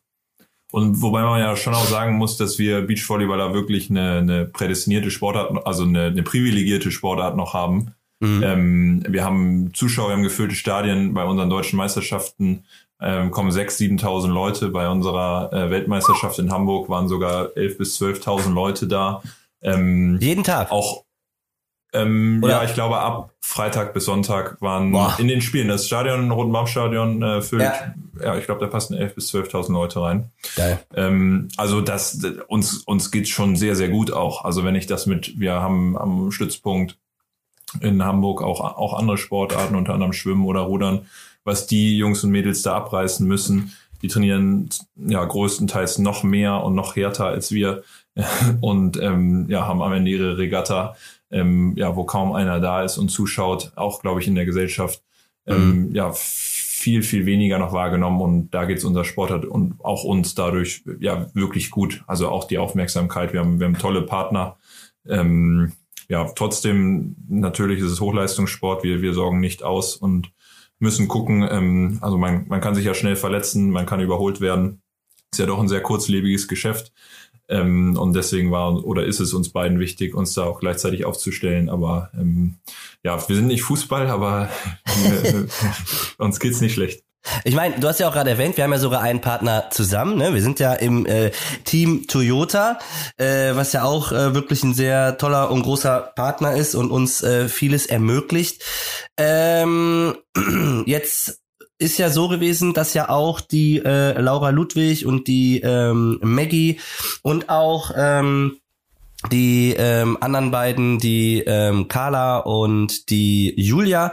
Und 0.72 1.02
wobei 1.02 1.22
man 1.22 1.40
ja 1.40 1.56
schon 1.56 1.76
auch 1.76 1.86
sagen 1.86 2.18
muss, 2.18 2.38
dass 2.38 2.58
wir 2.58 2.82
Beachvolleyballer 2.82 3.54
wirklich 3.54 3.92
eine, 3.92 4.18
eine 4.18 4.46
prädestinierte 4.46 5.12
Sportart, 5.12 5.66
also 5.66 5.84
eine, 5.84 6.06
eine 6.06 6.24
privilegierte 6.24 6.92
Sportart 6.92 7.38
noch 7.38 7.54
haben. 7.54 7.94
Mhm. 8.20 8.44
Ähm, 8.44 9.04
wir 9.08 9.24
haben 9.24 9.74
Zuschauer, 9.74 10.10
wir 10.10 10.16
haben 10.16 10.24
gefüllte 10.24 10.56
Stadien 10.56 11.14
bei 11.14 11.24
unseren 11.26 11.50
deutschen 11.50 11.78
Meisterschaften. 11.78 12.64
Ähm, 13.02 13.32
kommen 13.32 13.52
6.000, 13.52 14.00
7.000 14.00 14.28
Leute. 14.30 14.70
Bei 14.70 14.90
unserer 14.90 15.52
äh, 15.52 15.70
Weltmeisterschaft 15.70 16.40
in 16.40 16.52
Hamburg 16.52 16.88
waren 16.90 17.08
sogar 17.08 17.48
11.000 17.48 17.78
bis 17.78 18.02
12.000 18.02 18.54
Leute 18.54 18.88
da. 18.88 19.22
Ähm, 19.62 20.18
Jeden 20.22 20.44
Tag? 20.44 20.72
Auch, 20.72 21.04
ähm, 21.94 22.44
ja, 22.46 22.64
ich 22.64 22.74
glaube, 22.74 22.98
ab 22.98 23.32
Freitag 23.42 23.94
bis 23.94 24.06
Sonntag 24.06 24.62
waren 24.62 24.92
Boah. 24.92 25.16
in 25.18 25.28
den 25.28 25.42
Spielen. 25.42 25.68
Das 25.68 25.88
Stadion, 25.88 26.32
Rotenbaum-Stadion, 26.32 27.22
äh, 27.22 27.42
füllt, 27.42 27.64
ja. 27.64 27.94
ja, 28.22 28.38
ich 28.38 28.46
glaube, 28.46 28.62
da 28.62 28.68
passen 28.68 28.96
11.000 28.96 29.14
bis 29.14 29.34
12.000 29.34 29.74
Leute 29.74 30.02
rein. 30.02 30.32
Geil. 30.56 30.80
Ähm, 30.96 31.50
also 31.58 31.82
das, 31.82 32.20
uns, 32.48 32.78
uns 32.84 33.12
geht's 33.12 33.30
schon 33.30 33.56
sehr, 33.56 33.76
sehr 33.76 33.90
gut 33.90 34.12
auch. 34.12 34.46
Also 34.46 34.64
wenn 34.64 34.76
ich 34.76 34.88
das 34.88 35.06
mit, 35.06 35.40
wir 35.40 35.54
haben 35.54 35.98
am 35.98 36.32
Stützpunkt 36.32 36.98
in 37.82 38.04
Hamburg 38.04 38.42
auch, 38.42 38.60
auch 38.62 38.94
andere 38.94 39.18
Sportarten, 39.18 39.76
unter 39.76 39.94
anderem 39.94 40.14
Schwimmen 40.14 40.46
oder 40.46 40.62
Rudern, 40.62 41.06
was 41.44 41.68
die 41.68 41.98
Jungs 41.98 42.24
und 42.24 42.32
Mädels 42.32 42.62
da 42.62 42.76
abreißen 42.76 43.28
müssen. 43.28 43.74
Die 44.02 44.08
trainieren 44.08 44.70
ja 44.96 45.24
größtenteils 45.24 46.00
noch 46.00 46.24
mehr 46.24 46.64
und 46.64 46.76
noch 46.76 46.96
härter 46.96 47.26
als 47.26 47.52
wir 47.52 47.84
und 48.62 49.02
ähm, 49.02 49.46
ja, 49.50 49.68
haben 49.68 49.82
am 49.82 49.94
Ende 49.94 50.12
ihre 50.12 50.38
Regatta, 50.38 50.96
ähm, 51.32 51.74
ja, 51.76 51.96
wo 51.96 52.04
kaum 52.04 52.34
einer 52.34 52.60
da 52.60 52.84
ist 52.84 52.98
und 52.98 53.10
zuschaut, 53.10 53.72
auch 53.76 54.02
glaube 54.02 54.22
ich 54.22 54.28
in 54.28 54.36
der 54.36 54.46
Gesellschaft, 54.46 55.02
ähm, 55.48 55.88
mhm. 55.88 55.96
ja, 55.96 56.12
viel, 56.14 57.02
viel 57.02 57.26
weniger 57.26 57.58
noch 57.58 57.74
wahrgenommen 57.74 58.22
und 58.22 58.52
da 58.52 58.66
geht's 58.66 58.84
unser 58.84 59.04
Sportart 59.04 59.46
und 59.46 59.84
auch 59.84 60.04
uns 60.04 60.36
dadurch 60.36 60.84
ja 61.00 61.28
wirklich 61.34 61.72
gut. 61.72 62.04
Also 62.06 62.30
auch 62.30 62.44
die 62.44 62.60
Aufmerksamkeit. 62.60 63.34
Wir 63.34 63.40
haben, 63.40 63.60
wir 63.60 63.66
haben 63.66 63.80
tolle 63.80 64.04
Partner. 64.04 64.58
Ähm, 65.08 65.72
ja, 66.08 66.26
trotzdem, 66.36 67.16
natürlich 67.28 67.80
ist 67.80 67.92
es 67.92 68.02
Hochleistungssport, 68.02 68.84
wir, 68.84 69.02
wir 69.02 69.14
sorgen 69.14 69.40
nicht 69.40 69.64
aus 69.64 69.96
und 69.96 70.32
müssen 70.80 71.08
gucken. 71.08 71.48
Ähm, 71.50 72.00
also 72.02 72.18
man, 72.18 72.48
man 72.48 72.62
kann 72.62 72.76
sich 72.76 72.86
ja 72.86 72.94
schnell 72.94 73.16
verletzen, 73.16 73.72
man 73.72 73.86
kann 73.86 74.00
überholt 74.00 74.42
werden. 74.42 74.82
Ist 75.32 75.40
ja 75.40 75.46
doch 75.46 75.60
ein 75.60 75.68
sehr 75.68 75.82
kurzlebiges 75.82 76.48
Geschäft. 76.48 76.92
Ähm, 77.48 77.96
und 77.98 78.14
deswegen 78.14 78.52
war 78.52 78.84
oder 78.86 79.06
ist 79.06 79.20
es 79.20 79.34
uns 79.34 79.50
beiden 79.50 79.80
wichtig, 79.80 80.16
uns 80.16 80.34
da 80.34 80.44
auch 80.44 80.60
gleichzeitig 80.60 81.06
aufzustellen. 81.06 81.70
Aber 81.70 82.10
ähm, 82.16 82.56
ja, 83.04 83.28
wir 83.28 83.36
sind 83.36 83.48
nicht 83.48 83.64
Fußball, 83.64 84.08
aber 84.08 84.50
uns 86.18 86.40
geht's 86.40 86.62
nicht 86.62 86.74
schlecht. 86.74 87.05
Ich 87.44 87.56
meine, 87.56 87.80
du 87.80 87.88
hast 87.88 88.00
ja 88.00 88.08
auch 88.08 88.14
gerade 88.14 88.30
erwähnt, 88.30 88.58
wir 88.58 88.64
haben 88.64 88.72
ja 88.72 88.80
sogar 88.80 89.02
einen 89.02 89.22
Partner 89.22 89.70
zusammen. 89.72 90.18
Ne? 90.18 90.34
Wir 90.34 90.42
sind 90.42 90.60
ja 90.60 90.74
im 90.74 91.06
äh, 91.06 91.32
Team 91.64 92.08
Toyota, 92.08 92.80
äh, 93.18 93.56
was 93.56 93.74
ja 93.74 93.84
auch 93.84 94.12
äh, 94.12 94.34
wirklich 94.34 94.64
ein 94.64 94.74
sehr 94.74 95.18
toller 95.18 95.52
und 95.52 95.64
großer 95.64 96.14
Partner 96.16 96.56
ist 96.56 96.76
und 96.76 96.92
uns 96.92 97.24
äh, 97.24 97.48
vieles 97.50 97.86
ermöglicht. 97.86 98.64
Ähm, 99.18 100.16
jetzt 100.86 101.42
ist 101.78 101.98
ja 101.98 102.10
so 102.10 102.28
gewesen, 102.28 102.74
dass 102.74 102.94
ja 102.94 103.10
auch 103.10 103.42
die 103.42 103.80
äh, 103.84 104.20
Laura 104.20 104.50
Ludwig 104.50 105.06
und 105.06 105.28
die 105.28 105.60
ähm, 105.62 106.20
Maggie 106.22 106.80
und 107.22 107.50
auch 107.50 107.92
ähm, 107.96 108.60
die 109.32 109.76
ähm, 109.78 110.18
anderen 110.22 110.52
beiden, 110.52 111.00
die 111.00 111.42
ähm, 111.46 111.88
Carla 111.88 112.38
und 112.38 113.10
die 113.10 113.54
Julia, 113.60 114.12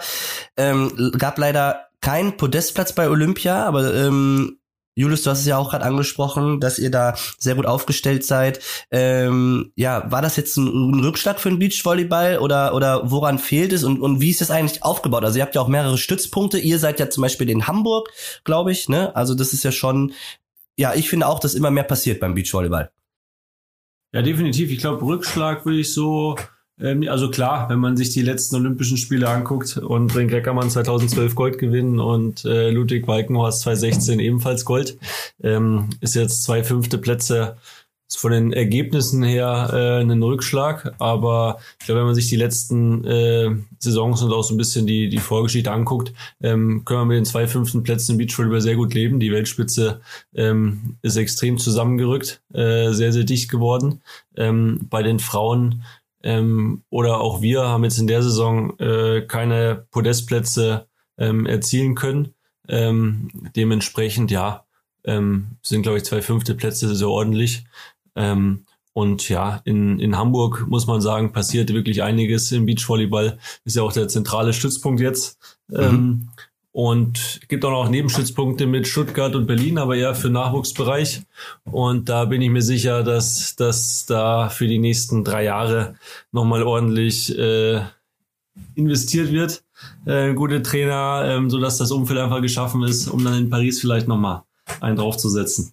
ähm, 0.56 1.12
gab 1.18 1.38
leider 1.38 1.88
kein 2.02 2.36
Podestplatz 2.36 2.94
bei 2.94 3.08
Olympia, 3.08 3.64
aber 3.64 3.94
ähm, 3.94 4.58
Julius, 4.94 5.22
du 5.22 5.30
hast 5.30 5.40
es 5.40 5.46
ja 5.46 5.56
auch 5.56 5.70
gerade 5.70 5.86
angesprochen, 5.86 6.60
dass 6.60 6.78
ihr 6.78 6.90
da 6.90 7.14
sehr 7.38 7.54
gut 7.54 7.64
aufgestellt 7.64 8.26
seid. 8.26 8.60
Ähm, 8.90 9.72
ja, 9.74 10.10
war 10.10 10.20
das 10.20 10.36
jetzt 10.36 10.58
ein, 10.58 10.66
ein, 10.66 11.00
Rückschlag 11.00 11.40
für 11.40 11.48
den 11.48 11.58
Beachvolleyball 11.58 12.38
oder 12.38 12.74
oder 12.74 13.10
woran 13.10 13.38
fehlt 13.38 13.72
es 13.72 13.84
und 13.84 14.02
und 14.02 14.20
wie 14.20 14.28
ist 14.28 14.42
das 14.42 14.50
eigentlich 14.50 14.82
aufgebaut? 14.82 15.24
Also 15.24 15.38
ihr 15.38 15.44
habt 15.44 15.54
ja 15.54 15.62
auch 15.62 15.68
mehrere 15.68 15.96
Stützpunkte. 15.96 16.58
Ihr 16.58 16.78
seid 16.78 17.00
ja 17.00 17.08
zum 17.08 17.22
Beispiel 17.22 17.48
in 17.48 17.66
Hamburg, 17.66 18.10
glaube 18.44 18.72
ich. 18.72 18.90
Ne? 18.90 19.16
Also 19.16 19.34
das 19.34 19.54
ist 19.54 19.64
ja 19.64 19.72
schon, 19.72 20.12
ja, 20.76 20.92
ich 20.94 21.08
finde 21.08 21.26
auch, 21.26 21.40
dass 21.40 21.54
immer 21.54 21.70
mehr 21.70 21.84
passiert 21.84 22.20
beim 22.20 22.34
Beachvolleyball. 22.34 22.90
Ja, 24.12 24.20
definitiv. 24.20 24.70
Ich 24.70 24.78
glaube, 24.78 25.02
Rückschlag 25.06 25.64
würde 25.64 25.80
ich 25.80 25.94
so 25.94 26.36
also 27.08 27.30
klar, 27.30 27.68
wenn 27.68 27.78
man 27.78 27.96
sich 27.96 28.10
die 28.10 28.22
letzten 28.22 28.56
Olympischen 28.56 28.96
Spiele 28.96 29.28
anguckt 29.28 29.76
und 29.76 30.08
Brink 30.08 30.32
Reckermann 30.32 30.70
2012 30.70 31.34
Gold 31.34 31.58
gewinnen 31.58 32.00
und 32.00 32.44
äh, 32.44 32.70
Ludwig 32.70 33.06
Walkenhorst 33.06 33.62
2016 33.62 34.18
ebenfalls 34.18 34.64
Gold, 34.64 34.98
ähm, 35.42 35.90
ist 36.00 36.16
jetzt 36.16 36.42
zwei 36.42 36.64
fünfte 36.64 36.98
Plätze 36.98 37.56
von 38.16 38.32
den 38.32 38.52
Ergebnissen 38.52 39.22
her 39.22 39.70
äh, 39.72 40.00
ein 40.02 40.22
Rückschlag, 40.22 40.94
aber 40.98 41.58
ich 41.80 41.86
glaube, 41.86 42.00
wenn 42.00 42.06
man 42.06 42.14
sich 42.14 42.28
die 42.28 42.36
letzten 42.36 43.04
äh, 43.04 43.50
Saisons 43.78 44.22
und 44.22 44.32
auch 44.32 44.42
so 44.42 44.54
ein 44.54 44.58
bisschen 44.58 44.86
die, 44.86 45.08
die 45.08 45.18
Vorgeschichte 45.18 45.70
anguckt, 45.70 46.12
ähm, 46.42 46.84
können 46.84 47.00
wir 47.00 47.04
mit 47.06 47.16
den 47.16 47.24
zwei 47.24 47.46
fünften 47.46 47.82
Plätzen 47.82 48.12
im 48.12 48.18
Beachvolleyball 48.18 48.60
sehr 48.60 48.76
gut 48.76 48.94
leben. 48.94 49.20
Die 49.20 49.32
Weltspitze 49.32 50.00
ähm, 50.34 50.96
ist 51.02 51.16
extrem 51.16 51.58
zusammengerückt, 51.58 52.42
äh, 52.52 52.92
sehr, 52.92 53.12
sehr 53.12 53.24
dicht 53.24 53.50
geworden. 53.50 54.02
Ähm, 54.36 54.86
bei 54.90 55.02
den 55.02 55.18
Frauen 55.18 55.82
ähm, 56.22 56.82
oder 56.90 57.20
auch 57.20 57.42
wir 57.42 57.62
haben 57.62 57.84
jetzt 57.84 57.98
in 57.98 58.06
der 58.06 58.22
Saison 58.22 58.78
äh, 58.78 59.22
keine 59.22 59.86
Podestplätze 59.90 60.86
ähm, 61.18 61.46
erzielen 61.46 61.94
können. 61.94 62.34
Ähm, 62.68 63.28
dementsprechend, 63.56 64.30
ja, 64.30 64.64
ähm, 65.04 65.56
sind, 65.62 65.82
glaube 65.82 65.98
ich, 65.98 66.04
zwei 66.04 66.22
fünfte 66.22 66.54
Plätze 66.54 66.94
sehr 66.94 67.08
ordentlich. 67.08 67.64
Ähm, 68.14 68.66
und 68.94 69.28
ja, 69.28 69.60
in, 69.64 69.98
in 69.98 70.16
Hamburg 70.16 70.66
muss 70.68 70.86
man 70.86 71.00
sagen, 71.00 71.32
passiert 71.32 71.72
wirklich 71.72 72.02
einiges 72.02 72.52
im 72.52 72.66
Beachvolleyball. 72.66 73.38
Ist 73.64 73.76
ja 73.76 73.82
auch 73.82 73.92
der 73.92 74.08
zentrale 74.08 74.52
Stützpunkt 74.52 75.00
jetzt. 75.00 75.38
Mhm. 75.68 75.78
Ähm, 75.78 76.28
und 76.72 77.40
gibt 77.48 77.64
auch 77.64 77.70
noch 77.70 77.90
Nebenstützpunkte 77.90 78.66
mit 78.66 78.88
Stuttgart 78.88 79.34
und 79.34 79.46
Berlin, 79.46 79.78
aber 79.78 79.94
eher 79.94 80.14
für 80.14 80.30
Nachwuchsbereich. 80.30 81.22
Und 81.64 82.08
da 82.08 82.24
bin 82.24 82.40
ich 82.40 82.50
mir 82.50 82.62
sicher, 82.62 83.02
dass, 83.02 83.54
dass 83.56 84.06
da 84.06 84.48
für 84.48 84.66
die 84.66 84.78
nächsten 84.78 85.22
drei 85.22 85.44
Jahre 85.44 85.94
nochmal 86.32 86.62
ordentlich 86.62 87.36
äh, 87.38 87.82
investiert 88.74 89.30
wird. 89.30 89.62
Äh, 90.06 90.32
gute 90.34 90.62
Trainer, 90.62 91.24
ähm, 91.26 91.50
sodass 91.50 91.76
das 91.76 91.90
Umfeld 91.90 92.18
einfach 92.18 92.40
geschaffen 92.40 92.82
ist, 92.82 93.06
um 93.08 93.22
dann 93.22 93.38
in 93.38 93.50
Paris 93.50 93.80
vielleicht 93.80 94.08
nochmal 94.08 94.42
einen 94.80 94.96
draufzusetzen. 94.96 95.72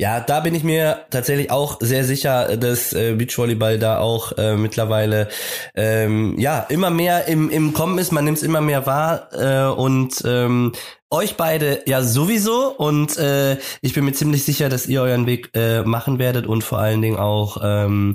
Ja, 0.00 0.20
da 0.20 0.38
bin 0.38 0.54
ich 0.54 0.62
mir 0.62 1.06
tatsächlich 1.10 1.50
auch 1.50 1.78
sehr 1.80 2.04
sicher, 2.04 2.56
dass 2.56 2.92
äh, 2.92 3.16
Beachvolleyball 3.16 3.80
da 3.80 3.98
auch 3.98 4.30
äh, 4.38 4.56
mittlerweile 4.56 5.26
ähm, 5.74 6.38
ja 6.38 6.60
immer 6.68 6.90
mehr 6.90 7.26
im, 7.26 7.50
im 7.50 7.72
Kommen 7.72 7.98
ist. 7.98 8.12
Man 8.12 8.24
nimmt 8.24 8.38
es 8.38 8.44
immer 8.44 8.60
mehr 8.60 8.86
wahr 8.86 9.28
äh, 9.32 9.76
und 9.76 10.22
ähm, 10.24 10.70
euch 11.10 11.36
beide 11.36 11.82
ja 11.86 12.02
sowieso 12.02 12.68
und 12.76 13.16
äh, 13.18 13.58
ich 13.80 13.92
bin 13.92 14.04
mir 14.04 14.12
ziemlich 14.12 14.44
sicher, 14.44 14.68
dass 14.68 14.86
ihr 14.86 15.02
euren 15.02 15.26
Weg 15.26 15.50
äh, 15.54 15.82
machen 15.82 16.20
werdet 16.20 16.46
und 16.46 16.62
vor 16.62 16.78
allen 16.78 17.02
Dingen 17.02 17.16
auch 17.16 17.56
ähm, 17.64 18.14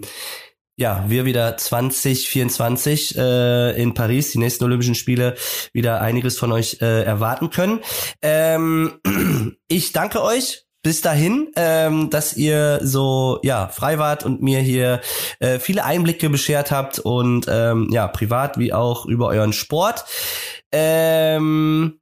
ja, 0.77 1.03
wir 1.07 1.25
wieder 1.25 1.57
2024 1.57 3.17
äh, 3.17 3.81
in 3.81 3.93
Paris, 3.93 4.31
die 4.31 4.39
nächsten 4.39 4.63
Olympischen 4.63 4.95
Spiele, 4.95 5.35
wieder 5.73 5.99
einiges 5.99 6.37
von 6.37 6.53
euch 6.53 6.77
äh, 6.81 7.03
erwarten 7.03 7.49
können. 7.49 7.81
Ähm, 8.21 8.99
ich 9.67 9.91
danke 9.91 10.23
euch 10.23 10.62
bis 10.83 11.01
dahin, 11.01 11.49
ähm, 11.55 12.09
dass 12.09 12.35
ihr 12.35 12.79
so 12.83 13.39
ja 13.41 13.69
frei 13.69 13.97
wart 13.97 14.23
und 14.25 14.41
mir 14.41 14.59
hier 14.59 15.01
äh, 15.39 15.57
viele 15.57 15.85
Einblicke 15.85 16.29
beschert 16.29 16.71
habt 16.71 16.99
und 16.99 17.47
ähm, 17.49 17.87
ja 17.91 18.07
privat 18.07 18.59
wie 18.59 18.73
auch 18.73 19.05
über 19.05 19.27
euren 19.27 19.53
Sport. 19.53 20.05
Ähm, 20.71 21.99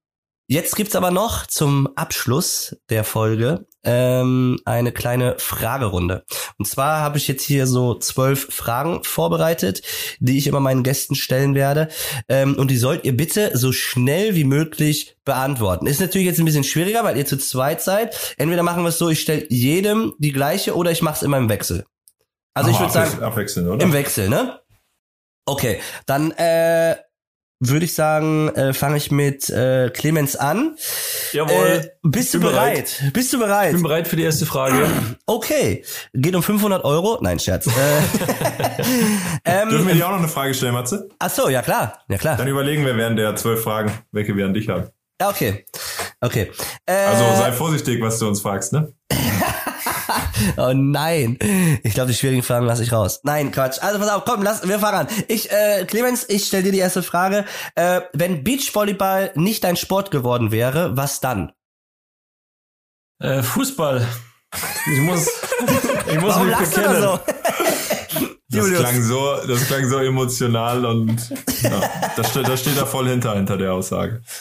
Jetzt 0.51 0.75
gibt's 0.75 0.97
aber 0.97 1.11
noch 1.11 1.47
zum 1.47 1.87
Abschluss 1.95 2.75
der 2.89 3.05
Folge 3.05 3.67
ähm, 3.85 4.59
eine 4.65 4.91
kleine 4.91 5.35
Fragerunde. 5.37 6.25
Und 6.57 6.67
zwar 6.67 6.99
habe 6.99 7.17
ich 7.17 7.29
jetzt 7.29 7.43
hier 7.43 7.65
so 7.67 7.95
zwölf 7.95 8.53
Fragen 8.53 9.01
vorbereitet, 9.05 9.81
die 10.19 10.37
ich 10.37 10.47
immer 10.47 10.59
meinen 10.59 10.83
Gästen 10.83 11.15
stellen 11.15 11.55
werde. 11.55 11.87
Ähm, 12.27 12.55
und 12.57 12.69
die 12.69 12.75
sollt 12.75 13.05
ihr 13.05 13.15
bitte 13.15 13.57
so 13.57 13.71
schnell 13.71 14.35
wie 14.35 14.43
möglich 14.43 15.15
beantworten. 15.23 15.87
Ist 15.87 16.01
natürlich 16.01 16.27
jetzt 16.27 16.39
ein 16.39 16.45
bisschen 16.45 16.65
schwieriger, 16.65 17.05
weil 17.05 17.15
ihr 17.15 17.25
zu 17.25 17.37
zweit 17.37 17.81
seid. 17.81 18.35
Entweder 18.35 18.63
machen 18.63 18.83
wir 18.83 18.89
es 18.89 18.97
so, 18.97 19.07
ich 19.07 19.21
stelle 19.21 19.45
jedem 19.47 20.15
die 20.19 20.33
gleiche 20.33 20.75
oder 20.75 20.91
ich 20.91 21.01
mache 21.01 21.15
es 21.15 21.23
immer 21.23 21.37
im 21.37 21.47
Wechsel. 21.47 21.85
Also 22.55 22.71
oh, 22.71 22.73
ich 22.73 22.79
würde 22.81 22.91
sagen, 22.91 23.23
abwechseln, 23.23 23.69
oder? 23.69 23.81
im 23.81 23.93
Wechsel, 23.93 24.27
ne? 24.27 24.59
Okay, 25.45 25.79
dann 26.05 26.31
äh, 26.31 26.97
würde 27.61 27.85
ich 27.85 27.93
sagen, 27.93 28.49
äh, 28.49 28.73
fange 28.73 28.97
ich 28.97 29.11
mit 29.11 29.49
äh, 29.49 29.91
Clemens 29.91 30.35
an. 30.35 30.75
Jawohl. 31.31 31.53
Äh, 31.53 31.89
bist 32.01 32.33
du 32.33 32.39
bereit? 32.39 32.97
bereit? 32.99 33.13
Bist 33.13 33.31
du 33.31 33.39
bereit? 33.39 33.67
Ich 33.67 33.73
bin 33.73 33.83
bereit 33.83 34.07
für 34.07 34.15
die 34.15 34.23
erste 34.23 34.47
Frage. 34.47 34.87
Okay. 35.27 35.85
Geht 36.13 36.35
um 36.35 36.41
500 36.41 36.83
Euro? 36.83 37.19
Nein, 37.21 37.39
Scherz. 37.39 37.67
Äh, 37.67 37.71
ähm, 39.45 39.69
Dürfen 39.69 39.87
wir 39.87 39.93
dir 39.93 40.07
auch 40.07 40.11
noch 40.11 40.17
eine 40.17 40.27
Frage 40.27 40.53
stellen, 40.55 40.73
Matze? 40.73 41.07
Ach 41.19 41.29
so, 41.29 41.49
ja 41.49 41.61
klar. 41.61 41.99
Ja 42.09 42.17
klar. 42.17 42.35
Dann 42.35 42.47
überlegen 42.47 42.83
wir 42.85 42.97
während 42.97 43.19
der 43.19 43.35
zwölf 43.35 43.61
Fragen, 43.61 43.91
welche 44.11 44.35
wir 44.35 44.45
an 44.45 44.53
dich 44.55 44.67
haben. 44.67 44.89
Ja, 45.21 45.29
okay. 45.29 45.65
Okay. 46.19 46.51
Äh, 46.87 46.93
also 46.93 47.23
sei 47.39 47.51
vorsichtig, 47.51 48.01
was 48.01 48.17
du 48.17 48.27
uns 48.27 48.41
fragst, 48.41 48.73
ne? 48.73 48.91
oh 50.57 50.73
nein. 50.73 51.37
Ich 51.83 51.93
glaube, 51.93 52.11
die 52.11 52.17
schwierigen 52.17 52.43
Fragen 52.43 52.65
lasse 52.65 52.83
ich 52.83 52.91
raus. 52.91 53.21
Nein, 53.23 53.51
Quatsch. 53.51 53.79
Also 53.81 53.99
pass 53.99 54.09
auf, 54.09 54.25
komm, 54.25 54.43
lass, 54.43 54.67
wir 54.67 54.79
fangen 54.79 55.07
an. 55.07 55.07
Ich, 55.27 55.51
äh, 55.51 55.85
Clemens, 55.85 56.25
ich 56.27 56.45
stelle 56.45 56.63
dir 56.63 56.71
die 56.71 56.79
erste 56.79 57.03
Frage. 57.03 57.45
Äh, 57.75 58.01
wenn 58.13 58.43
Beachvolleyball 58.43 59.31
nicht 59.35 59.63
dein 59.63 59.75
Sport 59.75 60.11
geworden 60.11 60.51
wäre, 60.51 60.95
was 60.97 61.19
dann? 61.19 61.51
Äh, 63.19 63.43
Fußball. 63.43 64.05
Ich 64.91 64.99
muss, 64.99 65.29
ich 66.11 66.19
muss 66.19 66.35
Warum 66.35 66.47
mich 66.47 66.57
bekennen. 66.57 67.01
So? 67.01 67.19
Das 68.49 68.69
klang 68.69 69.01
so, 69.01 69.37
das 69.47 69.65
klang 69.67 69.87
so 69.87 69.99
emotional 69.99 70.85
und 70.85 71.29
ja, 71.61 71.81
das, 72.17 72.33
das 72.33 72.59
steht 72.59 72.77
da 72.77 72.85
voll 72.85 73.07
hinter, 73.07 73.33
hinter 73.35 73.57
der 73.57 73.73
Aussage. 73.73 74.21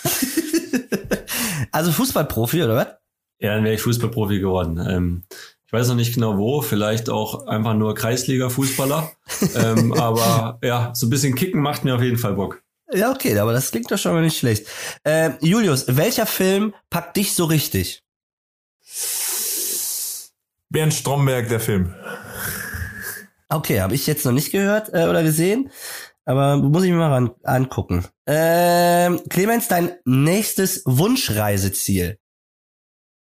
Also 1.72 1.92
Fußballprofi, 1.92 2.64
oder 2.64 2.76
was? 2.76 2.86
Ja, 3.38 3.54
dann 3.54 3.64
wäre 3.64 3.74
ich 3.74 3.82
Fußballprofi 3.82 4.40
geworden. 4.40 4.84
Ähm, 4.88 5.22
ich 5.70 5.72
weiß 5.72 5.86
noch 5.86 5.94
nicht 5.94 6.14
genau 6.14 6.36
wo, 6.36 6.62
vielleicht 6.62 7.08
auch 7.10 7.46
einfach 7.46 7.74
nur 7.74 7.94
Kreisliga-Fußballer. 7.94 9.12
ähm, 9.54 9.92
aber 9.96 10.58
ja, 10.64 10.92
so 10.96 11.06
ein 11.06 11.10
bisschen 11.10 11.36
Kicken 11.36 11.62
macht 11.62 11.84
mir 11.84 11.94
auf 11.94 12.02
jeden 12.02 12.18
Fall 12.18 12.34
Bock. 12.34 12.60
Ja, 12.92 13.12
okay, 13.12 13.38
aber 13.38 13.52
das 13.52 13.70
klingt 13.70 13.88
doch 13.88 13.96
schon 13.96 14.12
mal 14.12 14.20
nicht 14.20 14.36
schlecht. 14.36 14.66
Äh, 15.04 15.30
Julius, 15.40 15.84
welcher 15.96 16.26
Film 16.26 16.74
packt 16.90 17.16
dich 17.16 17.36
so 17.36 17.44
richtig? 17.44 18.02
Bernd 20.70 20.92
Stromberg, 20.92 21.48
der 21.48 21.60
Film. 21.60 21.94
Okay, 23.48 23.80
habe 23.80 23.94
ich 23.94 24.08
jetzt 24.08 24.24
noch 24.24 24.32
nicht 24.32 24.50
gehört 24.50 24.92
äh, 24.92 25.06
oder 25.06 25.22
gesehen, 25.22 25.70
aber 26.24 26.56
muss 26.56 26.82
ich 26.82 26.90
mir 26.90 26.96
mal 26.96 27.12
ran, 27.12 27.30
angucken. 27.44 28.06
Ähm, 28.26 29.20
Clemens, 29.28 29.68
dein 29.68 29.92
nächstes 30.04 30.82
Wunschreiseziel? 30.84 32.18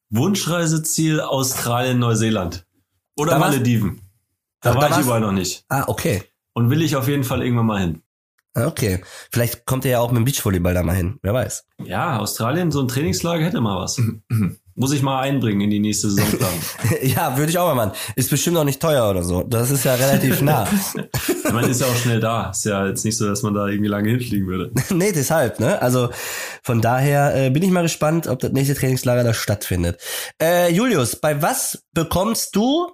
Wunschreiseziel 0.10 1.22
Australien, 1.22 2.00
Neuseeland. 2.00 2.66
Oder 3.18 3.32
da 3.34 3.40
Malediven. 3.40 4.02
Da, 4.62 4.74
da 4.74 4.82
war 4.82 4.92
ich 4.92 5.06
überall 5.06 5.22
noch 5.22 5.32
nicht. 5.32 5.66
Ah, 5.70 5.86
okay. 5.88 6.24
Und 6.54 6.70
will 6.70 6.82
ich 6.82 6.96
auf 6.96 7.08
jeden 7.08 7.24
Fall 7.24 7.44
irgendwann 7.44 7.66
mal 7.66 7.82
hin. 7.82 8.02
Okay. 8.56 9.04
Vielleicht 9.32 9.66
kommt 9.66 9.86
er 9.86 9.92
ja 9.92 10.00
auch 10.00 10.12
mit 10.12 10.18
dem 10.18 10.26
Beachvolleyball 10.26 10.74
da 10.74 10.84
mal 10.84 10.96
hin. 10.96 11.20
Wer 11.22 11.34
weiß. 11.34 11.66
Ja, 11.84 12.20
Australien, 12.20 12.72
so 12.72 12.82
ein 12.82 12.88
Trainingslager 12.88 13.44
hätte 13.44 13.62
mal 13.62 13.82
was. 13.82 14.02
Muss 14.78 14.92
ich 14.92 15.02
mal 15.02 15.22
einbringen 15.22 15.62
in 15.62 15.70
die 15.70 15.80
nächste 15.80 16.10
Saisonplanung. 16.10 16.60
ja, 17.02 17.38
würde 17.38 17.50
ich 17.50 17.58
auch 17.58 17.74
mal 17.74 17.86
machen. 17.86 17.98
Ist 18.18 18.30
bestimmt 18.30 18.58
auch 18.58 18.66
nicht 18.66 18.82
teuer 18.82 19.10
oder 19.10 19.24
so. 19.24 19.42
Das 19.42 19.72
ist 19.72 19.86
ja 19.86 19.96
relativ 19.96 20.42
nah. 20.42 20.68
man 21.54 21.64
ist 21.70 21.80
ja 21.80 21.88
auch 21.88 21.96
schnell 21.96 22.20
da. 22.20 22.50
Ist 22.50 22.66
ja 22.66 22.86
jetzt 22.86 23.06
nicht 23.06 23.16
so, 23.16 23.26
dass 23.26 23.42
man 23.42 23.54
da 23.54 23.68
irgendwie 23.68 23.88
lange 23.88 24.10
hinfliegen 24.10 24.48
würde. 24.48 24.72
nee, 24.94 25.14
deshalb, 25.14 25.62
ne? 25.62 25.82
Also 25.82 26.10
von 26.62 26.82
daher 26.82 27.46
äh, 27.46 27.50
bin 27.52 27.64
ich 27.64 27.72
mal 27.72 27.84
gespannt, 27.84 28.28
ob 28.28 28.40
das 28.40 28.52
nächste 28.52 28.76
Trainingslager 28.76 29.24
da 29.24 29.34
stattfindet. 29.34 29.98
Äh, 30.42 30.74
Julius, 30.74 31.16
bei 31.16 31.42
was 31.42 31.86
bekommst 31.94 32.54
du 32.58 32.92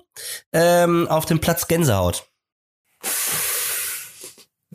ähm, 0.53 1.07
auf 1.07 1.25
dem 1.25 1.39
Platz 1.39 1.67
Gänsehaut? 1.67 2.27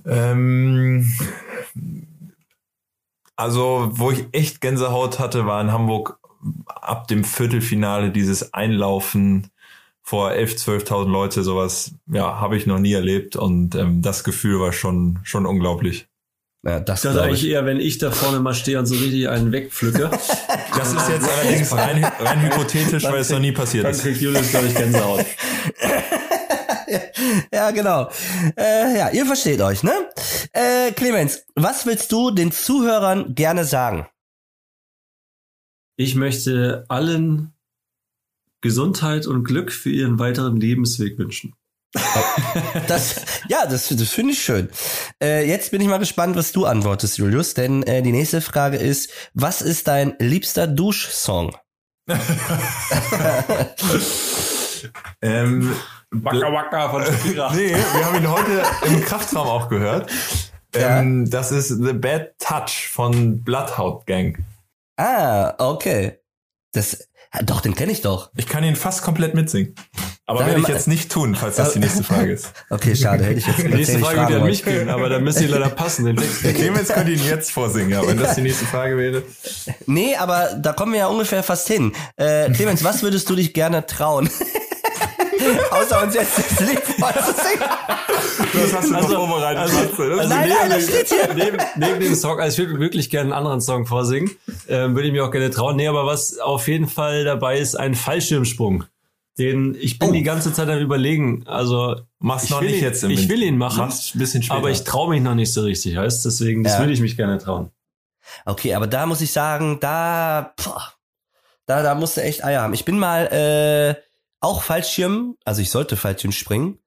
Ähm, 0.04 1.08
also, 3.36 3.90
wo 3.92 4.10
ich 4.10 4.26
echt 4.32 4.60
Gänsehaut 4.60 5.20
hatte, 5.20 5.46
war 5.46 5.60
in 5.60 5.70
Hamburg 5.70 6.18
ab 6.88 7.08
dem 7.08 7.24
Viertelfinale 7.24 8.10
dieses 8.10 8.54
Einlaufen 8.54 9.48
vor 10.02 10.32
11, 10.32 10.54
12.000 10.54 11.10
Leute, 11.10 11.42
sowas, 11.42 11.92
ja, 12.06 12.40
habe 12.40 12.56
ich 12.56 12.66
noch 12.66 12.78
nie 12.78 12.92
erlebt 12.92 13.34
und 13.34 13.74
ähm, 13.74 14.02
das 14.02 14.22
Gefühl 14.22 14.60
war 14.60 14.72
schon, 14.72 15.18
schon 15.24 15.46
unglaublich. 15.46 16.06
Ja, 16.64 16.80
das 16.80 17.02
das 17.02 17.16
eigentlich 17.16 17.46
eher, 17.46 17.64
wenn 17.64 17.78
ich 17.78 17.98
da 17.98 18.10
vorne 18.10 18.40
mal 18.40 18.54
stehe 18.54 18.78
und 18.78 18.86
so 18.86 18.94
richtig 18.94 19.28
einen 19.28 19.52
wegpflücke. 19.52 20.10
das 20.76 20.92
ist 20.92 21.08
jetzt 21.08 21.28
allerdings 21.38 21.72
rein, 21.72 22.04
rein 22.04 22.42
hypothetisch, 22.42 23.04
weil 23.04 23.20
es 23.20 23.30
noch 23.30 23.38
nie 23.38 23.52
passiert 23.52 23.84
dann 23.84 23.92
ist. 23.92 23.98
Dann 23.98 24.12
kriegt 24.12 24.22
Julius, 24.22 24.50
glaube 24.50 24.66
ich, 24.66 24.74
Gänsehaut. 24.74 25.24
ja, 27.52 27.70
genau. 27.70 28.08
Äh, 28.56 28.98
ja, 28.98 29.10
ihr 29.10 29.26
versteht 29.26 29.60
euch, 29.60 29.82
ne? 29.82 29.92
Äh, 30.52 30.92
Clemens, 30.92 31.44
was 31.54 31.86
willst 31.86 32.10
du 32.10 32.30
den 32.30 32.50
Zuhörern 32.50 33.34
gerne 33.34 33.64
sagen? 33.64 34.06
Ich 35.96 36.14
möchte 36.14 36.84
allen 36.88 37.52
Gesundheit 38.60 39.26
und 39.26 39.44
Glück 39.44 39.72
für 39.72 39.90
ihren 39.90 40.18
weiteren 40.18 40.56
Lebensweg 40.56 41.18
wünschen. 41.18 41.54
Das, 42.88 43.16
ja, 43.48 43.66
das, 43.66 43.88
das 43.88 44.10
finde 44.10 44.32
ich 44.32 44.42
schön. 44.42 44.68
Äh, 45.22 45.48
jetzt 45.48 45.70
bin 45.70 45.80
ich 45.80 45.88
mal 45.88 45.98
gespannt, 45.98 46.36
was 46.36 46.52
du 46.52 46.66
antwortest, 46.66 47.18
Julius, 47.18 47.54
denn 47.54 47.82
äh, 47.84 48.02
die 48.02 48.12
nächste 48.12 48.40
Frage 48.40 48.76
ist, 48.76 49.10
was 49.34 49.62
ist 49.62 49.88
dein 49.88 50.14
liebster 50.18 50.66
Duschsong? 50.66 51.56
Ähm, 55.22 55.74
Waka 56.10 56.52
Waka 56.52 56.88
von 56.90 57.04
Shakira. 57.04 57.52
nee, 57.54 57.74
wir 57.74 58.04
haben 58.04 58.16
ihn 58.16 58.30
heute 58.30 58.62
im 58.86 59.00
Kraftraum 59.02 59.48
auch 59.48 59.68
gehört. 59.68 60.10
Ähm, 60.72 61.28
das 61.30 61.52
ist 61.52 61.68
The 61.68 61.92
Bad 61.92 62.38
Touch 62.38 62.88
von 62.88 63.42
Bloodhound 63.42 64.06
Gang. 64.06 64.38
Ah, 64.96 65.54
okay. 65.58 66.18
Das, 66.72 67.08
doch, 67.42 67.60
den 67.60 67.74
kenne 67.74 67.92
ich 67.92 68.00
doch. 68.02 68.30
Ich 68.36 68.46
kann 68.46 68.64
ihn 68.64 68.76
fast 68.76 69.02
komplett 69.02 69.34
mitsingen. 69.34 69.74
Aber 70.28 70.40
Sag 70.40 70.48
werde 70.48 70.60
ich 70.60 70.68
jetzt 70.68 70.88
nicht 70.88 71.10
tun, 71.12 71.36
falls 71.36 71.56
das 71.56 71.74
die 71.74 71.78
nächste 71.78 72.02
Frage 72.02 72.32
ist. 72.32 72.52
Okay, 72.70 72.96
schade, 72.96 73.24
hätte 73.24 73.38
ich 73.38 73.46
jetzt 73.46 73.58
Die 73.58 73.68
nächste 73.68 73.98
Frage 74.00 74.16
wird 74.16 74.26
fragen 74.28 74.34
an 74.34 74.46
mich 74.46 74.64
gehen, 74.64 74.88
aber 74.88 75.08
dann 75.08 75.22
müsste 75.22 75.44
ich 75.44 75.50
leider 75.50 75.68
passen, 75.68 76.04
den 76.04 76.16
Text. 76.16 76.44
Der 76.44 76.52
Clemens 76.52 76.88
könnte 76.88 77.12
ihn 77.12 77.24
jetzt 77.24 77.52
vorsingen, 77.52 77.90
ja, 77.90 78.04
wenn 78.06 78.18
das 78.18 78.34
die 78.34 78.42
nächste 78.42 78.64
Frage 78.64 78.98
wäre. 78.98 79.22
Nee, 79.86 80.16
aber 80.16 80.54
da 80.60 80.72
kommen 80.72 80.92
wir 80.92 81.00
ja 81.00 81.06
ungefähr 81.06 81.44
fast 81.44 81.68
hin. 81.68 81.92
Äh, 82.16 82.50
Clemens, 82.50 82.82
was 82.82 83.02
würdest 83.02 83.30
du 83.30 83.36
dich 83.36 83.54
gerne 83.54 83.86
trauen? 83.86 84.28
Außer 85.70 86.02
uns 86.02 86.14
jetzt 86.14 86.38
das 86.38 86.60
Lied 86.60 86.80
vorzusingen. 86.80 87.60
Das 88.52 88.74
hast 88.74 88.88
du 88.88 88.92
noch 88.92 89.08
vorbereitet. 89.28 89.62
also-. 89.62 89.76
Das 89.76 90.24
ist 90.24 90.28
Nein, 90.28 90.48
nein, 90.48 90.70
das 90.70 90.84
steht 90.84 91.08
hier. 91.08 91.34
Neben, 91.34 91.58
neben 91.76 92.00
dem 92.00 92.14
Song, 92.14 92.38
also 92.40 92.62
ich 92.62 92.68
würde 92.68 92.80
wirklich 92.80 93.10
gerne 93.10 93.24
einen 93.30 93.32
anderen 93.38 93.60
Song 93.60 93.86
vorsingen, 93.86 94.30
ähm, 94.68 94.94
würde 94.94 95.08
ich 95.08 95.12
mir 95.12 95.24
auch 95.24 95.30
gerne 95.30 95.50
trauen. 95.50 95.76
Nee, 95.76 95.88
aber 95.88 96.06
was 96.06 96.38
auf 96.38 96.68
jeden 96.68 96.88
Fall 96.88 97.24
dabei 97.24 97.58
ist, 97.58 97.74
ein 97.76 97.94
Fallschirmsprung. 97.94 98.84
Den, 99.38 99.76
ich 99.78 99.98
bin 99.98 100.08
Oh. 100.08 100.12
die 100.12 100.22
ganze 100.22 100.52
Zeit 100.54 100.68
am 100.70 100.78
überlegen, 100.78 101.42
also 101.46 101.96
Mach's 102.20 102.44
ich 102.44 102.50
noch 102.50 102.62
nicht 102.62 102.76
ihn, 102.78 102.82
jetzt 102.82 103.04
im 103.04 103.10
Ich 103.10 103.28
will 103.28 103.42
ihn 103.42 103.58
machen, 103.58 103.80
Mach's 103.80 104.12
ein 104.14 104.18
bisschen 104.18 104.42
später. 104.42 104.58
aber 104.58 104.70
ich 104.70 104.82
traue 104.84 105.10
mich 105.10 105.20
noch 105.22 105.34
nicht 105.34 105.52
so 105.52 105.60
richtig, 105.60 105.94
heißt 105.98 106.24
deswegen, 106.24 106.64
das 106.64 106.74
Ja. 106.74 106.78
würde 106.78 106.94
ich 106.94 107.00
mich 107.00 107.18
gerne 107.18 107.36
trauen. 107.36 107.70
Okay, 108.46 108.72
aber 108.74 108.86
da 108.86 109.04
muss 109.04 109.20
ich 109.20 109.30
sagen, 109.32 109.78
da, 109.78 110.54
boah, 110.64 110.90
da, 111.66 111.82
da 111.82 111.94
musst 111.94 112.16
du 112.16 112.22
echt 112.22 112.44
Eier 112.44 112.62
haben. 112.62 112.72
Ich 112.72 112.86
bin 112.86 112.98
mal 112.98 113.26
äh, 113.26 114.00
auch 114.40 114.62
Fallschirm, 114.62 115.36
also 115.44 115.62
ich 115.62 115.70
sollte 115.70 115.96
Fallschirm 115.96 116.32
springen 116.32 116.78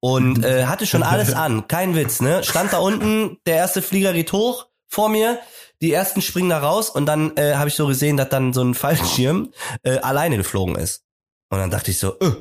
und 0.00 0.44
äh, 0.44 0.66
hatte 0.66 0.86
schon 0.86 1.02
alles 1.02 1.32
an, 1.34 1.68
kein 1.68 1.94
Witz, 1.94 2.20
ne? 2.20 2.42
Stand 2.44 2.72
da 2.72 2.78
unten, 2.78 3.38
der 3.46 3.56
erste 3.56 3.82
Flieger 3.82 4.12
geht 4.12 4.32
hoch 4.32 4.66
vor 4.88 5.08
mir, 5.08 5.38
die 5.80 5.92
ersten 5.92 6.22
springen 6.22 6.50
da 6.50 6.58
raus 6.58 6.90
und 6.90 7.06
dann 7.06 7.36
äh, 7.36 7.54
habe 7.54 7.68
ich 7.68 7.74
so 7.74 7.86
gesehen, 7.86 8.16
dass 8.16 8.28
dann 8.28 8.52
so 8.52 8.62
ein 8.62 8.74
Fallschirm 8.74 9.52
äh, 9.82 9.98
alleine 9.98 10.36
geflogen 10.36 10.76
ist. 10.76 11.02
Und 11.50 11.58
dann 11.58 11.70
dachte 11.70 11.90
ich 11.90 11.98
so, 11.98 12.18
äh. 12.20 12.32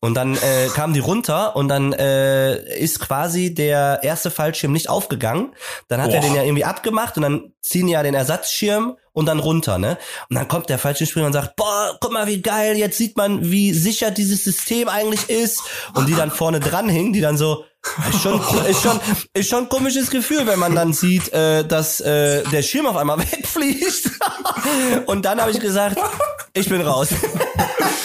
Und 0.00 0.14
dann 0.14 0.36
äh, 0.36 0.68
kamen 0.74 0.92
die 0.92 1.00
runter 1.00 1.56
und 1.56 1.68
dann 1.68 1.92
äh, 1.94 2.78
ist 2.78 3.00
quasi 3.00 3.54
der 3.54 4.00
erste 4.02 4.30
Fallschirm 4.30 4.72
nicht 4.72 4.90
aufgegangen. 4.90 5.54
Dann 5.88 6.02
hat 6.02 6.12
er 6.12 6.20
Boah. 6.20 6.26
den 6.26 6.34
ja 6.36 6.42
irgendwie 6.42 6.64
abgemacht 6.64 7.16
und 7.16 7.22
dann 7.22 7.52
ziehen 7.62 7.86
die 7.86 7.94
ja 7.94 8.02
den 8.02 8.14
Ersatzschirm 8.14 8.96
und 9.12 9.26
dann 9.26 9.38
runter, 9.38 9.78
ne? 9.78 9.96
Und 10.28 10.36
dann 10.36 10.46
kommt 10.46 10.68
der 10.68 10.78
Fallschirmspringer 10.78 11.26
und 11.26 11.32
sagt, 11.32 11.56
boah, 11.56 11.96
guck 12.00 12.12
mal, 12.12 12.26
wie 12.26 12.42
geil, 12.42 12.76
jetzt 12.76 12.98
sieht 12.98 13.16
man, 13.16 13.50
wie 13.50 13.72
sicher 13.72 14.10
dieses 14.10 14.44
System 14.44 14.88
eigentlich 14.90 15.30
ist. 15.30 15.62
Und 15.94 16.06
die 16.06 16.14
dann 16.14 16.30
vorne 16.30 16.60
dran 16.60 16.90
hingen, 16.90 17.14
die 17.14 17.22
dann 17.22 17.38
so, 17.38 17.64
ist 18.10 18.20
schon, 18.22 18.40
ist 18.68 18.82
schon, 18.82 19.00
ist 19.32 19.48
schon 19.48 19.64
ein 19.64 19.68
komisches 19.70 20.10
Gefühl, 20.10 20.46
wenn 20.46 20.58
man 20.58 20.74
dann 20.74 20.92
sieht, 20.92 21.32
äh, 21.32 21.64
dass 21.64 22.00
äh, 22.00 22.42
der 22.44 22.62
Schirm 22.62 22.86
auf 22.86 22.96
einmal 22.96 23.18
wegfliegt. 23.32 24.10
und 25.06 25.24
dann 25.24 25.40
habe 25.40 25.50
ich 25.50 25.60
gesagt, 25.60 25.98
ich 26.52 26.68
bin 26.68 26.82
raus. 26.82 27.08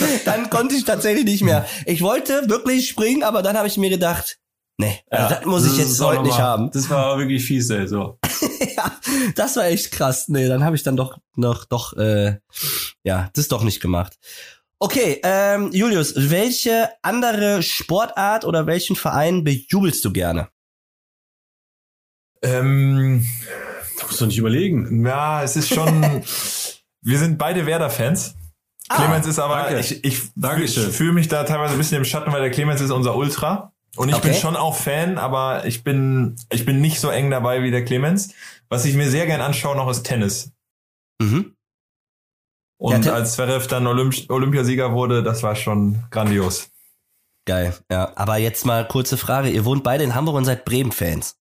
dann 0.25 0.49
konnte 0.49 0.75
ich 0.75 0.85
tatsächlich 0.85 1.25
nicht 1.25 1.43
mehr. 1.43 1.65
Ich 1.85 2.01
wollte 2.01 2.49
wirklich 2.49 2.87
springen, 2.87 3.23
aber 3.23 3.41
dann 3.41 3.57
habe 3.57 3.67
ich 3.67 3.77
mir 3.77 3.89
gedacht, 3.89 4.39
nee, 4.77 4.99
also 5.09 5.35
das 5.35 5.45
muss 5.45 5.63
ich 5.65 5.71
das 5.71 5.79
jetzt 5.79 6.01
heute 6.01 6.23
nicht 6.23 6.39
haben. 6.39 6.71
Das 6.71 6.89
war 6.89 7.17
wirklich 7.17 7.43
fies, 7.45 7.69
ey, 7.69 7.87
so. 7.87 8.19
ja, 8.75 8.91
das 9.35 9.55
war 9.55 9.65
echt 9.65 9.91
krass. 9.91 10.27
Nee, 10.27 10.47
dann 10.47 10.63
habe 10.63 10.75
ich 10.75 10.83
dann 10.83 10.95
doch 10.95 11.17
noch 11.35 11.65
doch 11.65 11.93
äh, 11.97 12.37
ja, 13.03 13.29
das 13.33 13.47
doch 13.47 13.63
nicht 13.63 13.81
gemacht. 13.81 14.17
Okay, 14.79 15.19
ähm, 15.23 15.69
Julius, 15.71 16.13
welche 16.17 16.89
andere 17.03 17.61
Sportart 17.61 18.45
oder 18.45 18.65
welchen 18.65 18.95
Verein 18.95 19.43
bejubelst 19.43 20.03
du 20.03 20.11
gerne? 20.11 20.49
ähm, 22.41 23.23
Du 23.99 24.07
musst 24.07 24.21
doch 24.21 24.25
nicht 24.25 24.37
überlegen. 24.37 25.05
ja, 25.05 25.43
es 25.43 25.55
ist 25.55 25.73
schon. 25.73 26.01
wir 27.01 27.19
sind 27.19 27.37
beide 27.37 27.65
Werder-Fans. 27.65 28.35
Ah, 28.91 28.95
Clemens 28.97 29.27
ist 29.27 29.39
aber, 29.39 29.55
danke. 29.63 29.79
ich, 29.79 30.03
ich 30.03 30.21
Dankeschön. 30.35 30.91
fühle 30.91 31.13
mich 31.13 31.27
da 31.27 31.43
teilweise 31.43 31.73
ein 31.73 31.77
bisschen 31.77 31.97
im 31.97 32.05
Schatten, 32.05 32.31
weil 32.31 32.41
der 32.41 32.51
Clemens 32.51 32.81
ist 32.81 32.91
unser 32.91 33.15
Ultra. 33.15 33.71
Und 33.97 34.09
ich 34.09 34.17
bin 34.19 34.31
Okay. 34.31 34.39
schon 34.39 34.55
auch 34.55 34.75
Fan, 34.75 35.17
aber 35.17 35.65
ich 35.65 35.83
bin, 35.83 36.37
ich 36.49 36.65
bin 36.65 36.79
nicht 36.81 36.99
so 37.01 37.09
eng 37.09 37.29
dabei 37.29 37.61
wie 37.63 37.71
der 37.71 37.83
Clemens. 37.83 38.33
Was 38.69 38.85
ich 38.85 38.95
mir 38.95 39.09
sehr 39.09 39.25
gern 39.25 39.41
anschaue 39.41 39.75
noch 39.75 39.89
ist 39.89 40.03
Tennis. 40.03 40.51
Mhm. 41.21 41.55
Und 42.77 42.91
Ja, 42.93 42.99
Ten- 42.99 43.13
als 43.13 43.33
Zverev 43.33 43.67
dann 43.67 43.85
Olymp 43.87 44.15
Olympiasieger 44.29 44.93
wurde, 44.93 45.23
das 45.23 45.43
war 45.43 45.55
schon 45.55 46.03
grandios. 46.09 46.69
Geil, 47.45 47.75
ja. 47.91 48.11
Aber 48.15 48.37
jetzt 48.37 48.65
mal 48.65 48.87
kurze 48.87 49.17
Frage. 49.17 49.49
Ihr 49.49 49.65
wohnt 49.65 49.83
beide 49.83 50.03
in 50.03 50.15
Hamburg 50.15 50.35
und 50.35 50.45
seid 50.45 50.63
Bremen-Fans. 50.65 51.37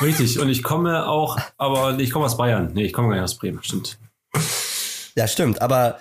Richtig. 0.00 0.38
Und 0.40 0.48
ich 0.48 0.62
komme 0.62 1.06
auch, 1.06 1.38
aber 1.56 1.98
ich 1.98 2.10
komme 2.10 2.24
aus 2.24 2.36
Bayern. 2.36 2.70
Nee, 2.74 2.84
ich 2.84 2.92
komme 2.92 3.08
gar 3.08 3.14
nicht 3.14 3.24
aus 3.24 3.36
Bremen, 3.36 3.62
stimmt. 3.62 3.98
Ja, 5.16 5.28
stimmt, 5.28 5.62
aber 5.62 5.98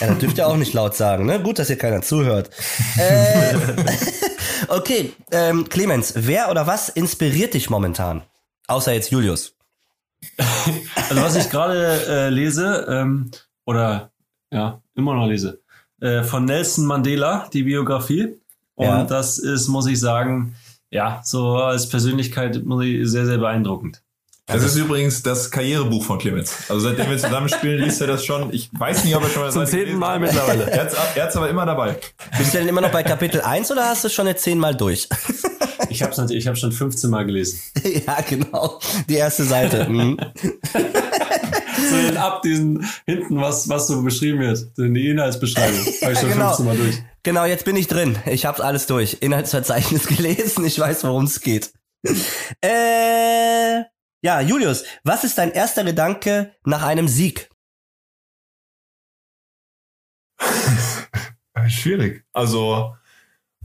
ja, 0.00 0.08
das 0.08 0.18
dürft 0.18 0.38
ihr 0.38 0.46
auch 0.48 0.56
nicht 0.56 0.72
laut 0.72 0.96
sagen, 0.96 1.24
ne? 1.26 1.40
Gut, 1.40 1.58
dass 1.58 1.68
hier 1.68 1.78
keiner 1.78 2.02
zuhört. 2.02 2.50
Äh, 2.98 3.54
okay, 4.68 5.12
ähm, 5.30 5.68
Clemens, 5.68 6.14
wer 6.16 6.50
oder 6.50 6.66
was 6.66 6.88
inspiriert 6.88 7.54
dich 7.54 7.70
momentan? 7.70 8.22
Außer 8.66 8.92
jetzt 8.92 9.10
Julius. 9.10 9.54
Also 11.08 11.22
was 11.22 11.36
ich 11.36 11.50
gerade 11.50 12.04
äh, 12.08 12.28
lese, 12.30 12.86
ähm, 12.90 13.30
oder 13.64 14.10
ja, 14.50 14.82
immer 14.96 15.14
noch 15.14 15.26
lese, 15.28 15.60
äh, 16.00 16.22
von 16.24 16.44
Nelson 16.46 16.86
Mandela, 16.86 17.48
die 17.52 17.62
Biografie. 17.62 18.40
Und 18.74 18.86
Ja. 18.86 19.04
das 19.04 19.38
ist, 19.38 19.68
muss 19.68 19.86
ich 19.86 20.00
sagen, 20.00 20.56
ja, 20.90 21.20
so 21.24 21.56
als 21.58 21.88
Persönlichkeit 21.88 22.64
muss 22.64 22.84
ich, 22.84 23.08
sehr, 23.08 23.26
sehr 23.26 23.38
beeindruckend. 23.38 24.02
Das 24.46 24.62
ist 24.62 24.76
übrigens 24.76 25.22
das 25.22 25.50
Karrierebuch 25.50 26.04
von 26.04 26.18
Clemens. 26.18 26.54
Also 26.68 26.88
seitdem 26.88 27.10
wir 27.10 27.18
zusammen 27.18 27.48
spielen, 27.48 27.82
liest 27.82 28.00
er 28.00 28.06
das 28.06 28.24
schon. 28.24 28.52
Ich 28.54 28.70
weiß 28.72 29.04
nicht, 29.04 29.16
ob 29.16 29.24
er 29.24 29.28
schon 29.28 29.42
mal 29.42 29.50
Zum 29.50 29.66
zehnten 29.66 29.96
Mal 29.96 30.20
mittlerweile. 30.20 30.70
Er 30.70 30.82
hat's, 30.82 30.96
hat's 30.96 31.36
aber 31.36 31.50
immer 31.50 31.66
dabei. 31.66 31.98
Bist 32.38 32.54
du 32.54 32.58
denn 32.58 32.68
immer 32.68 32.80
noch 32.80 32.92
bei 32.92 33.02
Kapitel 33.02 33.40
1 33.40 33.72
oder 33.72 33.86
hast 33.86 34.04
du 34.04 34.08
schon 34.08 34.28
jetzt 34.28 34.44
zehnmal 34.44 34.76
durch? 34.76 35.08
Ich 35.88 36.02
habe 36.02 36.14
natürlich, 36.16 36.44
ich 36.44 36.46
habe 36.46 36.56
schon 36.56 36.72
15 36.72 37.10
Mal 37.10 37.26
gelesen. 37.26 37.58
ja, 38.06 38.20
genau. 38.28 38.78
Die 39.08 39.16
erste 39.16 39.44
Seite. 39.44 39.88
Mhm. 39.88 40.16
So 41.90 41.96
den 41.96 42.16
ab 42.16 42.42
diesen 42.42 42.84
hinten, 43.04 43.40
was, 43.40 43.68
was 43.68 43.86
so 43.86 44.02
beschrieben 44.02 44.40
wird, 44.40 44.66
die 44.76 45.08
Inhaltsbeschreibung. 45.08 45.78
Habe 46.02 46.12
ich 46.12 46.18
schon 46.18 46.30
genau. 46.30 46.46
15 46.54 46.66
Mal 46.66 46.76
durch. 46.76 47.02
Genau, 47.22 47.44
jetzt 47.44 47.64
bin 47.64 47.76
ich 47.76 47.86
drin. 47.86 48.16
Ich 48.26 48.46
hab's 48.46 48.60
alles 48.60 48.86
durch. 48.86 49.18
Inhaltsverzeichnis 49.20 50.06
gelesen. 50.06 50.64
Ich 50.64 50.78
weiß, 50.78 51.04
worum 51.04 51.24
es 51.24 51.40
geht. 51.40 51.72
Äh, 52.60 53.82
ja, 54.26 54.40
Julius, 54.40 54.82
was 55.04 55.22
ist 55.22 55.38
dein 55.38 55.52
erster 55.52 55.84
Gedanke 55.84 56.52
nach 56.64 56.82
einem 56.82 57.06
Sieg? 57.06 57.48
Schwierig. 61.68 62.24
Also 62.32 62.96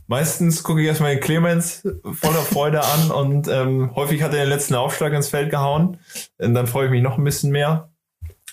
meistens 0.05 0.61
gucke 0.61 0.81
ich 0.81 0.87
erstmal 0.87 1.15
den 1.15 1.19
Clemens 1.19 1.81
voller 2.13 2.43
Freude 2.43 2.83
an 2.83 3.09
und 3.09 3.47
ähm, 3.47 3.95
häufig 3.95 4.21
hat 4.21 4.35
er 4.35 4.41
den 4.41 4.49
letzten 4.49 4.75
Aufschlag 4.75 5.13
ins 5.13 5.29
Feld 5.29 5.49
gehauen. 5.49 5.97
Und 6.37 6.53
dann 6.53 6.67
freue 6.67 6.85
ich 6.85 6.91
mich 6.91 7.01
noch 7.01 7.17
ein 7.17 7.23
bisschen 7.23 7.51
mehr. 7.51 7.89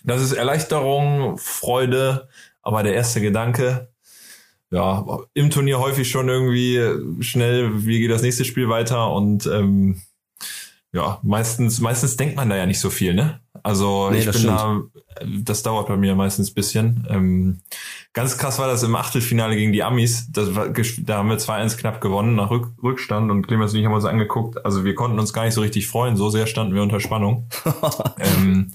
Das 0.03 0.23
ist 0.23 0.33
Erleichterung, 0.33 1.37
Freude, 1.37 2.31
aber 2.63 2.83
der 2.85 2.95
erste 2.95 3.21
Gedanke, 3.21 3.93
ja, 4.71 5.05
im 5.35 5.51
Turnier 5.51 5.79
häufig 5.79 6.09
schon 6.09 6.31
irgendwie 6.31 7.23
schnell, 7.23 7.85
wie 7.85 8.01
geht 8.01 8.11
das 8.11 8.23
nächste 8.23 8.47
Spiel 8.47 8.71
weiter 8.71 9.13
und 9.13 9.45
ähm, 9.47 10.01
ja, 10.99 11.21
meistens, 11.23 11.81
meistens 11.81 12.17
denkt 12.17 12.35
man 12.35 12.51
da 12.51 12.57
ja 12.57 12.67
nicht 12.67 12.81
so 12.81 12.91
viel, 12.91 13.15
ne? 13.15 13.41
Also 13.63 14.11
Nee, 14.11 14.19
ich 14.19 14.25
das 14.25 14.37
bin 14.43 14.47
da, 14.47 14.81
das 15.45 15.63
dauert 15.63 15.87
bei 15.87 15.97
mir 15.97 16.17
meistens 16.17 16.51
ein 16.51 16.55
bisschen. 16.55 17.07
Ähm, 17.09 17.61
ganz 18.13 18.37
krass 18.37 18.59
war 18.59 18.67
das 18.67 18.83
im 18.83 18.97
Achtelfinale 18.97 19.55
gegen 19.55 19.73
die 19.73 19.85
Amis. 19.85 20.27
Das 20.33 20.57
war, 20.57 20.71
da 20.71 21.19
haben 21.19 21.29
wir 21.29 21.39
2-1 21.39 21.77
knapp 21.77 22.01
gewonnen 22.01 22.35
nach 22.35 22.51
Rück, 22.51 22.73
Rückstand 22.83 23.31
und 23.31 23.47
Clemens 23.47 23.73
und 23.73 23.79
ich 23.79 23.87
haben 23.87 23.95
uns 23.95 24.05
angeguckt. 24.05 24.65
Also 24.65 24.85
wir 24.85 24.97
konnten 24.97 25.21
uns 25.21 25.33
gar 25.33 25.45
nicht 25.45 25.55
so 25.55 25.61
richtig 25.61 25.87
freuen, 25.87 26.17
so 26.17 26.31
sehr 26.31 26.49
standen 26.49 26.75
wir 26.75 26.83
unter 26.83 26.99
Spannung. 26.99 27.49
ähm, 28.19 28.73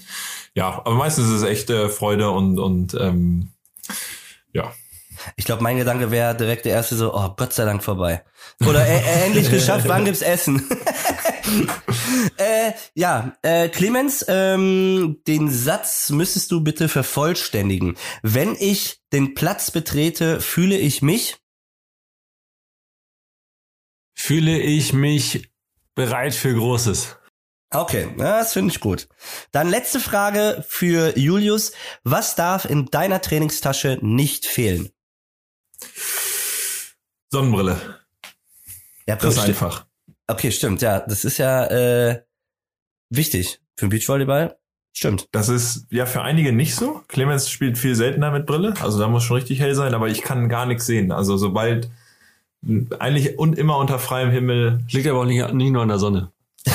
ja, 0.56 0.82
aber 0.86 0.96
meistens 0.96 1.26
ist 1.26 1.42
es 1.42 1.44
echt 1.44 1.70
äh, 1.70 1.90
Freude 1.90 2.32
und, 2.32 2.58
und 2.58 2.96
ähm, 2.98 3.50
ja. 4.54 4.72
Ich 5.36 5.46
glaube, 5.46 5.64
mein 5.64 5.78
Gedanke 5.78 6.12
wäre 6.12 6.36
direkt 6.36 6.66
der 6.66 6.74
erste 6.74 6.96
so, 6.96 7.14
oh, 7.14 7.30
Gott 7.36 7.54
sei 7.54 7.66
Dank 7.66 7.84
vorbei. 7.84 8.24
Oder 8.66 8.86
äh, 8.86 8.98
äh, 8.98 9.26
endlich 9.26 9.50
geschafft, 9.52 9.88
wann 9.88 10.06
gibt's 10.06 10.22
Essen? 10.22 10.68
äh, 12.38 12.72
ja, 12.94 13.36
äh, 13.42 13.70
Clemens, 13.70 14.26
ähm, 14.28 15.22
den 15.28 15.50
Satz 15.50 16.10
müsstest 16.10 16.52
du 16.52 16.62
bitte 16.62 16.88
vervollständigen. 16.90 17.96
Wenn 18.22 18.56
ich 18.60 19.02
den 19.12 19.34
Platz 19.36 19.72
betrete, 19.72 20.42
fühle 20.42 20.78
ich 20.78 21.02
mich. 21.02 21.38
fühle 24.24 24.58
ich 24.58 24.94
mich 24.94 25.52
bereit 25.96 26.34
für 26.34 26.54
Großes. 26.54 27.18
Okay, 27.72 28.08
das 28.18 28.54
finde 28.54 28.72
ich 28.72 28.80
gut. 28.80 29.10
Dann 29.52 29.68
letzte 29.70 30.00
Frage 30.00 30.64
für 30.68 31.18
Julius. 31.18 31.74
Was 32.04 32.36
darf 32.36 32.66
in 32.66 32.86
deiner 32.86 33.20
Trainingstasche 33.20 33.98
nicht 34.02 34.46
fehlen? 34.46 34.90
Sonnenbrille. 37.30 38.00
Ja, 39.08 39.16
Das 39.16 39.38
ist 39.38 39.44
einfach. 39.44 39.86
Okay, 40.28 40.52
stimmt. 40.52 40.82
Ja, 40.82 41.00
das 41.02 41.26
ist 41.26 41.38
ja 41.38 41.66
äh, 41.66 42.22
wichtig 43.10 43.60
für 43.76 43.86
den 43.88 43.90
Beachvolleyball. 43.90 44.58
Stimmt. 44.94 45.28
Das 45.32 45.50
ist 45.50 45.88
ja 45.90 46.06
für 46.06 46.22
einige 46.22 46.54
nicht 46.54 46.76
so. 46.76 47.02
Clemens 47.08 47.50
spielt 47.50 47.78
viel 47.78 47.96
seltener 47.96 48.30
mit 48.32 48.46
Brille, 48.46 48.76
also 48.80 49.00
da 49.00 49.08
muss 49.08 49.24
schon 49.24 49.38
richtig 49.38 49.60
hell 49.60 49.74
sein, 49.74 49.96
aber 49.96 50.08
ich 50.08 50.22
kann 50.22 50.50
gar 50.50 50.68
nichts 50.68 50.86
sehen. 50.86 51.12
Also 51.12 51.36
sobald 51.36 51.90
eigentlich 53.00 53.38
und 53.38 53.58
immer 53.58 53.78
unter 53.78 54.00
freiem 54.00 54.30
Himmel. 54.32 54.84
Liegt 54.90 55.08
aber 55.08 55.22
auch 55.22 55.26
nicht, 55.26 55.54
nicht 55.54 55.72
nur 55.72 55.82
an 55.82 55.90
der 55.90 56.00
Sonne. 56.00 56.32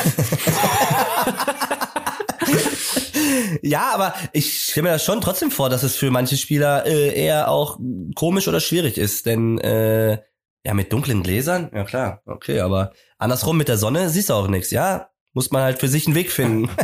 Ja, 3.63 3.91
aber 3.95 4.15
ich 4.33 4.65
stelle 4.65 4.85
mir 4.85 4.93
das 4.95 5.05
schon 5.05 5.21
trotzdem 5.21 5.51
vor, 5.51 5.71
dass 5.71 5.83
es 5.83 5.97
für 5.97 6.11
manche 6.11 6.37
Spieler 6.37 6.87
äh, 6.87 7.15
eher 7.15 7.51
auch 7.51 7.79
komisch 8.15 8.49
oder 8.49 8.61
schwierig 8.61 8.99
ist, 8.99 9.27
denn 9.27 9.59
äh, 9.59 10.19
ja 10.65 10.75
mit 10.75 10.93
dunklen 10.93 11.23
Gläsern, 11.23 11.71
ja 11.75 11.85
klar, 11.85 12.23
okay, 12.27 12.61
aber 12.61 12.93
andersrum 13.19 13.57
mit 13.57 13.69
der 13.69 13.79
Sonne 13.79 14.11
siehst 14.11 14.31
du 14.31 14.35
auch 14.35 14.49
nichts, 14.49 14.71
ja, 14.71 15.11
muss 15.33 15.51
man 15.51 15.63
halt 15.63 15.79
für 15.79 15.89
sich 15.89 16.07
einen 16.07 16.17
Weg 16.17 16.31
finden. 16.31 16.71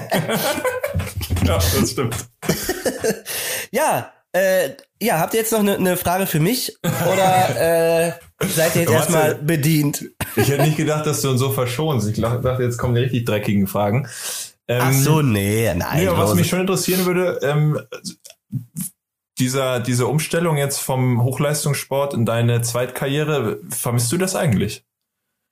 Ja, 1.46 1.58
das 1.58 1.90
stimmt. 1.90 2.16
ja, 3.70 4.12
äh, 4.32 4.70
ja, 5.00 5.18
habt 5.18 5.34
ihr 5.34 5.40
jetzt 5.40 5.52
noch 5.52 5.60
eine 5.60 5.78
ne 5.78 5.96
Frage 5.96 6.26
für 6.26 6.40
mich 6.40 6.76
oder 6.82 8.08
äh, 8.08 8.12
seid 8.46 8.74
ihr 8.76 8.82
jetzt 8.82 8.92
erstmal 8.92 9.34
bedient? 9.36 10.04
Ich 10.36 10.48
hätte 10.48 10.62
nicht 10.62 10.76
gedacht, 10.76 11.06
dass 11.06 11.20
du 11.20 11.30
uns 11.30 11.40
so 11.40 11.50
verschonst. 11.50 12.08
Ich 12.08 12.20
dachte, 12.20 12.62
jetzt 12.62 12.78
kommen 12.78 12.94
die 12.94 13.02
richtig 13.02 13.24
dreckigen 13.26 13.66
Fragen. 13.66 14.08
Ähm, 14.68 14.82
Ach 14.82 14.92
so, 14.92 15.22
nee, 15.22 15.72
nein. 15.74 16.04
Nee, 16.04 16.10
was 16.10 16.34
mich 16.34 16.48
schon 16.48 16.60
interessieren 16.60 17.04
würde, 17.04 17.38
ähm, 17.42 17.80
dieser, 19.38 19.80
diese 19.80 20.06
Umstellung 20.06 20.56
jetzt 20.56 20.78
vom 20.78 21.22
Hochleistungssport 21.22 22.14
in 22.14 22.24
deine 22.24 22.62
Zweitkarriere, 22.62 23.60
vermisst 23.68 24.10
du 24.12 24.16
das 24.16 24.36
eigentlich? 24.36 24.84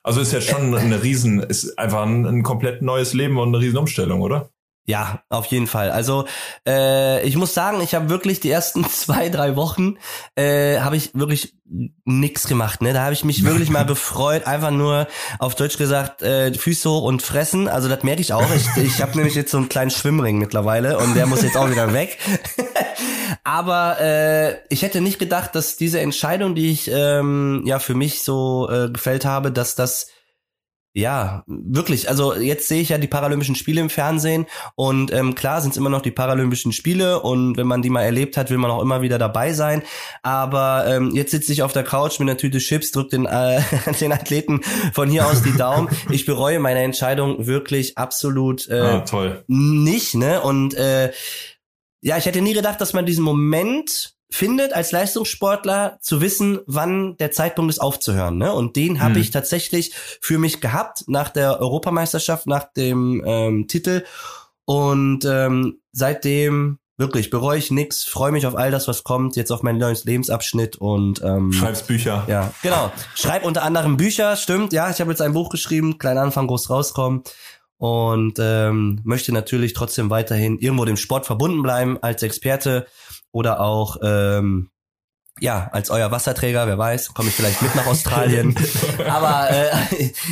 Also 0.04 0.20
ist 0.20 0.32
jetzt 0.32 0.48
schon 0.48 0.74
eine 0.74 1.02
riesen, 1.02 1.40
ist 1.40 1.78
einfach 1.78 2.02
ein, 2.02 2.26
ein 2.26 2.42
komplett 2.42 2.82
neues 2.82 3.12
Leben 3.12 3.38
und 3.38 3.48
eine 3.48 3.60
riesen 3.60 3.78
Umstellung, 3.78 4.20
oder? 4.20 4.50
Ja, 4.84 5.22
auf 5.28 5.46
jeden 5.46 5.68
Fall. 5.68 5.92
Also 5.92 6.26
äh, 6.66 7.24
ich 7.24 7.36
muss 7.36 7.54
sagen, 7.54 7.80
ich 7.82 7.94
habe 7.94 8.08
wirklich 8.08 8.40
die 8.40 8.50
ersten 8.50 8.84
zwei, 8.88 9.28
drei 9.28 9.54
Wochen 9.54 9.96
äh, 10.34 10.80
habe 10.80 10.96
ich 10.96 11.14
wirklich 11.14 11.54
nix 12.04 12.48
gemacht. 12.48 12.82
Ne, 12.82 12.92
da 12.92 13.04
habe 13.04 13.12
ich 13.12 13.24
mich 13.24 13.44
wirklich 13.44 13.70
mal 13.70 13.86
gefreut, 13.86 14.46
einfach 14.46 14.72
nur 14.72 15.06
auf 15.38 15.54
Deutsch 15.54 15.78
gesagt 15.78 16.22
äh, 16.22 16.52
Füße 16.52 16.90
hoch 16.90 17.02
und 17.04 17.22
fressen. 17.22 17.68
Also 17.68 17.88
das 17.88 18.02
merke 18.02 18.22
ich 18.22 18.32
auch. 18.32 18.50
Ich, 18.54 18.82
ich 18.82 19.00
habe 19.00 19.16
nämlich 19.16 19.36
jetzt 19.36 19.52
so 19.52 19.58
einen 19.58 19.68
kleinen 19.68 19.92
Schwimmring 19.92 20.38
mittlerweile 20.38 20.98
und 20.98 21.14
der 21.14 21.26
muss 21.26 21.42
jetzt 21.42 21.56
auch 21.56 21.70
wieder 21.70 21.92
weg. 21.92 22.18
Aber 23.44 24.00
äh, 24.00 24.56
ich 24.68 24.82
hätte 24.82 25.00
nicht 25.00 25.20
gedacht, 25.20 25.54
dass 25.54 25.76
diese 25.76 26.00
Entscheidung, 26.00 26.56
die 26.56 26.72
ich 26.72 26.90
ähm, 26.92 27.62
ja 27.66 27.78
für 27.78 27.94
mich 27.94 28.24
so 28.24 28.68
äh, 28.68 28.90
gefällt 28.90 29.24
habe, 29.24 29.52
dass 29.52 29.76
das 29.76 30.08
ja, 30.94 31.42
wirklich. 31.46 32.10
Also 32.10 32.34
jetzt 32.34 32.68
sehe 32.68 32.82
ich 32.82 32.90
ja 32.90 32.98
die 32.98 33.06
Paralympischen 33.06 33.54
Spiele 33.54 33.80
im 33.80 33.88
Fernsehen 33.88 34.46
und 34.74 35.10
ähm, 35.10 35.34
klar 35.34 35.62
sind 35.62 35.70
es 35.70 35.78
immer 35.78 35.88
noch 35.88 36.02
die 36.02 36.10
Paralympischen 36.10 36.72
Spiele 36.72 37.20
und 37.20 37.56
wenn 37.56 37.66
man 37.66 37.80
die 37.80 37.88
mal 37.88 38.02
erlebt 38.02 38.36
hat, 38.36 38.50
will 38.50 38.58
man 38.58 38.70
auch 38.70 38.82
immer 38.82 39.00
wieder 39.00 39.18
dabei 39.18 39.54
sein. 39.54 39.82
Aber 40.22 40.84
ähm, 40.86 41.12
jetzt 41.14 41.30
sitze 41.30 41.52
ich 41.52 41.62
auf 41.62 41.72
der 41.72 41.84
Couch 41.84 42.18
mit 42.18 42.28
einer 42.28 42.36
Tüte 42.36 42.58
Chips, 42.58 42.90
drück 42.90 43.08
den, 43.08 43.24
äh, 43.24 43.62
den 44.00 44.12
Athleten 44.12 44.60
von 44.92 45.08
hier 45.08 45.26
aus 45.26 45.42
die 45.42 45.56
Daumen. 45.56 45.88
Ich 46.10 46.26
bereue 46.26 46.60
meine 46.60 46.82
Entscheidung 46.82 47.46
wirklich 47.46 47.96
absolut 47.96 48.68
äh, 48.68 48.80
ah, 48.80 49.00
toll. 49.00 49.44
nicht, 49.46 50.14
ne? 50.14 50.42
Und 50.42 50.74
äh, 50.74 51.10
ja, 52.02 52.18
ich 52.18 52.26
hätte 52.26 52.42
nie 52.42 52.52
gedacht, 52.52 52.80
dass 52.82 52.92
man 52.92 53.06
diesen 53.06 53.24
Moment 53.24 54.14
findet 54.32 54.72
als 54.72 54.92
Leistungssportler 54.92 55.98
zu 56.00 56.20
wissen, 56.20 56.60
wann 56.66 57.16
der 57.18 57.30
Zeitpunkt 57.30 57.70
ist 57.70 57.80
aufzuhören, 57.80 58.38
ne? 58.38 58.52
Und 58.52 58.76
den 58.76 59.00
habe 59.00 59.14
Hm. 59.16 59.20
ich 59.20 59.30
tatsächlich 59.30 59.92
für 60.20 60.38
mich 60.38 60.60
gehabt 60.60 61.04
nach 61.06 61.28
der 61.28 61.60
Europameisterschaft, 61.60 62.46
nach 62.46 62.64
dem 62.72 63.22
ähm, 63.26 63.68
Titel 63.68 64.04
und 64.64 65.24
ähm, 65.26 65.80
seitdem 65.92 66.78
wirklich 66.96 67.30
bereue 67.30 67.58
ich 67.58 67.70
nix, 67.70 68.04
freue 68.04 68.32
mich 68.32 68.46
auf 68.46 68.56
all 68.56 68.70
das, 68.70 68.88
was 68.88 69.04
kommt, 69.04 69.36
jetzt 69.36 69.50
auf 69.50 69.62
meinen 69.62 69.78
neuen 69.78 69.96
Lebensabschnitt 70.02 70.76
und 70.76 71.20
ähm, 71.22 71.52
Schreibst 71.52 71.86
Bücher. 71.86 72.24
ja, 72.28 72.52
genau. 72.62 72.90
Schreib 73.14 73.44
unter 73.44 73.62
anderem 73.64 73.96
Bücher, 73.96 74.36
stimmt. 74.36 74.72
Ja, 74.72 74.88
ich 74.90 75.00
habe 75.00 75.10
jetzt 75.10 75.20
ein 75.20 75.32
Buch 75.32 75.50
geschrieben, 75.50 75.98
kleiner 75.98 76.22
Anfang, 76.22 76.46
groß 76.46 76.70
rauskommen. 76.70 77.22
Und 77.76 78.38
ähm, 78.38 79.00
möchte 79.02 79.32
natürlich 79.32 79.72
trotzdem 79.72 80.08
weiterhin 80.08 80.58
irgendwo 80.58 80.84
dem 80.84 80.96
Sport 80.96 81.26
verbunden 81.26 81.62
bleiben 81.62 81.98
als 82.00 82.22
Experte 82.22 82.86
oder 83.32 83.60
auch 83.60 83.96
ähm, 84.02 84.70
ja 85.40 85.68
als 85.72 85.90
euer 85.90 86.10
Wasserträger. 86.10 86.66
Wer 86.66 86.78
weiß, 86.78 87.14
komme 87.14 87.28
ich 87.30 87.34
vielleicht 87.34 87.60
mit 87.62 87.74
nach 87.74 87.86
Australien. 87.86 88.54
Aber 89.08 89.50
äh, 89.50 89.70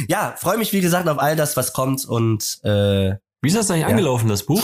ja, 0.09 0.35
freue 0.39 0.59
mich 0.59 0.73
wie 0.73 0.81
gesagt 0.81 1.09
auf 1.09 1.19
all 1.19 1.37
das, 1.37 1.57
was 1.57 1.73
kommt 1.73 2.05
und 2.07 2.61
äh, 2.65 3.17
Wie 3.43 3.49
ist 3.49 3.57
das 3.57 3.71
eigentlich 3.71 3.83
Ja. 3.83 3.89
angelaufen, 3.89 4.29
das 4.29 4.45
Buch? 4.45 4.63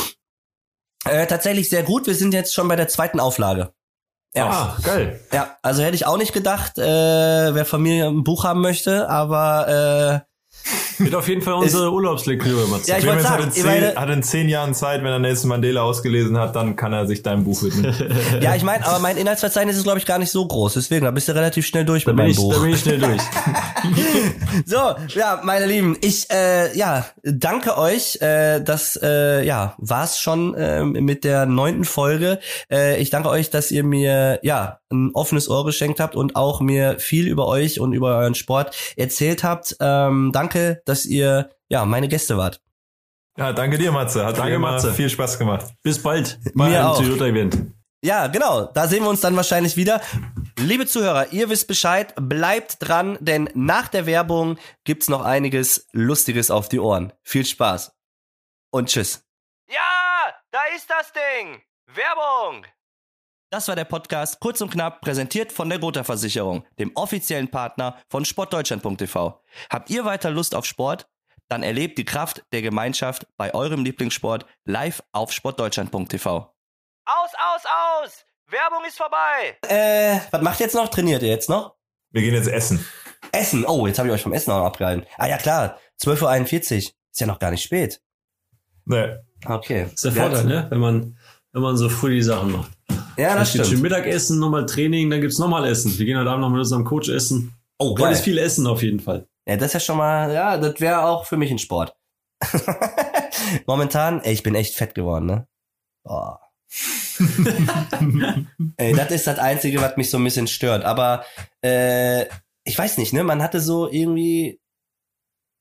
äh, 1.05 1.26
tatsächlich 1.26 1.68
sehr 1.70 1.82
gut. 1.84 2.07
Wir 2.07 2.14
sind 2.14 2.34
jetzt 2.34 2.53
schon 2.55 2.68
bei 2.68 2.76
der 2.76 2.89
zweiten 2.89 3.20
Auflage. 3.20 3.72
Ja. 4.34 4.51
Ah, 4.51 4.76
geil. 4.82 5.20
Ja, 5.32 5.57
also 5.62 5.82
hätte 5.82 5.95
ich 5.95 6.05
auch 6.05 6.18
nicht 6.18 6.32
gedacht, 6.34 6.76
äh, 6.78 6.82
wer 7.55 7.64
von 7.64 7.80
mir 7.80 8.07
ein 8.09 8.22
Buch 8.24 8.45
haben 8.45 8.61
möchte, 8.61 9.09
aber 9.09 10.26
Wird 10.99 11.14
auf 11.14 11.29
jeden 11.29 11.43
Fall 11.43 11.55
unsere 11.55 11.93
Urlaubslektüre, 11.93 12.67
Matze. 12.69 12.91
Ja, 12.91 12.97
ich 12.97 13.03
Clemens 13.05 13.23
sagen, 13.25 13.47
hat, 13.47 13.57
in 13.57 13.67
meine- 13.67 13.89
zehn, 13.93 13.97
hat 14.01 14.11
in 14.11 14.23
zehn 14.23 14.49
Jahren 14.49 14.75
Zeit, 14.75 15.01
wenn 15.05 15.12
er 15.12 15.19
Nelson 15.19 15.49
Mandela 15.49 15.83
ausgelesen 15.83 16.39
hat, 16.39 16.57
dann 16.57 16.75
kann 16.77 16.93
er 16.93 17.07
sich 17.07 17.23
deinem 17.23 17.45
Buch 17.45 17.62
widmen. 17.62 17.85
äh, 17.85 18.43
ja, 18.43 18.55
ich 18.55 18.62
meine, 18.62 18.87
aber 18.87 18.99
mein 18.99 19.17
Inhaltsverzeichnis 19.17 19.77
ist 19.77 19.85
glaube 19.85 19.99
ich 19.99 20.07
gar 20.07 20.19
nicht 20.19 20.31
so 20.31 20.47
groß, 20.47 20.75
deswegen 20.75 21.05
da 21.05 21.11
bist 21.11 21.29
du 21.29 21.33
relativ 21.35 21.67
schnell 21.67 21.85
durch 21.85 22.05
da, 22.05 22.12
mit 22.12 22.17
bin 22.17 22.25
meinem 22.25 22.31
ich, 22.31 22.37
da 22.39 22.43
Buch. 22.43 22.62
bin 22.62 22.71
ich 22.73 22.81
schnell 22.81 22.99
durch. 22.99 23.23
So, 24.64 24.77
ja, 25.14 25.41
meine 25.45 25.67
Lieben, 25.67 25.97
ich 26.01 26.31
äh, 26.31 26.77
ja 26.77 27.07
danke 27.23 27.77
euch. 27.77 28.21
Äh, 28.23 28.61
das 28.62 28.99
äh, 29.03 29.45
ja 29.45 29.75
war's 29.79 30.19
schon 30.19 30.55
ähm, 30.59 30.93
mit 30.93 31.25
der 31.25 31.47
neunten 31.47 31.85
Folge. 31.85 32.39
Äh, 32.71 33.01
ich 33.01 33.11
danke 33.11 33.29
euch, 33.29 33.51
dass 33.51 33.71
ihr 33.71 33.85
mir 33.85 34.41
ja 34.43 34.79
ein 34.93 35.11
offenes 35.14 35.49
Ohr 35.49 35.64
geschenkt 35.64 36.01
habt 36.01 36.14
und 36.16 36.37
auch 36.37 36.61
mir 36.61 36.99
viel 36.99 37.26
über 37.28 37.47
euch 37.47 37.80
und 37.80 37.93
über 37.93 38.16
euren 38.18 38.34
Sport 38.34 38.76
erzählt 38.97 39.45
habt. 39.45 39.76
Ähm, 39.80 40.30
danke, 40.32 40.82
dass 40.84 41.05
ihr 41.05 41.51
ja 41.68 41.84
meine 41.84 42.09
Gäste 42.09 42.37
wart. 42.37 42.61
Ja, 43.37 43.53
danke 43.53 43.76
dir, 43.76 43.93
Matze. 43.93 44.24
Hat 44.24 44.39
Danke, 44.39 44.59
Matze. 44.59 44.95
viel 44.95 45.11
Spaß 45.11 45.39
gemacht. 45.39 45.66
Bis 45.82 46.03
bald 46.03 46.39
bei 46.55 46.68
Mir 46.68 46.80
einem. 46.80 46.95
Toyota-Event. 46.95 47.72
Ja, 48.03 48.28
genau. 48.28 48.66
Da 48.66 48.89
sehen 48.89 49.03
wir 49.03 49.11
uns 49.11 49.20
dann 49.20 49.37
wahrscheinlich 49.37 49.76
wieder. 49.76 50.01
Liebe 50.59 50.87
Zuhörer, 50.87 51.32
ihr 51.32 51.51
wisst 51.51 51.66
Bescheid. 51.68 52.14
Bleibt 52.16 52.76
dran, 52.80 53.18
denn 53.20 53.51
nach 53.55 53.89
der 53.89 54.07
Werbung 54.07 54.59
gibt's 54.84 55.09
noch 55.09 55.22
einiges 55.22 55.87
Lustiges 55.93 56.51
auf 56.51 56.68
die 56.68 56.78
Ohren. 56.80 57.12
Viel 57.22 57.45
Spaß. 57.45 57.93
Und 58.70 58.89
tschüss. 58.89 59.22
Ja, 59.68 60.32
da 60.51 60.61
ist 60.74 60.89
das 60.89 61.12
Ding. 61.12 61.61
Werbung. 61.89 62.64
Das 63.51 63.68
war 63.68 63.76
der 63.76 63.84
Podcast 63.84 64.40
Kurz 64.40 64.61
und 64.61 64.70
Knapp, 64.70 65.01
präsentiert 65.01 65.53
von 65.53 65.68
der 65.68 65.78
Gotha 65.78 66.03
Versicherung, 66.03 66.64
dem 66.80 66.90
offiziellen 66.97 67.49
Partner 67.49 67.97
von 68.09 68.24
sportdeutschland.tv. 68.24 69.40
Habt 69.70 69.88
ihr 69.88 70.05
weiter 70.05 70.30
Lust 70.30 70.57
auf 70.57 70.66
Sport? 70.66 71.09
Dann 71.49 71.62
erlebt 71.62 71.97
die 71.97 72.05
Kraft 72.05 72.44
der 72.51 72.62
Gemeinschaft 72.62 73.28
bei 73.36 73.55
eurem 73.55 73.84
Lieblingssport 73.84 74.47
live 74.64 75.01
auf 75.12 75.30
sportdeutschland.tv. 75.30 76.28
Aus, 77.05 77.30
aus, 77.55 77.62
aus! 77.64 78.26
Werbung 78.49 78.84
ist 78.84 78.97
vorbei! 78.97 79.57
Äh, 79.68 80.18
was 80.32 80.42
macht 80.42 80.59
ihr 80.59 80.66
jetzt 80.66 80.74
noch? 80.74 80.88
Trainiert 80.88 81.22
ihr 81.22 81.28
jetzt 81.28 81.49
noch? 81.49 81.76
Wir 82.11 82.22
gehen 82.22 82.34
jetzt 82.34 82.49
essen. 82.49 82.84
Essen. 83.30 83.64
Oh, 83.64 83.86
jetzt 83.86 84.01
habe 84.01 84.09
ich 84.09 84.14
euch 84.14 84.22
vom 84.22 84.32
Essen 84.32 84.51
auch 84.51 84.59
noch 84.59 84.66
abgehalten. 84.66 85.07
Ah 85.18 85.28
ja, 85.28 85.38
klar. 85.38 85.78
12.41 86.03 86.74
Uhr. 86.74 86.78
Ist 86.78 87.20
ja 87.20 87.26
noch 87.28 87.38
gar 87.38 87.53
nicht 87.53 87.62
spät. 87.62 88.03
Nee. 88.86 89.16
Okay. 89.44 89.84
Das 89.84 89.92
ist 89.92 90.05
der 90.05 90.12
Vorteil, 90.12 90.44
ne? 90.47 90.66
Wenn 90.68 90.80
man, 90.80 91.18
wenn 91.53 91.62
man 91.62 91.76
so 91.76 91.88
früh 91.88 92.14
die 92.14 92.22
Sachen 92.22 92.51
macht. 92.51 92.76
Ja, 93.16 93.34
das 93.34 93.49
steht 93.51 93.62
schön 93.62 93.78
stimmt. 93.78 93.82
Mittagessen, 93.82 94.39
nochmal 94.39 94.66
Training, 94.66 95.09
dann 95.11 95.20
gibt's 95.20 95.39
nochmal 95.39 95.64
Essen. 95.66 95.99
Wir 95.99 96.05
gehen 96.07 96.18
heute 96.18 96.30
Abend 96.30 96.43
noch 96.43 96.51
mit 96.51 96.59
unserem 96.59 96.84
Coach 96.84 97.09
essen. 97.09 97.55
Oh, 97.78 97.91
Heute 97.99 98.12
ist 98.12 98.18
geil. 98.18 98.24
viel 98.24 98.39
Essen 98.39 98.66
auf 98.66 98.82
jeden 98.82 99.01
Fall. 99.01 99.26
Ja, 99.47 99.57
das 99.57 99.68
ist 99.68 99.72
ja 99.74 99.80
schon 99.80 99.97
mal, 99.99 100.32
ja, 100.32 100.59
das 100.59 100.80
wäre 100.80 101.05
auch 101.05 101.24
für 101.26 101.37
mich 101.37 101.51
ein 101.51 101.59
Sport. 101.59 101.97
Momentan, 103.66 104.20
ey, 104.20 104.32
ich 104.32 104.43
bin 104.43 104.55
echt 104.55 104.74
fett 104.74 104.95
geworden, 104.95 105.26
ne? 105.26 105.49
Boah. 106.05 106.41
ey, 108.76 108.93
das 108.93 109.11
ist 109.11 109.26
das 109.26 109.39
Einzige, 109.39 109.80
was 109.80 109.97
mich 109.97 110.11
so 110.11 110.18
ein 110.18 110.24
bisschen 110.24 110.47
stört. 110.47 110.84
Aber 110.84 111.24
äh, 111.62 112.26
ich 112.64 112.76
weiß 112.76 112.99
nicht, 112.99 113.12
ne? 113.12 113.24
Man 113.24 113.43
hatte 113.43 113.61
so 113.61 113.91
irgendwie. 113.91 114.61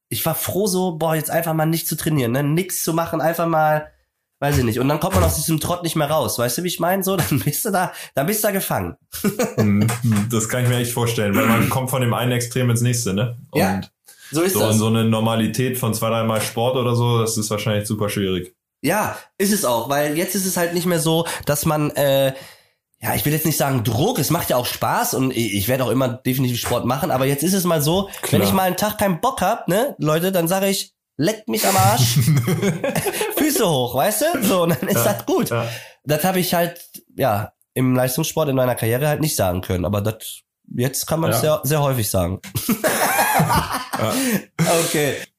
Ich 0.10 0.26
war 0.26 0.36
froh, 0.36 0.68
so, 0.68 0.98
boah, 0.98 1.16
jetzt 1.16 1.32
einfach 1.32 1.54
mal 1.54 1.66
nicht 1.66 1.88
zu 1.88 1.96
trainieren, 1.96 2.32
ne? 2.32 2.44
Nix 2.44 2.84
zu 2.84 2.94
machen, 2.94 3.22
einfach 3.22 3.48
mal, 3.48 3.92
weiß 4.46 4.58
ich 4.60 4.64
nicht. 4.64 4.80
Und 4.80 4.88
dann 4.88 5.00
kommt 5.00 5.16
man 5.16 5.24
aus 5.24 5.36
diesem 5.36 5.60
Trott 5.60 5.84
nicht 5.84 5.96
mehr 5.96 6.10
raus. 6.10 6.38
Weißt 6.38 6.58
du, 6.58 6.64
wie 6.64 6.68
ich 6.68 6.80
meine? 6.80 7.04
So, 7.04 7.16
dann 7.30 7.40
bist 7.40 7.66
du 7.66 7.72
da, 7.72 7.92
dann 8.14 8.28
bist 8.28 8.44
du 8.44 8.48
da 8.48 8.52
gefangen. 8.52 8.96
Hm, 9.56 9.88
Das 10.30 10.48
kann 10.50 10.64
ich 10.64 10.70
mir 10.70 10.78
echt 10.78 10.92
vorstellen, 10.92 11.36
weil 11.36 11.48
man 11.48 11.70
kommt 11.70 11.90
von 11.90 12.02
dem 12.02 12.14
einen 12.14 12.32
Extrem 12.32 12.70
ins 12.70 12.82
nächste, 12.82 13.14
ne? 13.14 13.38
Und 13.52 13.60
Ja. 13.60 13.82
So 14.32 14.42
ist 14.42 14.54
so, 14.54 14.60
das. 14.60 14.78
so 14.78 14.88
eine 14.88 15.06
Normalität 15.06 15.78
von 15.78 15.94
zwei, 15.94 16.10
dreimal 16.10 16.42
Sport 16.42 16.76
oder 16.78 16.96
so, 16.96 17.20
das 17.20 17.38
ist 17.38 17.50
wahrscheinlich 17.52 17.88
super 17.88 18.10
schwierig. 18.10 18.56
Ja, 18.82 19.18
ist 19.38 19.54
es 19.54 19.66
auch, 19.66 19.88
weil 19.88 20.18
jetzt 20.18 20.36
ist 20.36 20.46
es 20.48 20.58
halt 20.58 20.74
nicht 20.74 20.88
mehr 20.88 21.00
so, 21.00 21.26
dass 21.46 21.66
man, 21.66 21.92
äh, 21.92 22.34
ja, 23.02 23.14
ich 23.16 23.24
will 23.26 23.34
jetzt 23.34 23.46
nicht 23.46 23.58
sagen 23.58 23.84
Druck, 23.84 24.18
es 24.18 24.32
macht 24.32 24.50
ja 24.50 24.58
auch 24.58 24.66
Spaß 24.66 25.14
und 25.14 25.32
ich, 25.36 25.68
werde 25.68 25.84
auch 25.86 25.92
immer 25.92 26.08
definitiv 26.10 26.60
Sport 26.60 26.86
machen, 26.86 27.12
aber 27.12 27.26
jetzt 27.26 27.44
ist 27.44 27.54
es 27.54 27.66
mal 27.66 27.82
so, 27.84 28.10
wenn 28.32 28.42
ich 28.42 28.52
mal 28.52 28.64
einen 28.64 28.78
Tag 28.78 28.98
keinen 28.98 29.22
Bock 29.22 29.42
hab, 29.42 29.68
ne, 29.68 29.96
Leute, 30.00 30.32
dann 30.32 30.48
sage 30.48 30.68
ich, 30.70 30.94
leckt 31.18 31.48
mich 31.48 31.66
am 31.68 31.78
Arsch, 31.78 32.18
Füße 33.46 33.68
hoch, 33.70 33.96
weißt 33.96 34.22
du? 34.34 34.44
So, 34.44 34.64
und 34.64 34.70
dann 34.70 34.90
ist 34.90 34.96
Ja, 35.06 35.14
das 35.14 35.26
gut. 35.26 35.50
ja. 35.50 35.68
Das 36.04 36.24
habe 36.24 36.40
ich 36.40 36.54
halt, 36.54 36.80
ja, 37.16 37.52
im 37.74 37.96
Leistungssport 37.96 38.50
in 38.50 38.56
meiner 38.56 38.76
Karriere 38.76 39.08
halt 39.08 39.22
nicht 39.22 39.36
sagen 39.36 39.62
können, 39.62 39.86
aber 39.86 40.02
das, 40.02 40.42
jetzt 40.76 41.06
kann 41.08 41.20
man 41.20 41.32
es 41.32 41.42
sehr, 41.42 41.60
sehr 41.64 41.82
häufig 41.82 42.10
sagen. 42.10 42.42
Okay. 44.86 45.16